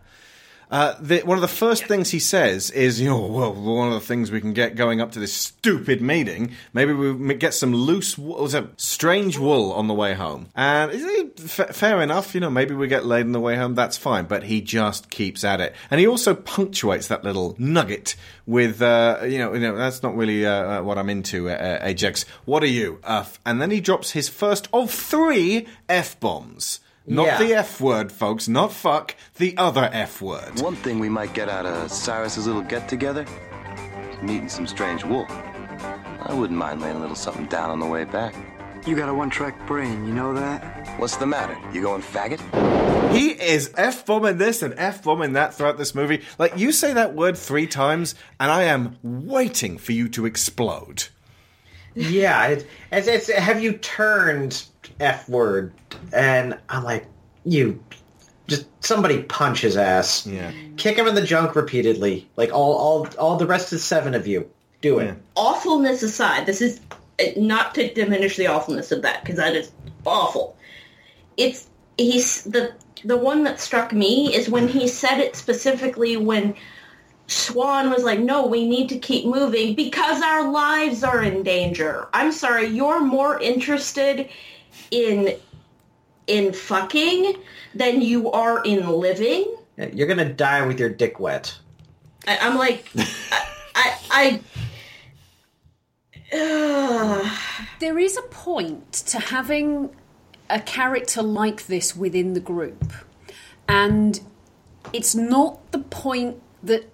[0.70, 3.94] Uh, the, one of the first things he says is, you know, well, one of
[3.94, 7.74] the things we can get going up to this stupid meeting, maybe we get some
[7.74, 10.48] loose, was it, strange wool on the way home.
[10.54, 13.56] And is it f- fair enough, you know, maybe we get laid on the way
[13.56, 14.26] home, that's fine.
[14.26, 18.14] But he just keeps at it, and he also punctuates that little nugget
[18.46, 21.80] with, uh, you know, you know, that's not really uh, uh, what I'm into, uh,
[21.82, 22.24] Ajax.
[22.44, 23.00] What are you?
[23.02, 26.78] Uh, f-" and then he drops his first of three f bombs.
[27.10, 27.38] Not Yeah.
[27.38, 28.46] the F word, folks.
[28.46, 29.16] Not fuck.
[29.36, 30.60] The other F word.
[30.60, 33.26] One thing we might get out of Cyrus's little get together
[34.12, 35.26] is meeting some strange wool.
[35.28, 38.36] I wouldn't mind laying a little something down on the way back.
[38.86, 40.98] You got a one track brain, you know that?
[41.00, 41.58] What's the matter?
[41.72, 42.40] You going faggot?
[43.12, 46.22] He is F bombing this and F bombing that throughout this movie.
[46.38, 51.08] Like, you say that word three times, and I am waiting for you to explode.
[51.96, 54.62] Yeah, it, it's, it's have you turned
[55.00, 55.72] F word,
[56.12, 57.06] and I'm like,
[57.44, 57.82] you
[58.46, 63.08] just somebody punch his ass, yeah, kick him in the junk repeatedly, like all all
[63.18, 64.48] all the rest of seven of you
[64.80, 65.16] do it.
[65.36, 66.80] awfulness aside, this is
[67.20, 69.72] uh, not to diminish the awfulness of that because that is
[70.06, 70.56] awful.
[71.36, 72.72] It's he's the
[73.04, 76.54] the one that struck me is when he said it specifically when
[77.26, 82.08] Swan was like, "No, we need to keep moving because our lives are in danger."
[82.12, 84.28] I'm sorry, you're more interested
[84.90, 85.36] in
[86.26, 87.34] in fucking
[87.74, 89.56] than you are in living.
[89.92, 91.56] You're gonna die with your dick wet.
[92.26, 94.40] I, I'm like, I, I,
[96.32, 97.36] I
[97.80, 99.90] There is a point to having
[100.48, 102.92] a character like this within the group,
[103.66, 104.20] and
[104.92, 106.88] it's not the point that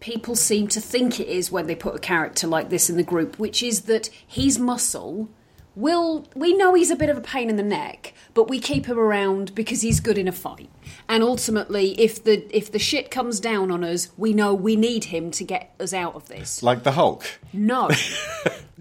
[0.00, 3.02] people seem to think it is when they put a character like this in the
[3.02, 5.28] group, which is that he's muscle.
[5.74, 8.86] Will we know he's a bit of a pain in the neck, but we keep
[8.86, 10.68] him around because he's good in a fight.
[11.08, 15.04] And ultimately, if the if the shit comes down on us, we know we need
[15.04, 16.62] him to get us out of this.
[16.62, 17.24] Like the Hulk.
[17.52, 17.88] No.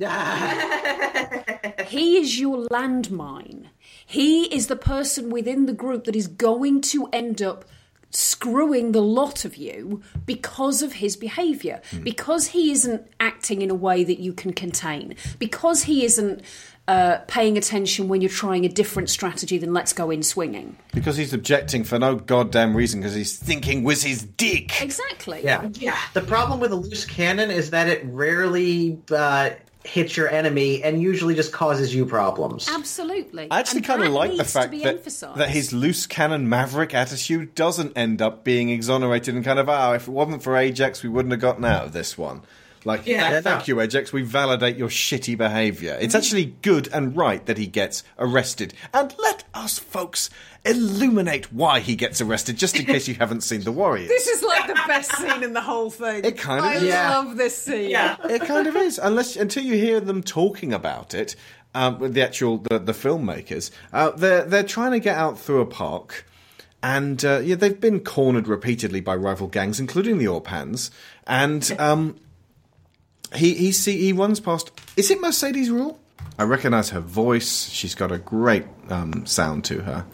[1.88, 3.68] he is your landmine.
[4.06, 7.66] He is the person within the group that is going to end up
[8.10, 11.82] screwing the lot of you because of his behaviour.
[11.92, 12.04] Hmm.
[12.04, 15.16] Because he isn't acting in a way that you can contain.
[15.40, 16.42] Because he isn't
[16.92, 20.76] uh, paying attention when you're trying a different strategy than let's go in swinging.
[20.94, 24.82] Because he's objecting for no goddamn reason, because he's thinking with his dick.
[24.82, 25.40] Exactly.
[25.42, 25.70] Yeah.
[25.76, 25.98] Yeah.
[26.14, 29.52] The problem with a loose cannon is that it rarely uh,
[29.86, 32.68] hits your enemy and usually just causes you problems.
[32.70, 33.48] Absolutely.
[33.50, 35.38] I actually kind of like the fact that, emphasised.
[35.38, 39.94] that his loose cannon maverick attitude doesn't end up being exonerated and kind of, ah,
[39.94, 42.42] if it wasn't for Ajax, we wouldn't have gotten out of this one.
[42.84, 43.36] Like, Yeah.
[43.38, 44.12] "Ah, thank you, Ajax.
[44.12, 45.98] We validate your shitty behaviour.
[46.02, 48.74] It's actually good and right that he gets arrested.
[48.94, 50.30] And let us, folks,
[50.66, 54.10] illuminate why he gets arrested, just in case you haven't seen The Warriors.
[54.10, 56.24] This is like the best scene in the whole thing.
[56.26, 56.84] It kind of I is.
[56.84, 57.10] Yeah.
[57.18, 57.90] love this scene.
[57.90, 58.16] Yeah.
[58.30, 61.36] It kind of is, unless until you hear them talking about it
[61.76, 63.72] um, with the actual the, the filmmakers.
[63.94, 66.26] Uh, they're they're trying to get out through a park,
[66.84, 70.92] and uh, yeah, they've been cornered repeatedly by rival gangs, including the Orphans.
[71.28, 72.18] And um,
[73.36, 74.72] he he see he runs past.
[74.98, 75.98] Is it Mercedes Ruehl?
[76.40, 77.70] I recognise her voice.
[77.70, 80.06] She's got a great um, sound to her.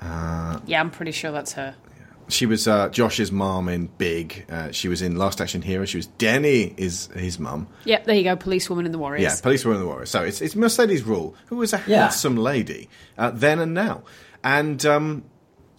[0.00, 1.74] Uh, Yeah, I'm pretty sure that's her.
[2.28, 4.46] she was uh, Josh's mom in Big.
[4.48, 5.84] Uh, she was in Last Action Hero.
[5.84, 7.66] She was Denny, is his mum.
[7.84, 9.22] Yep, there you go, policewoman in the Warriors.
[9.22, 10.10] Yeah, Police Were in the Warriors.
[10.10, 12.02] So it's, it's Mercedes Ruehl, who was a Yeah.
[12.02, 12.88] handsome lady
[13.18, 14.02] uh, then and now.
[14.42, 15.24] And um,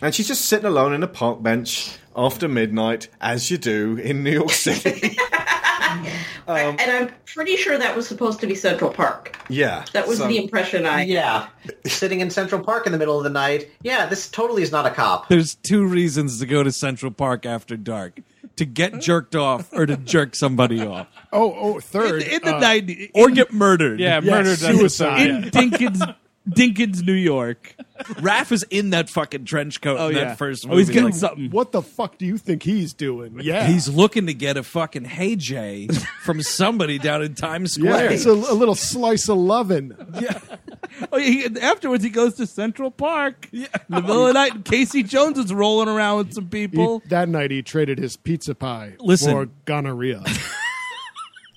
[0.03, 4.23] and she's just sitting alone in a park bench after midnight, as you do in
[4.23, 5.17] New York City.
[6.47, 9.37] Um, and I'm pretty sure that was supposed to be Central Park.
[9.49, 9.85] yeah.
[9.93, 11.47] That was so- the impression I Yeah.
[11.85, 13.69] Sitting in Central Park in the middle of the night.
[13.83, 15.29] Yeah, this totally is not a cop.
[15.29, 18.19] There's two reasons to go to Central Park after dark:
[18.55, 21.07] to get jerked off or to jerk somebody off.
[21.31, 22.23] Oh, oh, third.
[22.23, 23.99] in, in the uh, 90s, or get murdered.
[23.99, 25.29] Yeah, murdered suicide side.
[25.29, 26.15] in Dinkins,
[26.53, 27.75] Dinkins, New York.
[28.19, 30.23] Raph is in that fucking trench coat Oh in yeah.
[30.25, 30.81] that first Oh, movie.
[30.81, 31.51] he's getting Like, something.
[31.51, 33.39] What the fuck do you think he's doing?
[33.41, 33.67] Yeah.
[33.67, 35.87] He's looking to get a fucking Hey Jay
[36.23, 38.11] from somebody down in Times Square.
[38.11, 38.35] yeah, Square.
[38.37, 39.95] it's a, a little slice of lovin'.
[40.19, 40.39] Yeah.
[41.11, 43.67] Oh, he, afterwards, he goes to Central Park Yeah.
[43.89, 44.53] in the middle of the night.
[44.55, 46.99] and Casey Jones is rolling around with some people.
[46.99, 49.31] He- that night he traded his pizza pie Listen.
[49.31, 50.23] for gonorrhea.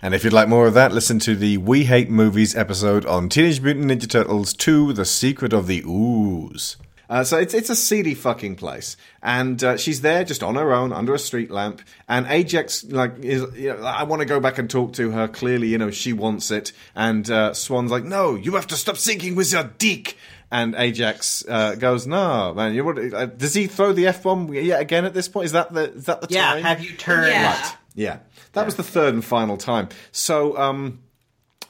[0.05, 3.31] And if you'd like more of that, listen to the We Hate Movies episode on
[3.31, 6.77] Teenage Mutant Ninja Turtles 2 The Secret of the Ooze.
[7.09, 10.73] Uh, so it's it's a seedy fucking place, and uh, she's there just on her
[10.75, 11.81] own under a street lamp.
[12.07, 15.27] And Ajax like is, you know, I want to go back and talk to her.
[15.27, 16.73] Clearly, you know, she wants it.
[16.95, 20.19] And uh, Swan's like, no, you have to stop sinking with your dick.
[20.51, 22.75] And Ajax uh, goes, no, man.
[22.75, 25.47] You would, uh, does he throw the f bomb yet again at this point?
[25.47, 26.63] Is that the is that the Yeah, time?
[26.63, 27.53] have you turned- Yeah.
[27.61, 27.75] Right.
[27.95, 28.19] Yeah,
[28.53, 29.89] that was the third and final time.
[30.11, 31.01] So, um,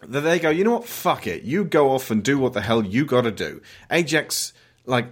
[0.07, 0.87] they go, you know what?
[0.87, 1.43] Fuck it.
[1.43, 3.61] You go off and do what the hell you got to do.
[3.91, 4.53] Ajax,
[4.87, 5.07] like,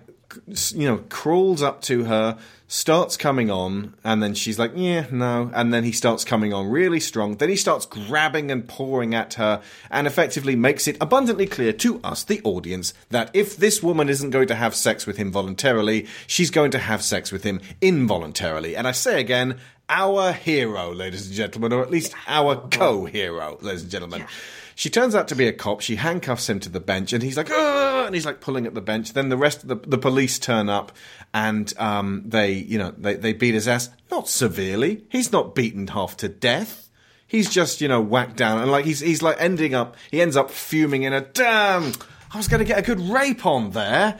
[0.70, 5.50] you know, crawls up to her, starts coming on, and then she's like, yeah, no.
[5.54, 7.36] And then he starts coming on really strong.
[7.36, 9.60] Then he starts grabbing and pouring at her,
[9.90, 14.30] and effectively makes it abundantly clear to us, the audience, that if this woman isn't
[14.30, 18.74] going to have sex with him voluntarily, she's going to have sex with him involuntarily.
[18.74, 19.58] And I say again,
[19.88, 24.26] our hero, ladies and gentlemen, or at least our co hero, ladies and gentlemen.
[24.74, 25.80] She turns out to be a cop.
[25.80, 28.74] She handcuffs him to the bench, and he's like, "Ah!" and he's like pulling at
[28.74, 29.12] the bench.
[29.12, 30.92] Then the rest of the, the police turn up,
[31.34, 33.90] and um, they, you know, they, they beat his ass.
[34.10, 35.04] Not severely.
[35.10, 36.88] He's not beaten half to death.
[37.26, 39.96] He's just, you know, whacked down, and like he's he's like ending up.
[40.10, 41.92] He ends up fuming in a damn.
[42.32, 44.18] I was going to get a good rape on there.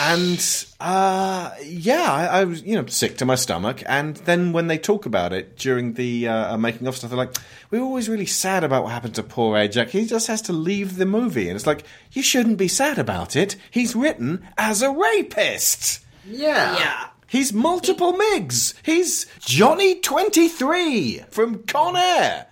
[0.00, 3.82] And uh, yeah, I, I was you know sick to my stomach.
[3.86, 7.36] And then when they talk about it during the uh, making of stuff, they're like,
[7.70, 9.92] "We were always really sad about what happened to poor Ajax.
[9.92, 13.36] He just has to leave the movie." And it's like, you shouldn't be sad about
[13.36, 13.56] it.
[13.70, 16.04] He's written as a rapist.
[16.26, 16.76] Yeah.
[16.78, 17.08] Yeah.
[17.28, 18.74] He's multiple Migs.
[18.82, 22.46] He's Johnny Twenty Three from Con Air.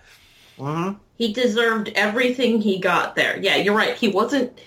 [0.59, 0.95] Huh?
[1.17, 3.37] He deserved everything he got there.
[3.39, 3.95] Yeah, you're right.
[3.95, 4.59] He wasn't.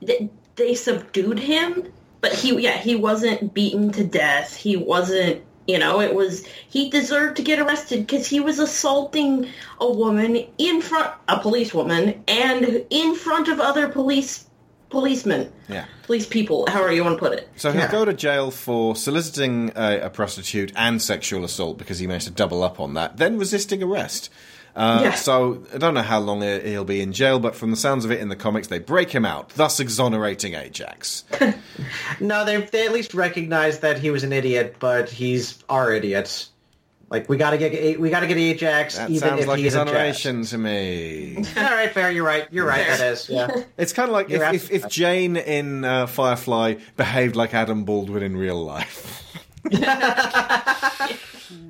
[0.00, 0.30] They,
[0.62, 4.54] they subdued him, but he, yeah, he wasn't beaten to death.
[4.54, 5.42] He wasn't.
[5.68, 9.46] You know, it was he deserved to get arrested because he was assaulting
[9.80, 14.44] a woman in front, a police woman, and in front of other police
[14.90, 15.84] policemen, Yeah.
[16.02, 17.48] police people, however you want to put it.
[17.56, 22.06] So he'll go to jail for soliciting a, a prostitute and sexual assault because he
[22.06, 24.28] managed to double up on that, then resisting arrest.
[24.74, 25.14] Uh, Yeah.
[25.14, 28.04] So I don't know how long he- he'll be in jail, but from the sounds
[28.04, 31.24] of it in the comics, they break him out, thus exonerating Ajax.
[32.20, 36.46] No, they they at least recognize that he was an idiot, but he's our idiot.
[37.10, 39.82] Like we gotta get we gotta get Ajax, That even sounds if like he's a
[39.82, 41.36] exoneration to me.
[41.56, 42.10] All right, fair.
[42.10, 42.46] You're right.
[42.50, 42.86] You're right.
[42.86, 43.28] That is.
[43.28, 43.64] Yeah.
[43.76, 48.22] It's kind of like if, if, if Jayne in uh, Firefly behaved like Adam Baldwin
[48.22, 49.22] in real life.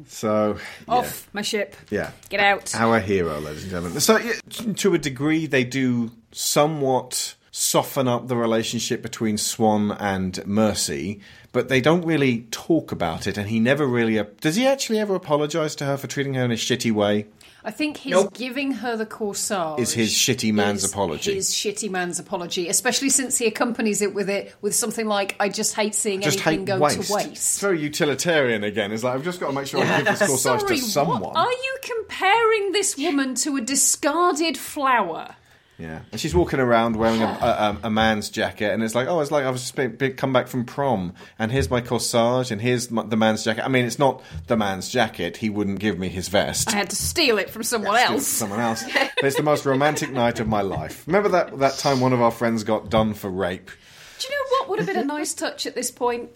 [0.06, 0.56] so
[0.88, 0.94] yeah.
[0.94, 1.76] Off my ship.
[1.90, 2.12] Yeah.
[2.28, 2.74] Get out.
[2.74, 4.00] Our hero, ladies and gentlemen.
[4.00, 4.32] So, yeah,
[4.76, 11.20] to a degree, they do somewhat soften up the relationship between Swan and Mercy,
[11.52, 14.22] but they don't really talk about it, and he never really.
[14.40, 17.26] Does he actually ever apologise to her for treating her in a shitty way?
[17.64, 18.34] I think his Nope.
[18.34, 21.34] giving her the corsage Is his shitty man's apology?
[21.34, 25.48] His shitty man's apology, especially since he accompanies it with it with something like, "I
[25.48, 27.02] just hate seeing Just anything hate go waste.
[27.08, 28.90] to waste." It's very utilitarian again.
[28.92, 31.20] It's like I've just got to make sure I give this corsage Sorry, to someone.
[31.20, 31.36] what?
[31.36, 35.36] Are you comparing this woman to a discarded flower?
[35.82, 39.18] Yeah, and she's walking around wearing a, a, a man's jacket, and it's like, oh,
[39.20, 42.60] it's like I've just been, been- come back from prom, and here's my corsage, and
[42.62, 43.64] here's my, the man's jacket.
[43.64, 46.72] I mean, it's not the man's jacket; he wouldn't give me his vest.
[46.72, 48.38] I had to steal it from someone else.
[48.38, 48.84] from someone else.
[49.22, 51.04] But it's the most romantic night of my life.
[51.06, 53.70] Remember that that time one of our friends got done for rape.
[54.18, 56.30] Do you know what would have been a nice touch at this point?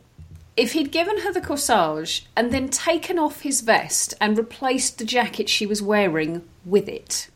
[0.56, 5.04] If he'd given her the corsage and then taken off his vest and replaced the
[5.04, 7.28] jacket she was wearing with it.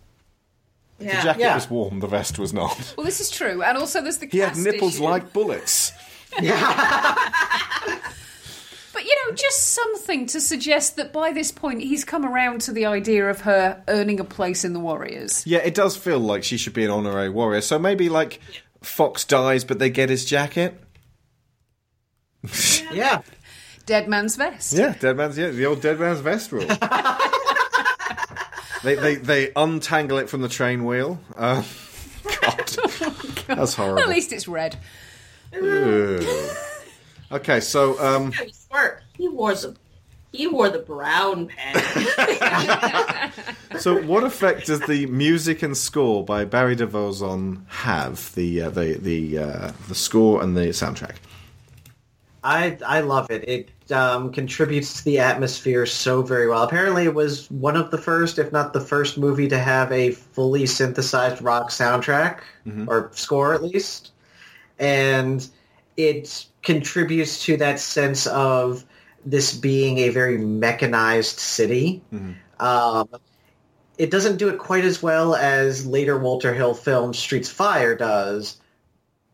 [1.01, 2.95] The jacket was warm; the vest was not.
[2.97, 5.05] Well, this is true, and also there's the He had nipples issue.
[5.05, 5.93] like bullets.
[8.93, 12.73] But you know, just something to suggest that by this point he's come around to
[12.73, 15.47] the idea of her earning a place in the Warriors.
[15.47, 17.61] Yeah, it does feel like she should be an honorary warrior.
[17.63, 18.41] So maybe like
[18.83, 20.79] Fox dies, but they get his jacket.
[22.93, 23.23] yeah.
[23.87, 24.73] Dead man's vest.
[24.75, 26.67] Yeah, dead man's yeah, the old dead man's vest rule.
[28.83, 31.21] They, they they untangle it from the train wheel.
[31.37, 31.63] Uh,
[32.43, 32.69] God,
[33.47, 34.01] that's horrible.
[34.01, 34.77] At least it's red.
[37.33, 39.03] Okay, so um, Very smart.
[39.17, 39.75] He wore the
[40.33, 41.83] he wore the brown pants.
[43.83, 48.35] so what effect does the music and score by Barry De Vorzon have?
[48.35, 51.17] The uh, the the uh, the score and the soundtrack.
[52.43, 53.49] I I love it.
[53.49, 56.63] It um, contributes to the atmosphere so very well.
[56.63, 60.13] Apparently, it was one of the first, if not the first, movie to have a
[60.13, 62.41] fully synthesized rock soundtrack
[62.89, 64.13] or score, at least,
[64.79, 65.49] and
[65.97, 68.85] it contributes to that sense of
[69.25, 72.03] this being a very mechanized city.
[72.59, 73.09] Um,
[73.99, 77.95] it doesn't do it quite as well as later Walter Hill film Streets of Fire
[77.95, 78.59] does,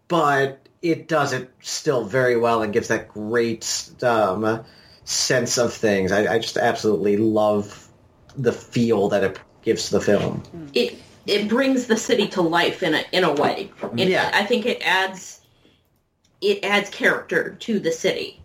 [0.09, 4.65] but it does it still very well and gives that great um,
[5.05, 6.13] sense of things.
[6.13, 7.89] I, I just absolutely love
[8.37, 10.43] the feel that it gives the film.
[10.75, 13.71] it it brings the city to life in a in a way.
[13.97, 14.31] It, Yeah.
[14.33, 15.41] I think it adds
[16.41, 18.43] it adds character to the city.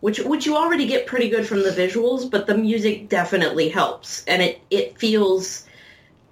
[0.00, 4.24] Which which you already get pretty good from the visuals, but the music definitely helps.
[4.24, 5.66] And it, it feels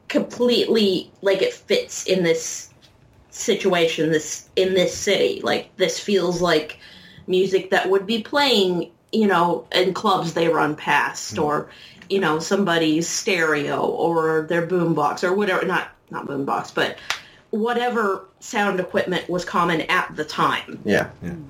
[0.08, 2.67] completely like it fits in this
[3.30, 5.40] situation, this in this city.
[5.42, 6.78] Like this feels like
[7.26, 11.42] music that would be playing, you know, in clubs they run past hmm.
[11.42, 11.70] or,
[12.08, 16.98] you know, somebody's stereo or their boombox or whatever not not boombox, but
[17.50, 20.80] whatever sound equipment was common at the time.
[20.84, 21.08] Yeah.
[21.20, 21.44] Hmm.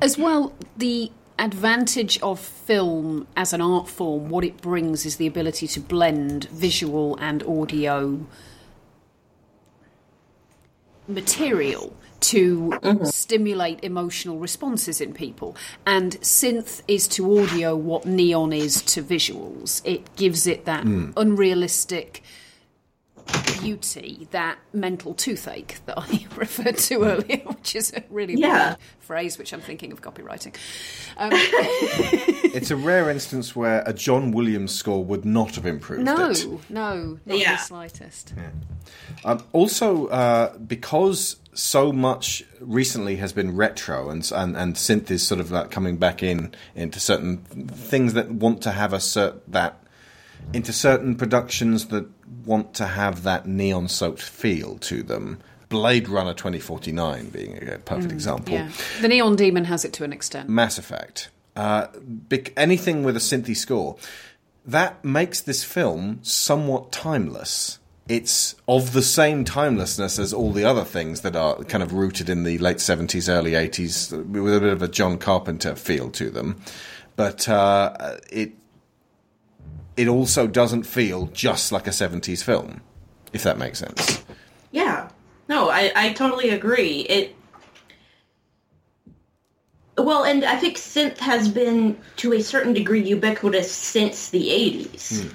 [0.00, 5.26] As well, the advantage of film as an art form, what it brings is the
[5.26, 8.24] ability to blend visual and audio
[11.08, 12.72] material to
[13.04, 15.54] stimulate emotional responses in people.
[15.84, 19.82] And synth is to audio what neon is to visuals.
[19.84, 21.12] It gives it that Mm.
[21.18, 22.22] unrealistic
[23.60, 28.66] beauty, that mental toothache that I referred to earlier, which is a really Yeah.
[28.68, 30.54] weird phrase which I'm thinking of copywriting.
[31.16, 31.30] Um,
[32.54, 36.46] It's a rare instance where a John Williams score would not have improved no, it.
[36.70, 37.56] no, not Yeah.
[37.56, 38.32] the slightest.
[39.24, 45.24] Um, also, uh, because so much recently has been retro and and, and synth is
[45.26, 49.38] sort of like coming back in into certain things that want to have a cert
[49.48, 49.78] that
[50.52, 52.06] into certain productions that
[52.44, 55.38] want to have that neon soaked feel to them.
[55.68, 58.54] Blade Runner 2049 being a perfect example.
[58.54, 60.48] Yeah, the Neon Demon has it to an extent.
[60.48, 63.96] Mass Effect, uh, bec- anything with a synthy score,
[64.64, 67.78] that makes this film somewhat timeless.
[68.06, 72.28] It's of the same timelessness as all the other things that are kind of rooted
[72.28, 76.28] in the late 70s, early 80s, with a bit of a John Carpenter feel to
[76.28, 76.60] them.
[77.16, 78.52] But uh, it
[79.96, 82.80] it also doesn't feel just like a 70s film,
[83.32, 84.24] if that makes sense.
[84.70, 85.08] Yeah.
[85.48, 87.00] No, I, I totally agree.
[87.00, 87.36] It
[89.96, 95.32] well, and I think synth has been to a certain degree ubiquitous since the '80s.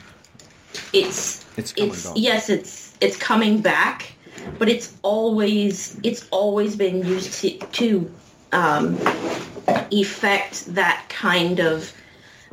[0.91, 4.13] It's It's and it's yes, it's it's coming back,
[4.57, 8.11] but it's always it's always been used to, to
[8.51, 8.97] um,
[9.91, 11.93] effect that kind of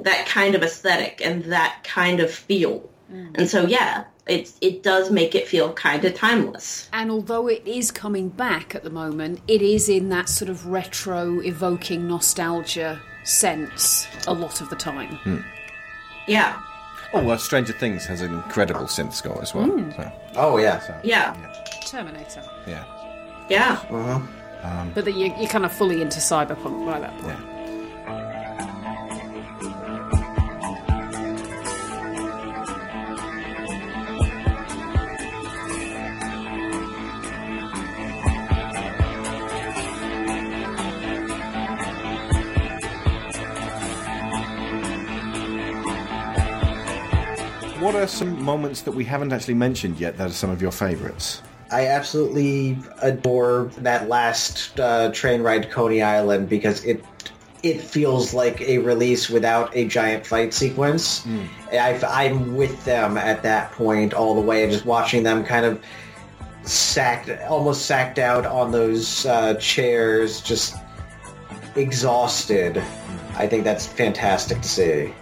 [0.01, 2.89] that kind of aesthetic and that kind of feel.
[3.09, 6.89] And so yeah, it it does make it feel kind of timeless.
[6.93, 10.67] And although it is coming back at the moment, it is in that sort of
[10.67, 15.45] retro, evoking nostalgia sense a lot of the time.
[16.27, 16.61] Yeah.
[17.15, 19.69] Oh, well, Stranger Things has an incredible synth score as well.
[19.69, 19.95] Mm.
[19.97, 21.01] So, Oh yeah.
[21.05, 21.35] Yeah.
[21.87, 22.43] Terminator.
[22.67, 22.85] yeah.
[23.49, 23.73] Yeah.
[23.89, 24.21] Uh-huh.
[24.69, 27.39] Um, But that you, you're kind of fully into cyberpunk by that point.
[47.87, 50.73] What are some moments that we haven't actually mentioned yet that are some of your
[50.73, 51.41] favourites?
[51.71, 57.05] I absolutely adore that last uh, train ride to Coney Island because it
[57.63, 61.25] it feels like a release without a giant fight sequence.
[61.73, 65.65] I, I'm with them at that point all the way, and just watching them kind
[65.65, 65.81] of
[66.65, 70.75] sacked, almost sacked out on those uh, chairs, just
[71.77, 72.83] exhausted.
[73.37, 75.15] I think that's fantastic to see.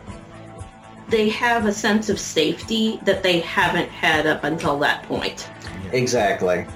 [1.14, 5.48] They have a sense of safety that they haven't had up until that point.
[5.92, 6.66] Exactly.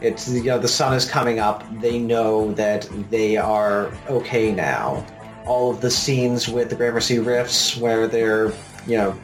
[0.00, 1.64] It's you know the sun is coming up.
[1.80, 5.04] They know that they are okay now.
[5.46, 8.52] All of the scenes with the Gramercy Riffs where they're
[8.86, 9.18] you know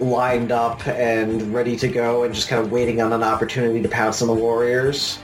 [0.00, 3.88] lined up and ready to go and just kind of waiting on an opportunity to
[3.88, 5.20] pounce on the warriors.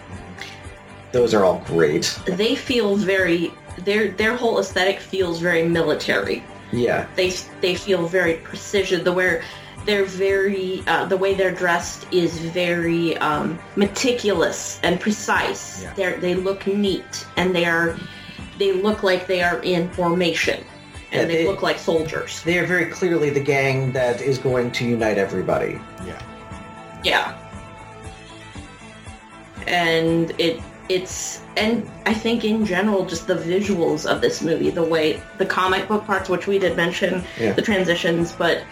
[1.10, 2.16] Those are all great.
[2.24, 6.44] They feel very their their whole aesthetic feels very military.
[6.72, 7.06] Yeah.
[7.16, 7.30] They
[7.60, 9.04] they feel very precision.
[9.04, 9.42] The where
[9.84, 15.82] they're very uh, the way they're dressed is very um, meticulous and precise.
[15.82, 15.94] Yeah.
[15.94, 17.96] They they look neat and they are
[18.58, 20.64] they look like they are in formation
[21.12, 22.42] and Yeah, they, they- look like soldiers.
[22.42, 25.78] They are very clearly the gang that is going to unite everybody.
[26.04, 26.20] Yeah.
[27.04, 27.38] Yeah.
[29.66, 34.82] And it it's and I think in general just the visuals of this movie, the
[34.84, 37.52] way the comic book parts which we did mention, Yeah.
[37.52, 38.62] the transitions, but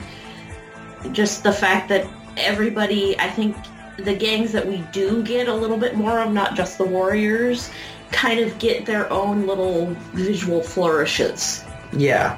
[1.12, 2.06] just the fact that
[2.36, 3.56] everybody I think
[3.96, 7.70] the gangs that we do get a little bit more of, not just the warriors,
[8.10, 11.62] kind of get their own little visual flourishes.
[11.92, 12.36] Yeah.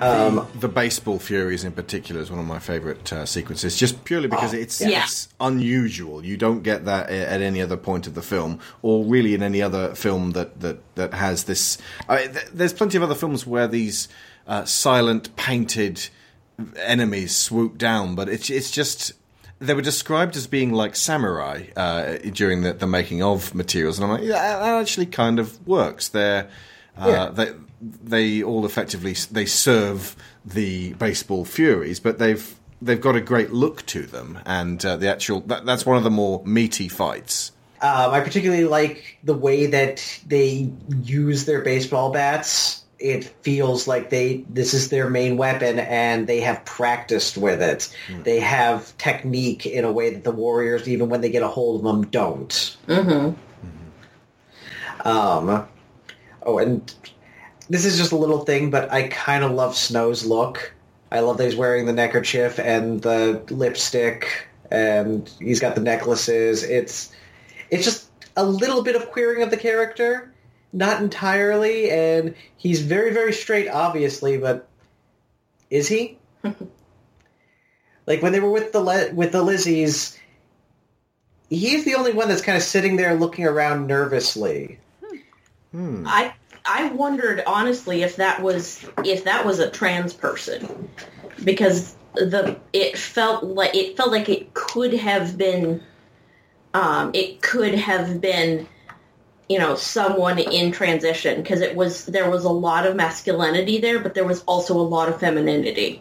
[0.00, 4.28] Um, the baseball furies in particular is one of my favorite uh, sequences, just purely
[4.28, 5.04] because Oh, it's yeah.
[5.04, 6.24] it's unusual.
[6.24, 9.60] You don't get that at any other point of the film, or really in any
[9.60, 11.76] other film that that that has this.
[12.08, 14.08] I, th- there's plenty of other films where these
[14.46, 16.08] uh, silent painted
[16.76, 19.12] enemies swoop down, but it's it's just.
[19.62, 24.06] They were described as being like samurai uh, during the, the making of materials, and
[24.06, 26.08] I'm like, yeah, that actually kind of works.
[26.08, 26.48] They're
[26.96, 27.26] uh, Yeah.
[27.30, 33.52] they they all effectively they serve the baseball furies, but they've they've got a great
[33.52, 37.52] look to them, and uh, the actual that, that's one of the more meaty fights.
[37.82, 40.70] Um, I particularly like the way that they
[41.02, 42.84] use their baseball bats.
[42.98, 47.96] It feels like they this is their main weapon, and they have practiced with it.
[48.24, 51.80] They have technique in a way that the warriors, even when they get a hold
[51.80, 52.76] of them, don't.
[52.86, 53.34] Mm-hmm.
[55.08, 55.66] Um,
[56.42, 56.94] oh, and
[57.70, 60.74] this is just a little thing, but I kind of love Snow's look.
[61.12, 66.64] I love that he's wearing the neckerchief and the lipstick, and he's got the necklaces.
[66.64, 67.12] It's
[67.70, 70.34] it's just a little bit of queering of the character,
[70.72, 74.68] not entirely, and he's very very straight, obviously, but
[75.70, 76.18] is he?
[78.06, 80.18] like when they were with the Le- with the Lizzies,
[81.48, 84.80] he's the only one that's kind of sitting there looking around nervously.
[85.70, 86.04] Hmm.
[86.04, 86.34] I
[86.70, 90.88] I wondered honestly if that was if that was a trans person
[91.42, 95.82] because the it felt like it felt like it could have been
[96.72, 98.68] um, it could have been
[99.48, 103.98] you know someone in transition because it was there was a lot of masculinity there
[103.98, 106.00] but there was also a lot of femininity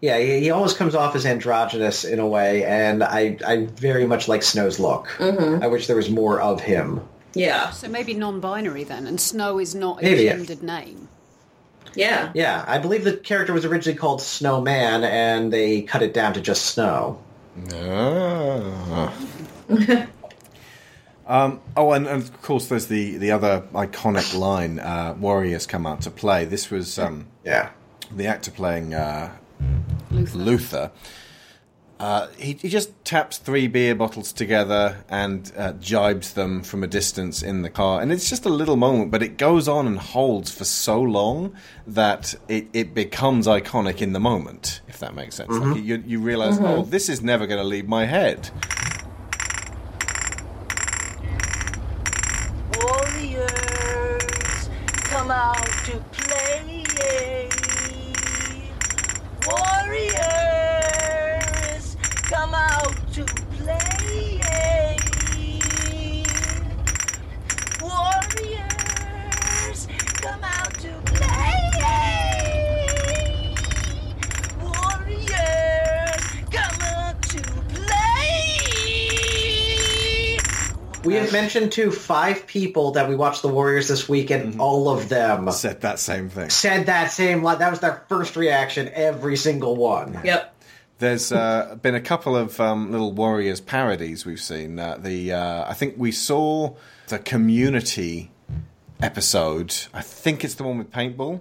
[0.00, 4.06] Yeah, he, he almost comes off as androgynous in a way, and I, I very
[4.06, 5.08] much like Snow's look.
[5.18, 5.62] Mhm.
[5.64, 7.00] I wish there was more of him.
[7.36, 10.36] Yeah So maybe non-binary then, and Snow is not a Maybe, yeah.
[10.36, 11.08] gendered name.
[11.94, 16.34] yeah Yeah, I believe the character was originally called Snowman, and they cut it down
[16.34, 17.22] to just Snow.
[17.72, 19.12] Ah.
[21.26, 25.86] um, oh, and, and of course, there's the, the other iconic line: uh, "Warriors come
[25.86, 27.70] out to play." This was um, yeah
[28.10, 29.34] the actor playing uh,
[30.10, 30.38] Luther.
[30.38, 30.90] Luther.
[31.98, 36.86] Uh, he, he just taps three beer bottles together and uh, jibes them from a
[36.86, 38.02] distance in the car.
[38.02, 41.54] And it's just a little moment, but it goes on and holds for so long
[41.86, 45.50] that it, it becomes iconic in the moment, if that makes sense.
[45.50, 46.68] Like you, you realize, Mhm.
[46.68, 48.50] oh, this is never going to leave my head.
[81.36, 84.88] We have mentioned to five people that we watched the Warriors this week, and all
[84.88, 86.48] of them said that same thing.
[86.48, 87.58] Said that same line.
[87.58, 88.88] That was their first reaction.
[88.94, 90.18] Every single one.
[90.24, 90.54] Yep.
[90.98, 94.78] There's uh, been a couple of um, little Warriors parodies we've seen.
[94.78, 96.74] Uh, the uh, I think we saw
[97.08, 98.30] the Community
[99.02, 99.74] episode.
[99.92, 101.40] I think it's the one with paintball.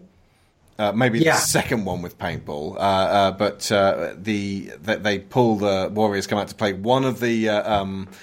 [0.78, 1.36] Uh, maybe Yeah.
[1.36, 6.28] the second one with paintball, uh, uh, but uh, the that they pull the Warriors
[6.28, 6.74] come out to play.
[6.74, 8.18] One of the uh, um, tr-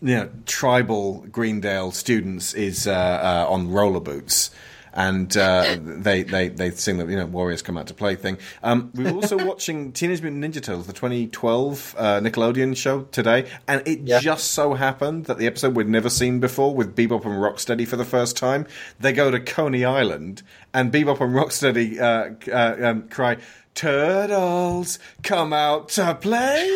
[0.00, 4.50] you know tribal Greendale students is uh, uh, on roller boots,
[4.92, 8.38] and uh, they they they sing the you know Warriors come out to play thing.
[8.62, 13.48] Um, we were also watching Teenage Mutant Ninja Turtles, the 2012 uh, Nickelodeon show today,
[13.66, 17.34] and it just so happened that the episode we'd never seen before with Bebop and
[17.34, 18.66] Rocksteady for the first time,
[18.98, 20.42] they go to Coney Island,
[20.74, 23.36] and Bebop and Rocksteady uh, uh, um, cry.
[23.74, 26.68] Turtles, come out to play!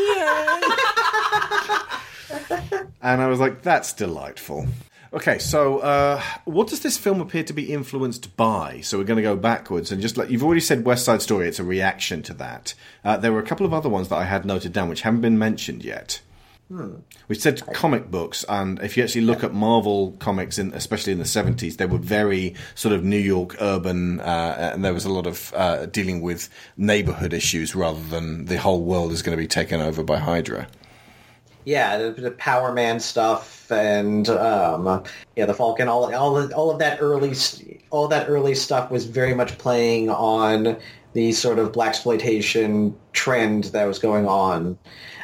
[3.00, 4.66] and I was like, that's delightful.
[5.14, 8.80] Okay, so uh, what does this film appear to be influenced by?
[8.80, 11.48] So we're going to go backwards and just like you've already said, West Side Story.
[11.48, 12.72] It's a reaction to that.
[13.04, 15.20] Uh, there were a couple of other ones that I had noted down which haven't
[15.20, 16.22] been mentioned yet.
[16.68, 16.94] Hmm.
[17.28, 21.18] We said comic books, and if you actually look at Marvel comics, in, especially in
[21.18, 25.12] the seventies, they were very sort of New York urban, uh, and there was a
[25.12, 26.48] lot of uh, dealing with
[26.78, 30.66] neighborhood issues rather than the whole world is going to be taken over by Hydra.
[31.64, 35.04] Yeah, the, the Power Man stuff and um,
[35.36, 35.88] yeah, the Falcon.
[35.88, 37.34] All all all of that early
[37.90, 40.76] all that early stuff was very much playing on
[41.12, 44.78] the sort of black exploitation trend that was going on,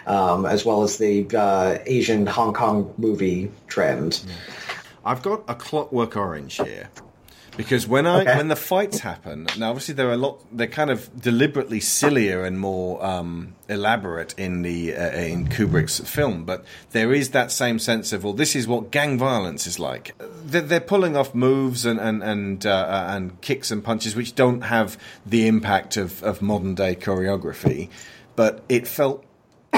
[0.06, 4.22] um, as well as the uh, Asian Hong Kong movie trend.
[5.04, 6.90] I've got a Clockwork Orange here.
[7.58, 8.36] Because when I Okay.
[8.36, 10.38] when the fights happen, now obviously they're a lot.
[10.56, 16.44] They're kind of deliberately sillier and more um, elaborate in the uh, in Kubrick's film,
[16.44, 20.14] but there is that same sense of well, this is what gang violence is like.
[20.46, 24.36] They're, they're pulling off moves and and and, uh, uh, and kicks and punches which
[24.36, 27.88] don't have the impact of, of modern day choreography,
[28.36, 29.24] but it felt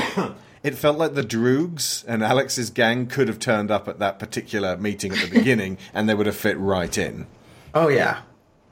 [0.62, 4.77] it felt like the Droogs and Alex's gang could have turned up at that particular
[4.77, 7.27] meeting at the beginning, and they would have fit right in.
[7.74, 8.20] Oh yeah,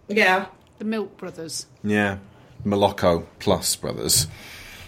[0.09, 0.47] Yeah.
[0.79, 1.67] The Milk Brothers.
[1.83, 2.19] Yeah,
[2.65, 4.29] Moloko plus brothers.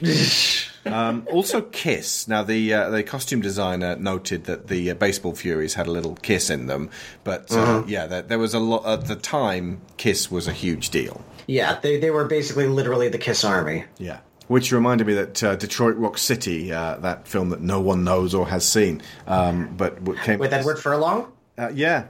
[0.87, 2.29] um, also, Kiss.
[2.29, 6.15] Now, the uh, the costume designer noted that the uh, baseball Furies had a little
[6.17, 6.91] kiss in them,
[7.25, 7.89] but uh, Mhm.
[7.89, 9.81] yeah, there, there was a lot at the time.
[9.97, 11.25] Kiss was a huge deal.
[11.47, 11.79] yeah.
[11.81, 13.85] They they were basically literally the Kiss Army.
[13.99, 14.21] Yeah.
[14.47, 18.35] Which reminded me that uh, Detroit Rock City, uh, that film that no one knows
[18.35, 21.31] or has seen, um, but what came With Edward Furlong.
[21.59, 22.07] Uh, yeah.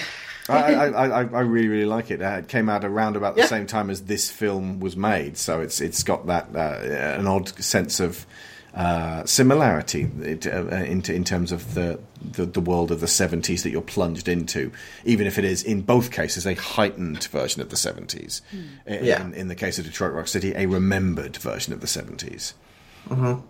[0.51, 2.21] I, I, I, I really, really like it.
[2.23, 3.47] Uh, it came out around about the Yeah.
[3.49, 7.49] same time as this film was made, so it's it's got that uh, an odd
[7.63, 8.27] sense of
[8.75, 13.63] uh, similarity it, uh, in, in terms of the, the the world of the seventies
[13.65, 14.71] that you're plunged into,
[15.05, 18.43] even if it is in both cases a heightened version of the seventies.
[18.87, 19.23] In, Yeah.
[19.25, 22.55] in, in the case of Detroit Rock City, a remembered version of the seventies.
[23.09, 23.41] Mm-hmm.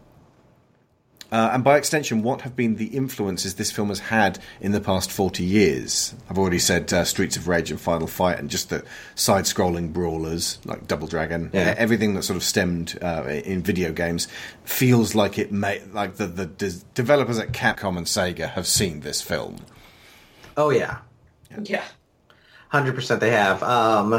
[1.33, 4.81] Uh, and by extension, what have been the influences this film has had in the
[4.81, 6.15] past 40 years?
[6.29, 8.85] I've already said uh, Streets of Rage and Final Fight, and just the
[9.15, 11.51] side scrolling brawlers like Double Dragon.
[11.53, 11.71] Yeah.
[11.71, 14.27] Uh, everything that sort of stemmed uh, in video games
[14.65, 19.01] feels like it may, like the, the des- developers at Capcom and Sega have seen
[19.01, 19.57] this film.
[20.57, 20.99] Oh yeah,
[21.63, 21.85] Yeah.
[22.71, 23.21] hundred percent.
[23.21, 23.63] They have.
[23.63, 24.15] Um,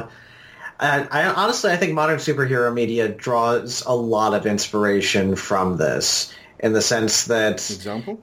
[0.79, 6.33] and I honestly, I think modern superhero media draws a lot of inspiration from this,
[6.61, 7.69] in the sense that.
[7.71, 8.19] Example.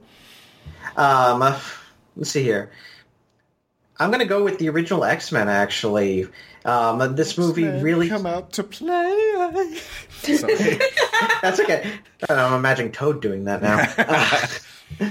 [0.95, 1.39] Um,
[2.15, 2.71] let's see here.
[3.99, 5.49] I'm going to go with the original X Men.
[5.49, 6.27] Actually,
[6.63, 9.75] um, this movie really come out to play.
[11.41, 11.91] That's okay.
[12.29, 15.09] I'm imagining Toad doing that now.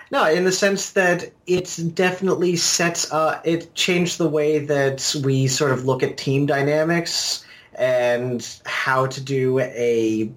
[0.10, 3.12] no, in the sense that it definitely sets.
[3.12, 9.06] Uh, it changed the way that we sort of look at team dynamics and how
[9.06, 10.30] to do a.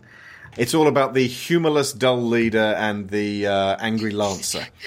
[0.58, 4.68] It's all about the humorless, dull leader and the uh, angry lancer.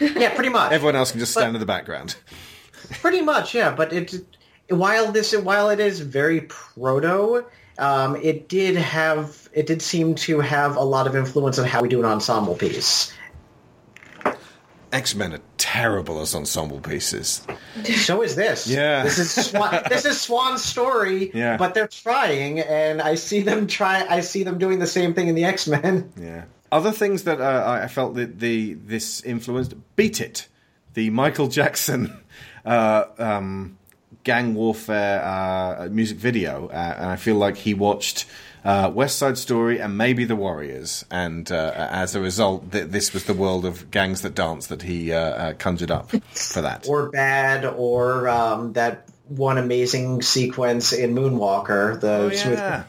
[0.00, 0.72] Yeah, pretty much.
[0.72, 2.16] Everyone else can just stand in the background.
[2.90, 3.72] Pretty much, yeah.
[3.72, 4.12] But it,
[4.68, 7.44] while this, while it is very proto,
[7.78, 11.80] um, it did have, it did seem to have a lot of influence on how
[11.80, 13.12] we do an ensemble piece.
[14.92, 15.34] X Men
[15.64, 17.40] terrible as ensemble pieces.
[17.96, 18.66] So is this.
[18.66, 19.02] Yeah.
[19.02, 21.30] This is Swan, this is Swan's story.
[21.32, 21.56] Yeah.
[21.56, 24.06] But they're trying, and I see them try.
[24.06, 26.12] I see them doing the same thing in the X Men.
[26.20, 26.44] Yeah.
[26.70, 30.48] Other things that uh, I felt that the this influenced Beat It,
[30.92, 32.14] the Michael Jackson
[32.66, 33.78] uh, um,
[34.22, 38.26] gang warfare uh, music video, uh, and I feel like he watched
[38.64, 43.12] uh, West Side Story and maybe The Warriors, and uh, as a result, th- this
[43.12, 46.86] was the world of gangs that dance that he uh, uh, conjured up for that.
[46.88, 52.00] Or bad, or um, that one amazing sequence in Moonwalker.
[52.00, 52.84] The Oh, smooth- yeah.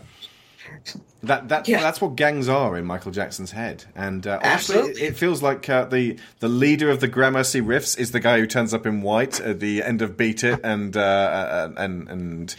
[1.24, 5.16] That that that's what gangs are in Michael Jackson's head, and uh, honestly, it, it
[5.18, 8.74] feels like uh, the the leader of the Gramercy Riffs is the guy who turns
[8.76, 12.56] up in white at the end of Beat It, and uh, and and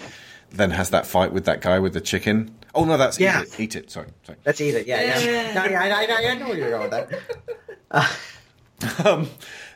[0.51, 2.56] then has that fight with that guy with the chicken.
[2.77, 3.43] Oh no, that's Yeah.
[3.43, 3.61] Eat It.
[3.61, 3.90] Eat It.
[3.90, 4.39] Sorry, sorry.
[4.44, 4.86] Let's eat it.
[4.86, 5.55] Yeah, yeah.
[5.55, 7.09] No, yeah, I, I, I know where you're going with
[7.90, 9.07] that.
[9.07, 9.28] um,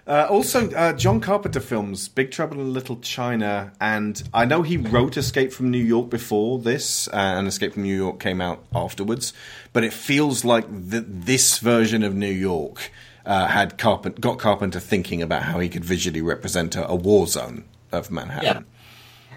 [0.07, 4.77] uh, also, uh, John Carpenter films Big Trouble in Little China, and I know he
[4.77, 8.65] wrote Escape from New York before this, uh, and Escape from New York came out
[8.75, 9.33] afterwards.
[9.73, 12.91] But it feels like th- this version of New York
[13.25, 17.27] uh, had Carpent- got Carpenter thinking about how he could visually represent a, a war
[17.27, 18.67] zone of Manhattan.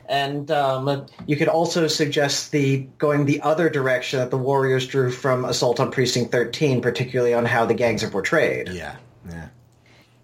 [0.09, 5.09] And um, you could also suggest the going the other direction that the Warriors drew
[5.09, 8.67] from Assault on Precinct 13, particularly on how the gangs are portrayed.
[8.69, 8.95] Yeah,
[9.29, 9.47] yeah.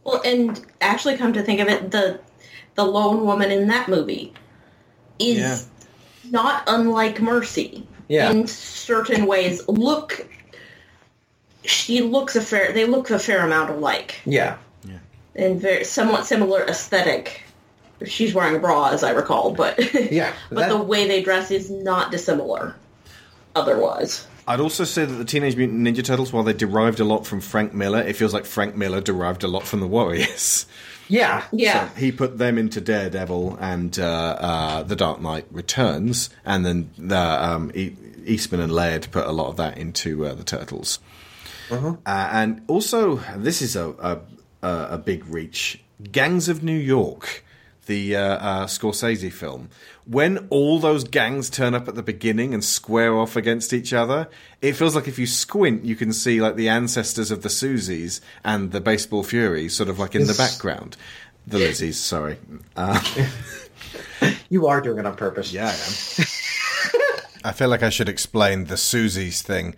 [0.04, 2.20] Well, and actually, come to think of it, the
[2.76, 4.34] the lone woman in that movie
[5.18, 5.60] is Yeah.
[6.32, 7.88] not unlike Mercy.
[8.10, 8.32] Yeah.
[8.32, 10.26] In certain ways, look,
[11.64, 12.72] she looks a fair.
[12.74, 14.58] They look a fair amount alike, Yeah.
[14.84, 14.98] Yeah.
[15.36, 17.44] And very somewhat similar aesthetic.
[18.06, 19.78] She's wearing a bra, as I recall, but
[20.12, 20.34] Yeah.
[20.50, 22.76] but that- the way they dress is not dissimilar.
[23.56, 27.26] Otherwise, I'd also say that the Teenage Mutant Ninja Turtles, while they derived a lot
[27.26, 30.66] from Frank Miller, it feels like Frank Miller derived a lot from the Warriors.
[31.12, 31.44] Yeah.
[31.52, 31.90] Yeah.
[31.90, 36.92] So he put them into Daredevil and uh, uh, The Dark Knight Returns, and then
[37.00, 37.96] the, um, e-
[38.28, 41.00] Eastman and Laird put a lot of that into uh, the Turtles.
[41.72, 44.20] Uh, and also, this is a, a
[44.62, 45.82] a a big reach.
[46.12, 47.44] Gangs of New York,
[47.90, 49.70] the uh, uh, Scorsese film.
[50.06, 54.30] When all those gangs turn up at the beginning and square off against each other,
[54.62, 58.22] it feels like if you squint, you can see like the ancestors of the Susies
[58.44, 60.96] and the Baseball Furies, sort of like in the background.
[61.48, 62.38] The Lizzies, sorry.
[62.76, 63.02] Uh,
[64.50, 65.54] You are doing it on purpose.
[65.54, 66.26] Yeah, I am.
[67.46, 69.76] I feel like I should explain the Susie's thing.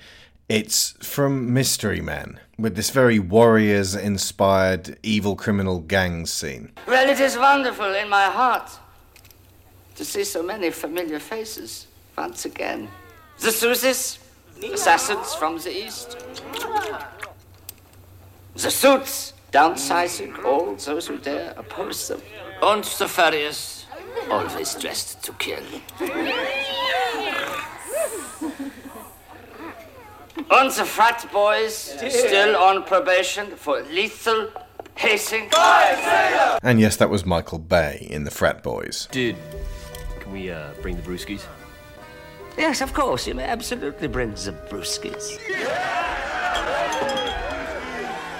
[0.50, 6.72] It's from Mystery Men, with this very warriors inspired evil criminal gang scene.
[6.88, 8.70] Well, it is wonderful in my heart
[9.96, 11.88] to see so many familiar faces
[12.18, 12.90] once again.
[13.40, 14.20] The Susies,
[14.74, 16.18] assassins from the east.
[18.56, 22.22] The suits, downsizing all those who dare oppose them.
[22.62, 23.86] And the furriers,
[24.30, 25.64] always dressed to kill.
[30.36, 34.50] And the frat boys, still on probation for lethal
[34.96, 35.50] hazing.
[36.64, 39.08] And yes, that was Michael Bay in The Frat Boys.
[39.12, 39.36] Dude,
[40.20, 41.46] can we uh, bring the brewskis?
[42.58, 45.38] Yes, of course, you may absolutely bring the brewskis.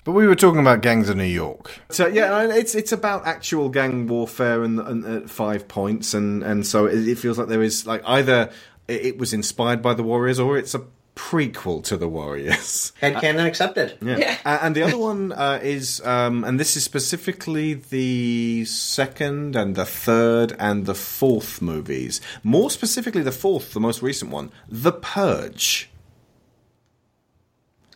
[0.04, 1.80] But we were talking about gangs of New York.
[1.90, 6.66] So yeah, it's it's about actual gang warfare and, and at five points, and and
[6.66, 8.50] so it, it feels like there is like either
[8.88, 10.82] it, it was inspired by the Warriors or it's a
[11.22, 12.92] prequel to the Warriors.
[13.02, 13.96] Headcanon accepted.
[14.02, 14.38] Yeah.
[14.44, 19.76] Uh, and the other one uh, is, um, and this is specifically the second and
[19.76, 22.22] the third and the fourth movies.
[22.44, 25.92] More specifically, the fourth, the most recent one, The Purge.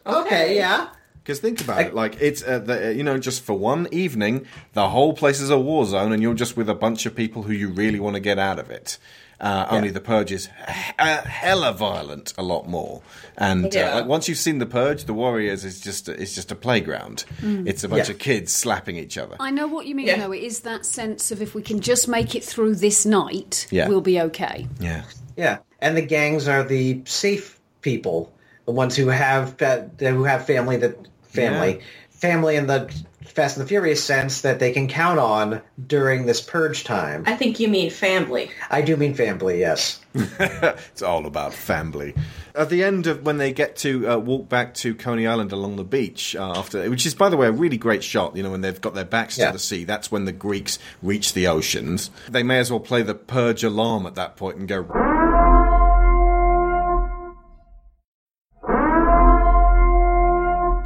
[0.06, 0.90] Okay, yeah.
[1.16, 4.46] Because think about it, like it's uh, the, uh, you know just for one evening,
[4.74, 7.42] the whole place is a war zone, and you're just with a bunch of people
[7.42, 9.00] who you really want to get out of it.
[9.40, 13.02] Uh, Only the purge is he- uh, hella violent, a lot more.
[13.38, 13.91] And Yeah.
[13.91, 17.26] uh, like once you've seen the purge, the Warriors is just it's just a playground.
[17.41, 17.68] Mm.
[17.68, 18.14] It's a bunch Yeah.
[18.14, 19.36] of kids slapping each other.
[19.40, 20.20] I know what you mean, Yeah.
[20.20, 20.32] though.
[20.32, 23.88] It is that sense of if we can just make it through this night, Yeah.
[23.90, 24.68] we'll be okay.
[24.80, 25.03] Yeah.
[25.36, 28.32] Yeah, and the gangs are the safe people,
[28.66, 32.90] the ones who have uh, who have family that family family in the
[33.26, 37.24] Fast and the Furious sense that they can count on during this purge time.
[37.26, 38.50] I think you mean family.
[38.70, 40.00] I do mean family, yes.
[40.16, 42.16] it's all about family.
[42.54, 45.76] At the end of when they get to uh, walk back to Coney Island along
[45.76, 48.36] the beach uh, after, which is by the way a really great shot.
[48.38, 49.48] You know when they've got their backs Yeah.
[49.48, 52.12] to the sea, that's when the Greeks reach the oceans.
[52.30, 55.25] They may as well play the purge alarm at that point and go.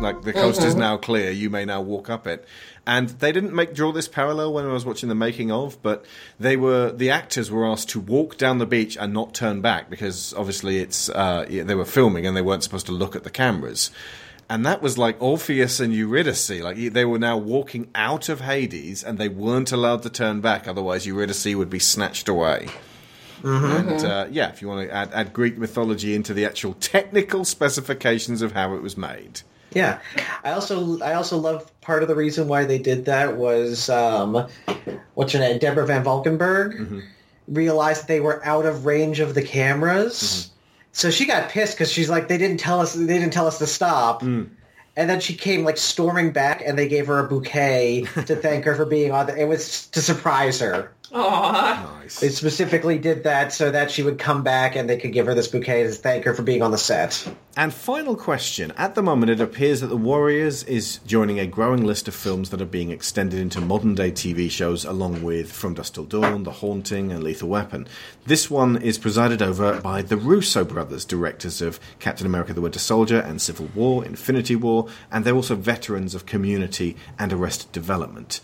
[0.01, 0.79] Like the coast is Mhm.
[0.79, 2.45] now clear, you may now walk up it.
[2.87, 6.05] And they didn't make draw this parallel when I was watching the making of, but
[6.39, 9.89] they were the actors were asked to walk down the beach and not turn back
[9.89, 13.23] because obviously it's uh, yeah, they were filming and they weren't supposed to look at
[13.23, 13.91] the cameras.
[14.49, 16.49] And that was like Orpheus and Eurydice.
[16.61, 20.67] Like they were now walking out of Hades and they weren't allowed to turn back,
[20.67, 22.69] otherwise Eurydice would be snatched away.
[23.43, 27.45] And uh, yeah, if you want to add, add Greek mythology into the actual technical
[27.45, 29.41] specifications of how it was made.
[29.71, 29.99] Yeah,
[30.43, 34.47] I also I also love part of the reason why they did that was um,
[35.13, 36.99] what's her name, Deborah Van Valkenburgh, mm-hmm.
[37.47, 40.53] realized they were out of range of the cameras, mm-hmm.
[40.91, 43.59] so she got pissed because she's like, they didn't tell us, they didn't tell us
[43.59, 44.21] to stop.
[44.23, 44.49] Mm.
[44.95, 48.65] And then she came like storming back, and they gave her a bouquet to thank
[48.65, 49.27] her for being on.
[49.27, 50.91] The, it was to surprise her.
[51.11, 52.19] Aww.
[52.19, 55.35] They specifically did that so that she would come back, and they could give her
[55.35, 57.31] this bouquet to thank her for being on the set.
[57.55, 58.73] And final question.
[58.77, 62.49] At the moment, it appears that The Warriors is joining a growing list of films
[62.49, 66.43] that are being extended into modern day TV shows, along with From Dusk Till Dawn,
[66.43, 67.87] The Haunting, and Lethal Weapon.
[68.25, 72.79] This one is presided over by the Russo brothers, directors of Captain America the Winter
[72.79, 78.41] Soldier and Civil War, Infinity War, and they're also veterans of Community and Arrested Development.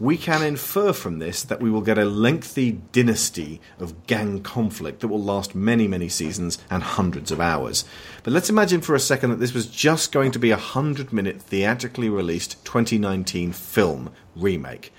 [0.00, 5.00] We can infer from this that we will get a lengthy dynasty of gang conflict
[5.00, 7.84] that will last many, many seasons and hundreds of hours.
[8.24, 11.12] But let's imagine for a second that this was just going to be a 100
[11.12, 14.92] minute theatrically released 2019 film remake.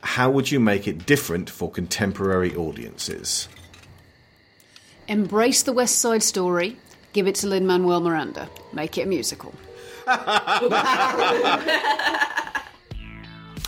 [0.00, 3.48] How would you make it different for contemporary audiences?
[5.08, 6.76] Embrace the West Side Story.
[7.12, 8.48] Give it to Lin Manuel Miranda.
[8.72, 9.52] Make it a musical.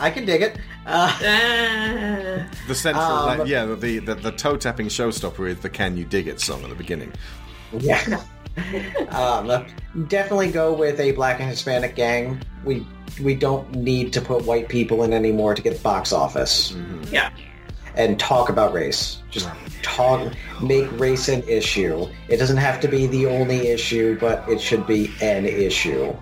[0.00, 0.56] I can dig it.
[0.86, 5.96] Uh, The central, Um, like, yeah, the, the, the toe tapping showstopper is the Can
[5.96, 7.12] You Dig It song at the beginning.
[7.78, 8.22] Yeah.
[9.10, 9.66] um,
[10.08, 12.40] definitely go with a black and Hispanic gang.
[12.64, 12.86] We
[13.22, 16.74] we don't need to put white people in anymore to get the box office
[17.10, 17.30] Yeah.
[17.94, 19.22] and talk about race.
[19.30, 19.48] Just
[19.82, 20.32] talk,
[20.62, 22.06] make race an issue.
[22.28, 26.14] It doesn't have to be the only issue, but it should be an issue.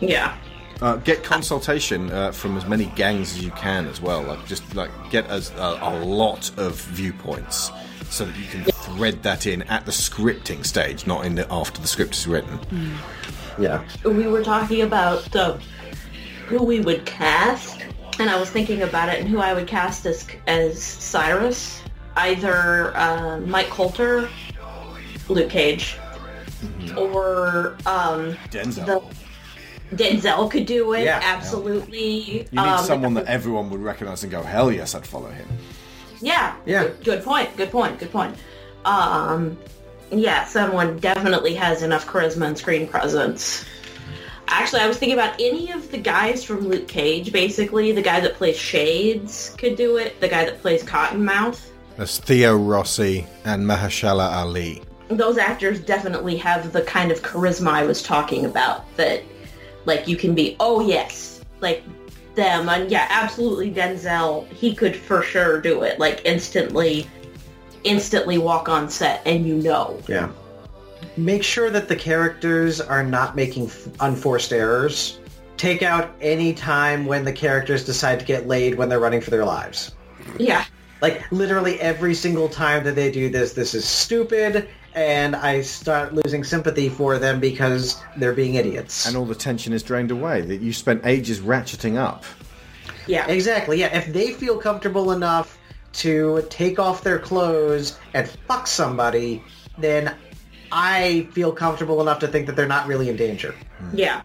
[0.00, 0.36] Yeah.
[0.82, 4.22] Uh, get consultation uh, from as many gangs as you can as well.
[4.22, 7.70] Like just like get as a, a lot of viewpoints
[8.08, 11.80] so that you can thread that in at the scripting stage, not in the, after
[11.80, 12.58] the script is written.
[13.58, 13.84] Yeah.
[14.04, 15.58] we were talking about uh,
[16.46, 17.80] who we would cast,
[18.18, 21.82] and I was thinking about it and who I would cast as as Cyrus,
[22.16, 24.28] either uh, Mike Colter,
[25.28, 25.96] Luke Cage,
[26.96, 28.86] or um, Denzel.
[28.86, 29.19] the-
[29.92, 31.04] Denzel could do it.
[31.04, 31.20] Yeah.
[31.22, 32.08] absolutely.
[32.20, 35.48] You need Um, someone that everyone would recognize and go, "Hell yes, I'd follow him."
[36.20, 36.54] Yeah.
[36.66, 36.84] Yeah.
[36.84, 37.56] Good, good point.
[37.56, 37.98] Good point.
[37.98, 38.36] Good point.
[38.84, 39.58] Um,
[40.10, 43.64] yeah, someone definitely has enough charisma and screen presence.
[44.48, 47.32] Actually, I was thinking about any of the guys from Luke Cage.
[47.32, 50.20] Basically, the guy that plays Shades could do it.
[50.20, 51.60] The guy that plays Cottonmouth.
[51.96, 54.82] There's Theo Rossi and Mahershala Ali.
[55.08, 58.84] Those actors definitely have the kind of charisma I was talking about.
[58.96, 59.22] That,
[59.84, 61.82] like, you can be, oh yes, like
[62.34, 64.46] them, and yeah, absolutely Denzel.
[64.52, 65.98] He could for sure do it.
[65.98, 67.06] Like instantly,
[67.84, 70.00] instantly walk on set, and you know.
[70.08, 70.30] Yeah.
[71.16, 75.18] Make sure that the characters are not making f- unforced errors.
[75.56, 79.30] Take out any time when the characters decide to get laid when they're running for
[79.30, 79.94] their lives.
[80.38, 80.64] Yeah.
[81.02, 86.14] Like literally every single time that they do this, this is stupid, and I start
[86.14, 89.06] losing sympathy for them because they're being idiots.
[89.06, 90.42] And all the tension is drained away.
[90.42, 92.24] That you spent ages ratcheting up.
[93.06, 93.26] Yeah.
[93.28, 93.80] Exactly.
[93.80, 93.96] Yeah.
[93.96, 95.58] If they feel comfortable enough
[95.92, 99.42] to take off their clothes and fuck somebody,
[99.78, 100.14] then
[100.72, 103.54] I feel comfortable enough to think that they're not really in danger.
[103.78, 103.96] Hmm.
[103.96, 104.22] Yeah.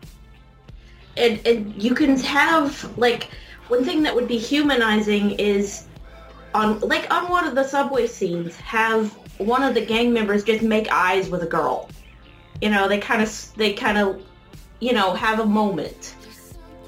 [1.17, 3.29] And and you can have like
[3.67, 5.85] one thing that would be humanizing is
[6.53, 10.61] on like on one of the subway scenes have one of the gang members just
[10.63, 11.89] make eyes with a girl.
[12.61, 14.21] You know, they kind of they kind of
[14.79, 16.15] you know have a moment.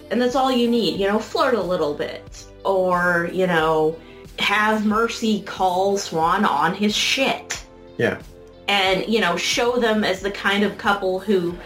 [0.10, 3.98] And that's all you need, you know, flirt a little bit or, you know,
[4.40, 7.62] have Mercy call Swan on his shit
[7.98, 8.22] Yeah.
[8.70, 11.58] and you know show them as the kind of couple who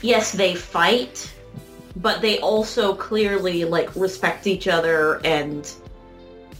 [0.00, 1.30] yes they fight
[1.96, 5.70] but they also clearly like respect each other and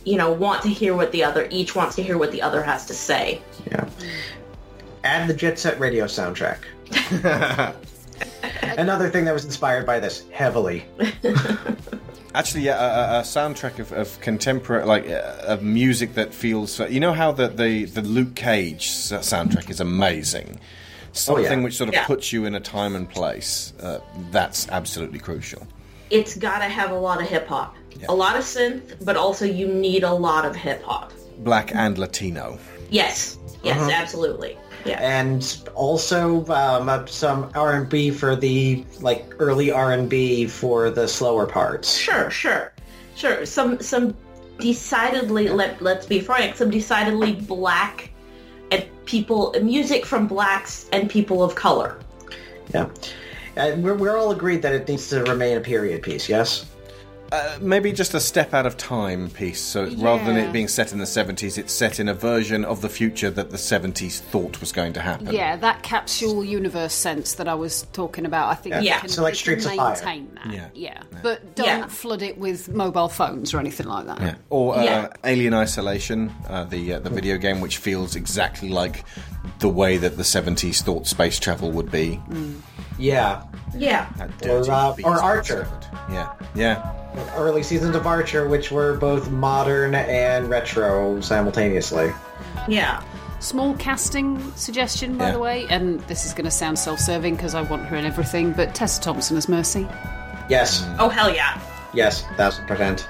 [0.05, 2.63] you know want to hear what the other each wants to hear what the other
[2.63, 3.41] has to say
[3.71, 3.89] Yeah.
[5.05, 6.59] Add the Jet Set Radio soundtrack.
[8.79, 10.85] Another thing that was inspired by this heavily.
[12.35, 16.81] Actually, yeah, a, a, a soundtrack of, of contemporary, like uh, of music that feels.
[16.81, 20.59] You know how the the, the Luke Cage soundtrack is amazing.
[21.13, 22.07] Something which sort of Yeah.
[22.07, 23.73] puts you in a time and place.
[23.81, 24.01] Uh,
[24.33, 25.65] that's absolutely crucial.
[26.19, 27.71] It's got to have a lot of hip hop
[28.09, 31.09] a lot of synth but also you need a lot of hip hop
[31.49, 32.47] Black and Latino.
[33.01, 33.39] yes
[33.69, 33.91] yes Uh-huh.
[34.03, 34.53] absolutely
[34.91, 35.41] yeah And
[35.87, 36.21] also
[36.63, 36.87] um,
[37.23, 37.39] some
[37.71, 41.89] R&B for the like early R&B for the slower parts.
[42.07, 42.65] Sure, sure,
[43.21, 43.39] sure.
[43.57, 44.05] Some some
[44.69, 47.95] decidedly let let's be frank, some decidedly black
[48.73, 48.83] and
[49.13, 51.91] people music from blacks and people of color.
[52.75, 52.87] Yeah.
[53.57, 56.67] Uh, we're, we're all agreed that it needs to remain a period piece, yes?
[57.35, 59.61] Uh, maybe just a step out of time piece.
[59.61, 62.81] So rather than it being set in the 70s, it's set in a version of
[62.81, 65.33] the future that the 70s thought was going to happen.
[65.33, 68.81] Yeah, that capsule universe sense that I was talking about, I think Yeah.
[68.81, 70.15] you Yeah, can, so like you Streets can of Fire.
[70.17, 70.55] maintain that.
[70.55, 70.69] Yeah.
[70.75, 71.03] Yeah.
[71.23, 71.87] But don't Yeah.
[71.87, 74.21] flood it with mobile phones or anything like that.
[74.21, 74.35] Yeah.
[74.51, 75.09] Or uh, Yeah.
[75.25, 79.05] Alien Isolation, uh, the uh, the video game, which feels exactly like
[79.59, 82.21] the way that the 70s thought space travel would be.
[82.99, 83.43] Yeah.
[83.77, 84.07] Yeah.
[84.45, 85.67] Or, uh, or Archer.
[86.11, 86.33] Yeah.
[86.55, 86.93] Yeah.
[87.37, 92.13] Early seasons of Archer, which were both modern and retro simultaneously.
[92.69, 93.03] Yeah.
[93.41, 95.33] Small casting suggestion, by Yeah.
[95.33, 98.53] the way, and this is going to sound self-serving because I want her in everything,
[98.53, 99.87] but Tessa Thompson as Mercy.
[100.49, 100.85] Yes.
[100.99, 101.61] Oh hell yeah.
[101.93, 103.07] Yes, thousand percent.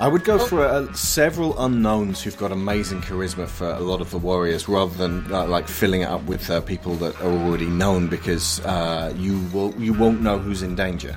[0.00, 4.12] I would go for uh, several unknowns who've got amazing charisma for a lot of
[4.12, 7.66] the warriors, rather than uh, like filling it up with uh, people that are already
[7.66, 11.16] known, because uh, you will you won't know who's in danger.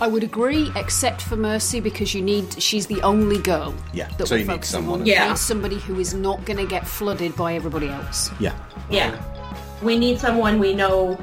[0.00, 2.60] I would agree, except for Mercy, because you need.
[2.62, 3.74] She's the only girl.
[3.92, 5.00] Yeah, That so we're you need focusing someone.
[5.00, 5.06] on.
[5.06, 5.28] Yeah.
[5.28, 8.30] Need somebody who is not going to get flooded by everybody else.
[8.40, 8.54] Yeah.
[8.90, 9.20] Yeah.
[9.82, 11.18] We need someone we know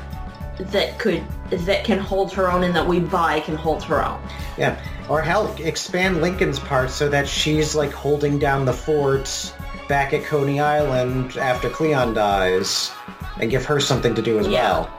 [0.59, 4.19] that could that can hold her own and that we buy can hold her own.
[4.57, 4.79] Yeah.
[5.09, 9.53] Or hell, expand Lincoln's part so that she's like holding down the fort
[9.87, 12.91] back at Coney Island after Cleon dies,
[13.39, 14.71] and give her something to do as Yeah.
[14.71, 14.89] well.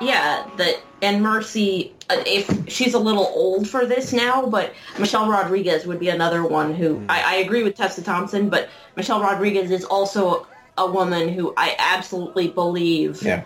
[0.00, 5.28] Yeah, that and Mercy, uh, if she's a little old for this now, but Michelle
[5.28, 7.06] Rodriguez would be another one who Hmm.
[7.10, 10.46] I, I agree with Tessa Thompson, but Michelle Rodriguez is also
[10.78, 13.42] a woman who I absolutely believe Yeah.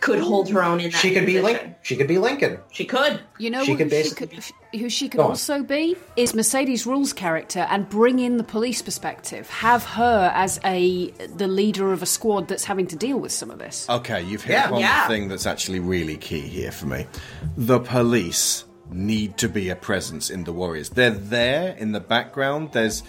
[0.00, 1.40] Could hold her own in that She could be.
[1.40, 1.74] Lincoln.
[1.82, 2.58] She could be Lincoln.
[2.70, 3.20] She could.
[3.38, 5.30] You know She who, could she basically could, who she could Go on.
[5.30, 9.48] also be is Mercedes Ruehl's character and bring in the police perspective.
[9.50, 13.50] Have her as a the leader of a squad that's having to deal with some
[13.50, 13.88] of this.
[13.88, 14.66] Okay, you've hit Yeah.
[14.68, 15.08] upon Yeah.
[15.08, 17.06] the thing that's actually really key here for me.
[17.56, 20.90] The police need to be a presence in the Warriors.
[20.90, 22.70] They're there in the background.
[22.72, 23.02] There's.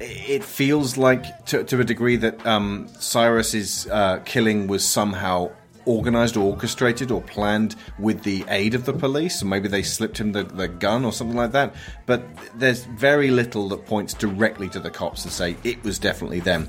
[0.00, 5.52] It feels like, to, to a degree, that um, Cyrus's uh, killing was somehow
[5.86, 10.18] organized or orchestrated or planned with the aid of the police, or maybe they slipped
[10.18, 11.74] him the, the gun or something like that.
[12.06, 12.22] But
[12.54, 16.68] there's very little that points directly to the cops and say it was definitely them.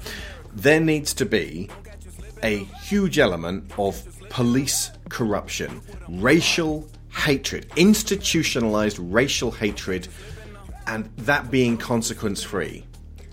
[0.54, 1.70] There needs to be
[2.44, 10.08] a huge element of police corruption, racial hatred, institutionalized racial hatred,
[10.88, 12.86] and that being consequence free.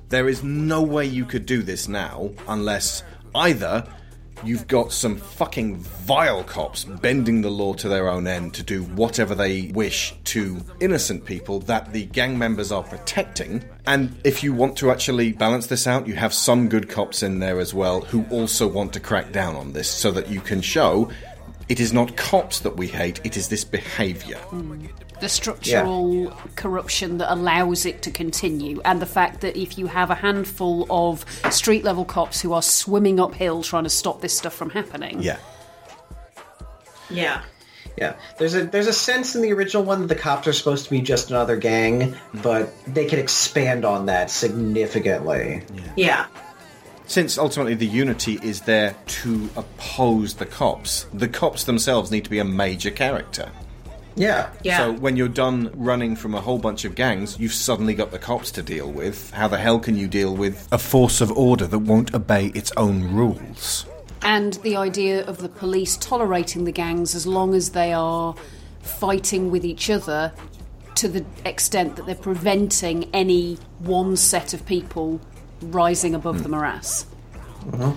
[0.09, 3.03] There is no way you could do this now unless
[3.35, 3.87] either
[4.45, 8.83] you've got some fucking vile cops bending the law to their own end to do
[8.85, 13.65] whatever they wish to innocent people that the gang members are protecting.
[13.87, 17.39] And if you want to actually balance this out, you have some good cops in
[17.39, 20.61] there as well who also want to crack down on this so that you can
[20.61, 21.11] show
[21.69, 24.37] it is not cops that we hate, it is this behavior.
[24.37, 24.87] Hmm.
[25.23, 30.11] The structural corruption that allows it to continue, and the fact that if you have
[30.11, 34.53] a handful of street level cops who are swimming uphill trying to stop this stuff
[34.53, 35.37] from happening, Yeah.
[37.09, 37.43] Yeah.
[37.97, 40.87] Yeah, there's a there's a sense in the original one that the cops are supposed
[40.87, 45.63] to be just another gang, but they could expand on that significantly.
[45.95, 46.27] Yeah.
[47.07, 52.31] Since ultimately the unity is there to oppose the cops, the cops themselves need to
[52.31, 53.53] be a major character.
[54.15, 54.51] Yeah.
[54.79, 58.19] So when you're done running from a whole bunch of gangs, you've suddenly got the
[58.19, 59.31] cops to deal with.
[59.33, 62.73] How the hell can you deal with a force of order that won't obey its
[62.77, 63.87] own rules?
[64.23, 68.35] and the idea of the police tolerating the gangs as long as they are
[68.81, 70.33] fighting with each other
[70.95, 75.21] to the extent that they're preventing any one set of people
[75.61, 76.43] rising above hmm.
[76.43, 77.07] the morass.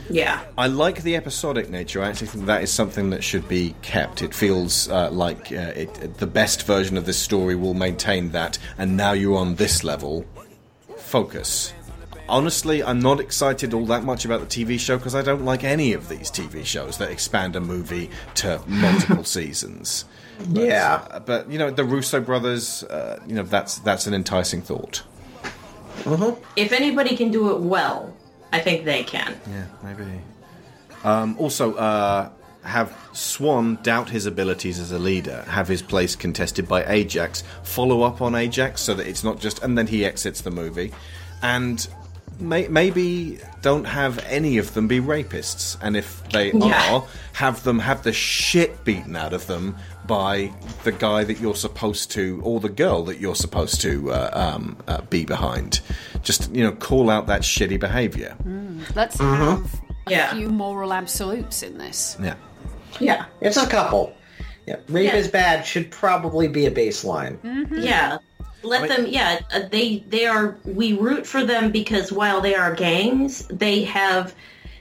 [0.10, 0.44] Yeah.
[0.58, 2.02] I like the episodic nature.
[2.04, 4.22] I actually think that is something that should be kept.
[4.22, 8.58] It feels uh, like uh, it, the best version of this story will maintain that,
[8.78, 10.26] and now you're on this level.
[10.98, 11.74] Focus.
[12.28, 15.64] Honestly, I'm not excited all that much about the TV show because I don't like
[15.64, 20.06] any of these TV shows that expand a movie to multiple seasons.
[20.50, 21.08] But, Yeah.
[21.12, 22.84] uh, but you know the Russo brothers.
[22.84, 25.04] Uh, you know that's that's an enticing thought.
[26.56, 28.16] If anybody can do it well,
[28.56, 29.38] I think they can.
[29.50, 30.06] Yeah, maybe.
[31.04, 32.30] Um, also, uh,
[32.64, 38.04] have Swan doubt his abilities as a leader, have his place contested by Ajax, follow
[38.04, 39.62] up on Ajax so that it's not just.
[39.62, 40.94] and then he exits the movie.
[41.42, 41.86] And
[42.40, 45.78] may, maybe don't have any of them be rapists.
[45.82, 46.94] And if they Yeah.
[46.96, 49.76] are, have them have the shit beaten out of them
[50.08, 50.52] by
[50.84, 54.78] the guy that you're supposed to, or the girl that you're supposed to uh, um,
[54.88, 55.82] uh, be behind.
[56.22, 58.36] Just, you know, call out that shitty behaviour.
[58.96, 62.18] Let's have a few moral absolutes in this.
[62.22, 62.36] Yeah.
[63.00, 63.26] Yeah.
[63.42, 64.14] It's a couple.
[64.68, 65.18] Yeah, rape Yeah.
[65.18, 67.38] is bad should probably be a baseline.
[67.72, 68.18] Yeah.
[68.66, 69.08] Let them.
[69.08, 69.40] Yeah.
[69.54, 70.58] uh, They they are.
[70.66, 74.34] We root for them because while they are gangs, they have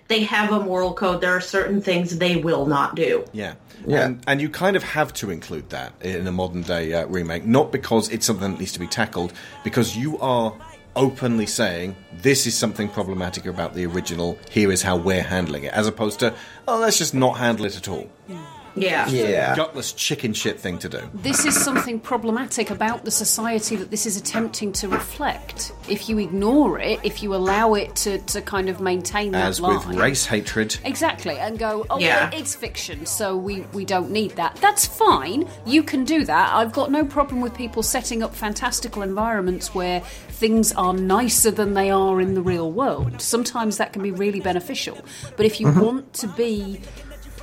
[0.08, 1.20] they have a moral code.
[1.20, 3.24] There are certain things they will not do.
[3.32, 3.54] Yeah.
[3.86, 4.06] Yeah.
[4.06, 7.44] And, and you kind of have to include that in a modern day uh, remake,
[7.44, 9.32] not because it's something that needs to be tackled,
[9.62, 10.54] because you are
[10.96, 15.72] openly saying this is something problematic about the original, here is how we're handling it,
[15.74, 16.32] as opposed to,
[16.68, 18.08] oh, let's just not handle it at all.
[18.28, 18.42] Yeah.
[18.76, 19.54] Yeah.
[19.54, 21.08] Gutless chicken shit thing to do.
[21.14, 25.72] This is something problematic about the society that this is attempting to reflect.
[25.88, 29.60] If you ignore it, if you allow it to, to kind of maintain that As
[29.60, 29.86] line.
[29.88, 30.76] with race hatred.
[30.84, 32.30] Exactly, and go, oh, Yeah.
[32.30, 34.56] well, it's fiction, so we, we don't need that.
[34.56, 35.48] That's fine.
[35.66, 36.52] You can do that.
[36.54, 41.74] I've got no problem with people setting up fantastical environments where things are nicer than
[41.74, 43.20] they are in the real world.
[43.20, 44.98] Sometimes that can be really beneficial.
[45.36, 46.80] But if you want to be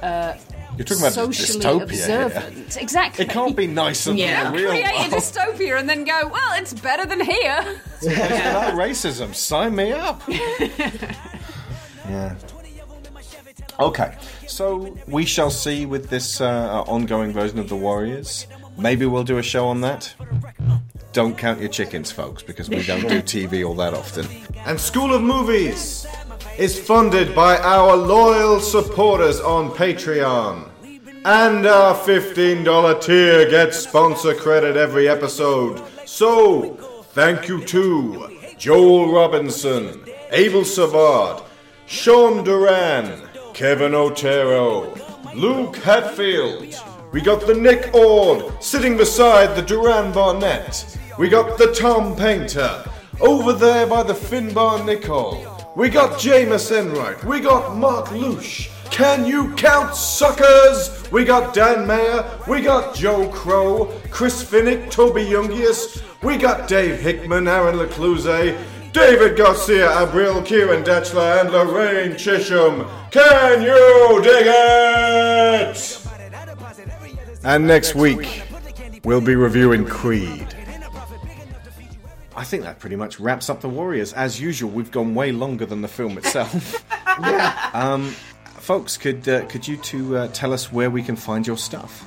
[0.01, 0.33] uh,
[0.77, 3.25] You're talking about socially dystopia observant, exactly.
[3.25, 4.43] It can't be nicer Yeah.
[4.45, 7.79] than the real Create a dystopia and then go, well, it's better than here.
[8.01, 10.21] Without racism, sign me up.
[10.29, 12.35] yeah.
[13.79, 14.15] Okay,
[14.47, 18.47] so we shall see with this uh, ongoing version of the Warriors.
[18.77, 20.13] Maybe we'll do a show on that.
[21.13, 24.27] Don't count your chickens, folks, because we don't do TV all that often.
[24.65, 26.05] And School of Movies
[26.57, 30.69] is funded by our loyal supporters on Patreon.
[31.23, 35.81] And our $15 tier gets sponsor credit every episode.
[36.05, 36.75] So,
[37.13, 40.01] thank you to Joel Robinson,
[40.31, 41.43] Abel Savard,
[41.85, 43.21] Sean Duran,
[43.53, 44.95] Kevin Otero,
[45.35, 46.75] Luke Hatfield.
[47.11, 50.97] We got the Nick Ord sitting beside the Duran Barnett.
[51.19, 52.83] We got the Tom Painter
[53.19, 55.50] over there by the Finbar Nicole.
[55.73, 57.23] We got Jameis Enright.
[57.23, 58.69] We got Mark Lush.
[58.89, 61.09] Can you count suckers?
[61.13, 62.29] We got Dan Mayer.
[62.45, 66.03] We got Joe Crow, Chris Finnick, Toby Jungius.
[66.21, 68.57] We got Dave Hickman, Aaron Lecluse,
[68.91, 72.85] David Garcia, Abril, Kieran Datchler, and Lorraine Chisholm.
[73.09, 76.07] Can you dig it?
[77.45, 78.43] And next week,
[79.05, 80.53] we'll be reviewing Creed.
[82.41, 84.13] I think that pretty much wraps up the Warriors.
[84.13, 86.83] As usual, we've gone way longer than the film itself.
[87.21, 87.69] yeah.
[87.75, 88.15] Um,
[88.57, 92.03] folks, could uh, could you two uh, tell us where we can find your stuff?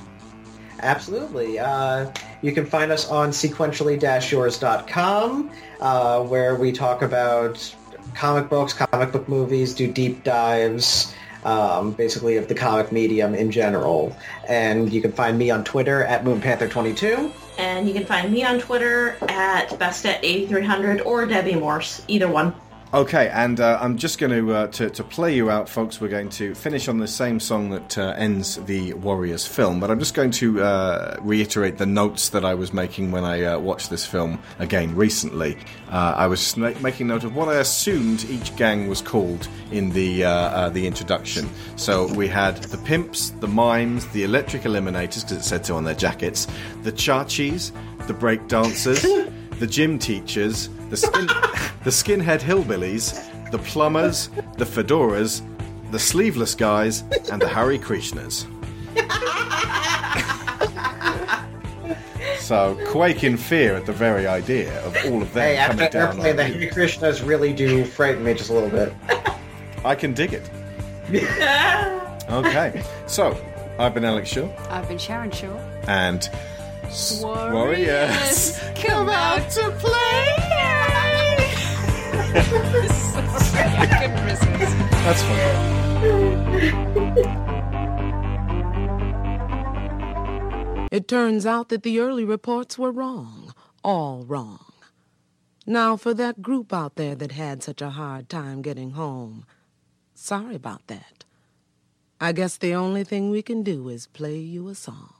[0.81, 1.57] Absolutely.
[1.57, 7.73] Uh, you can find us on sequentially-yours.com, uh, where we talk about
[8.13, 13.51] comic books, comic book movies, do deep dives, um, basically of the comic medium in
[13.51, 14.13] general.
[14.49, 17.31] And you can find me on Twitter at MoonPanther22.
[17.57, 22.53] And you can find me on Twitter at bestat8300 or Debbie Morse, either one.
[22.95, 25.99] Okay, and uh, I'm just going to, uh, to to play you out, folks.
[25.99, 29.91] We're going to finish on the same song that uh, ends the Warriors film, but
[29.91, 33.59] I'm just going to uh, reiterate the notes that I was making when I uh,
[33.59, 35.57] watched this film again recently.
[35.91, 39.89] Uh, I was ma- making note of what I assumed each gang was called in
[39.89, 40.21] the
[40.71, 41.49] the introduction.
[41.75, 45.83] So we had the pimps, the mimes, the electric eliminators, because it said so on
[45.83, 46.47] their jackets,
[46.83, 47.73] the chachis,
[48.07, 49.05] the break dancers,
[49.59, 51.27] the gym teachers, the skin,
[51.83, 53.21] the skinhead hillbillies,
[53.51, 55.41] the plumbers, the fedoras,
[55.91, 57.01] the sleeveless guys,
[57.31, 58.45] and the Hare Krishnas.
[62.39, 65.97] So quake in fear at the very idea of all of them Hey, coming after
[65.97, 66.07] down.
[66.19, 66.59] airplane, the on you.
[66.59, 68.93] Hare Krishnas really do frighten me just a little bit.
[69.85, 70.49] I can dig it.
[72.27, 73.37] Okay, so
[73.77, 75.55] I've been Alex Shaw, I've been Sharon Shaw.
[75.87, 76.27] and
[76.87, 78.59] s- Warriors.
[78.75, 80.31] come out to play!
[85.05, 86.65] That's fun.
[90.91, 93.53] It turns out that the early reports were wrong,
[93.83, 94.59] all wrong.
[95.65, 99.45] Now, for that group out there that had such a hard time getting home,
[100.13, 101.25] sorry about that.
[102.21, 105.14] I guess the only thing we can do is play you a song.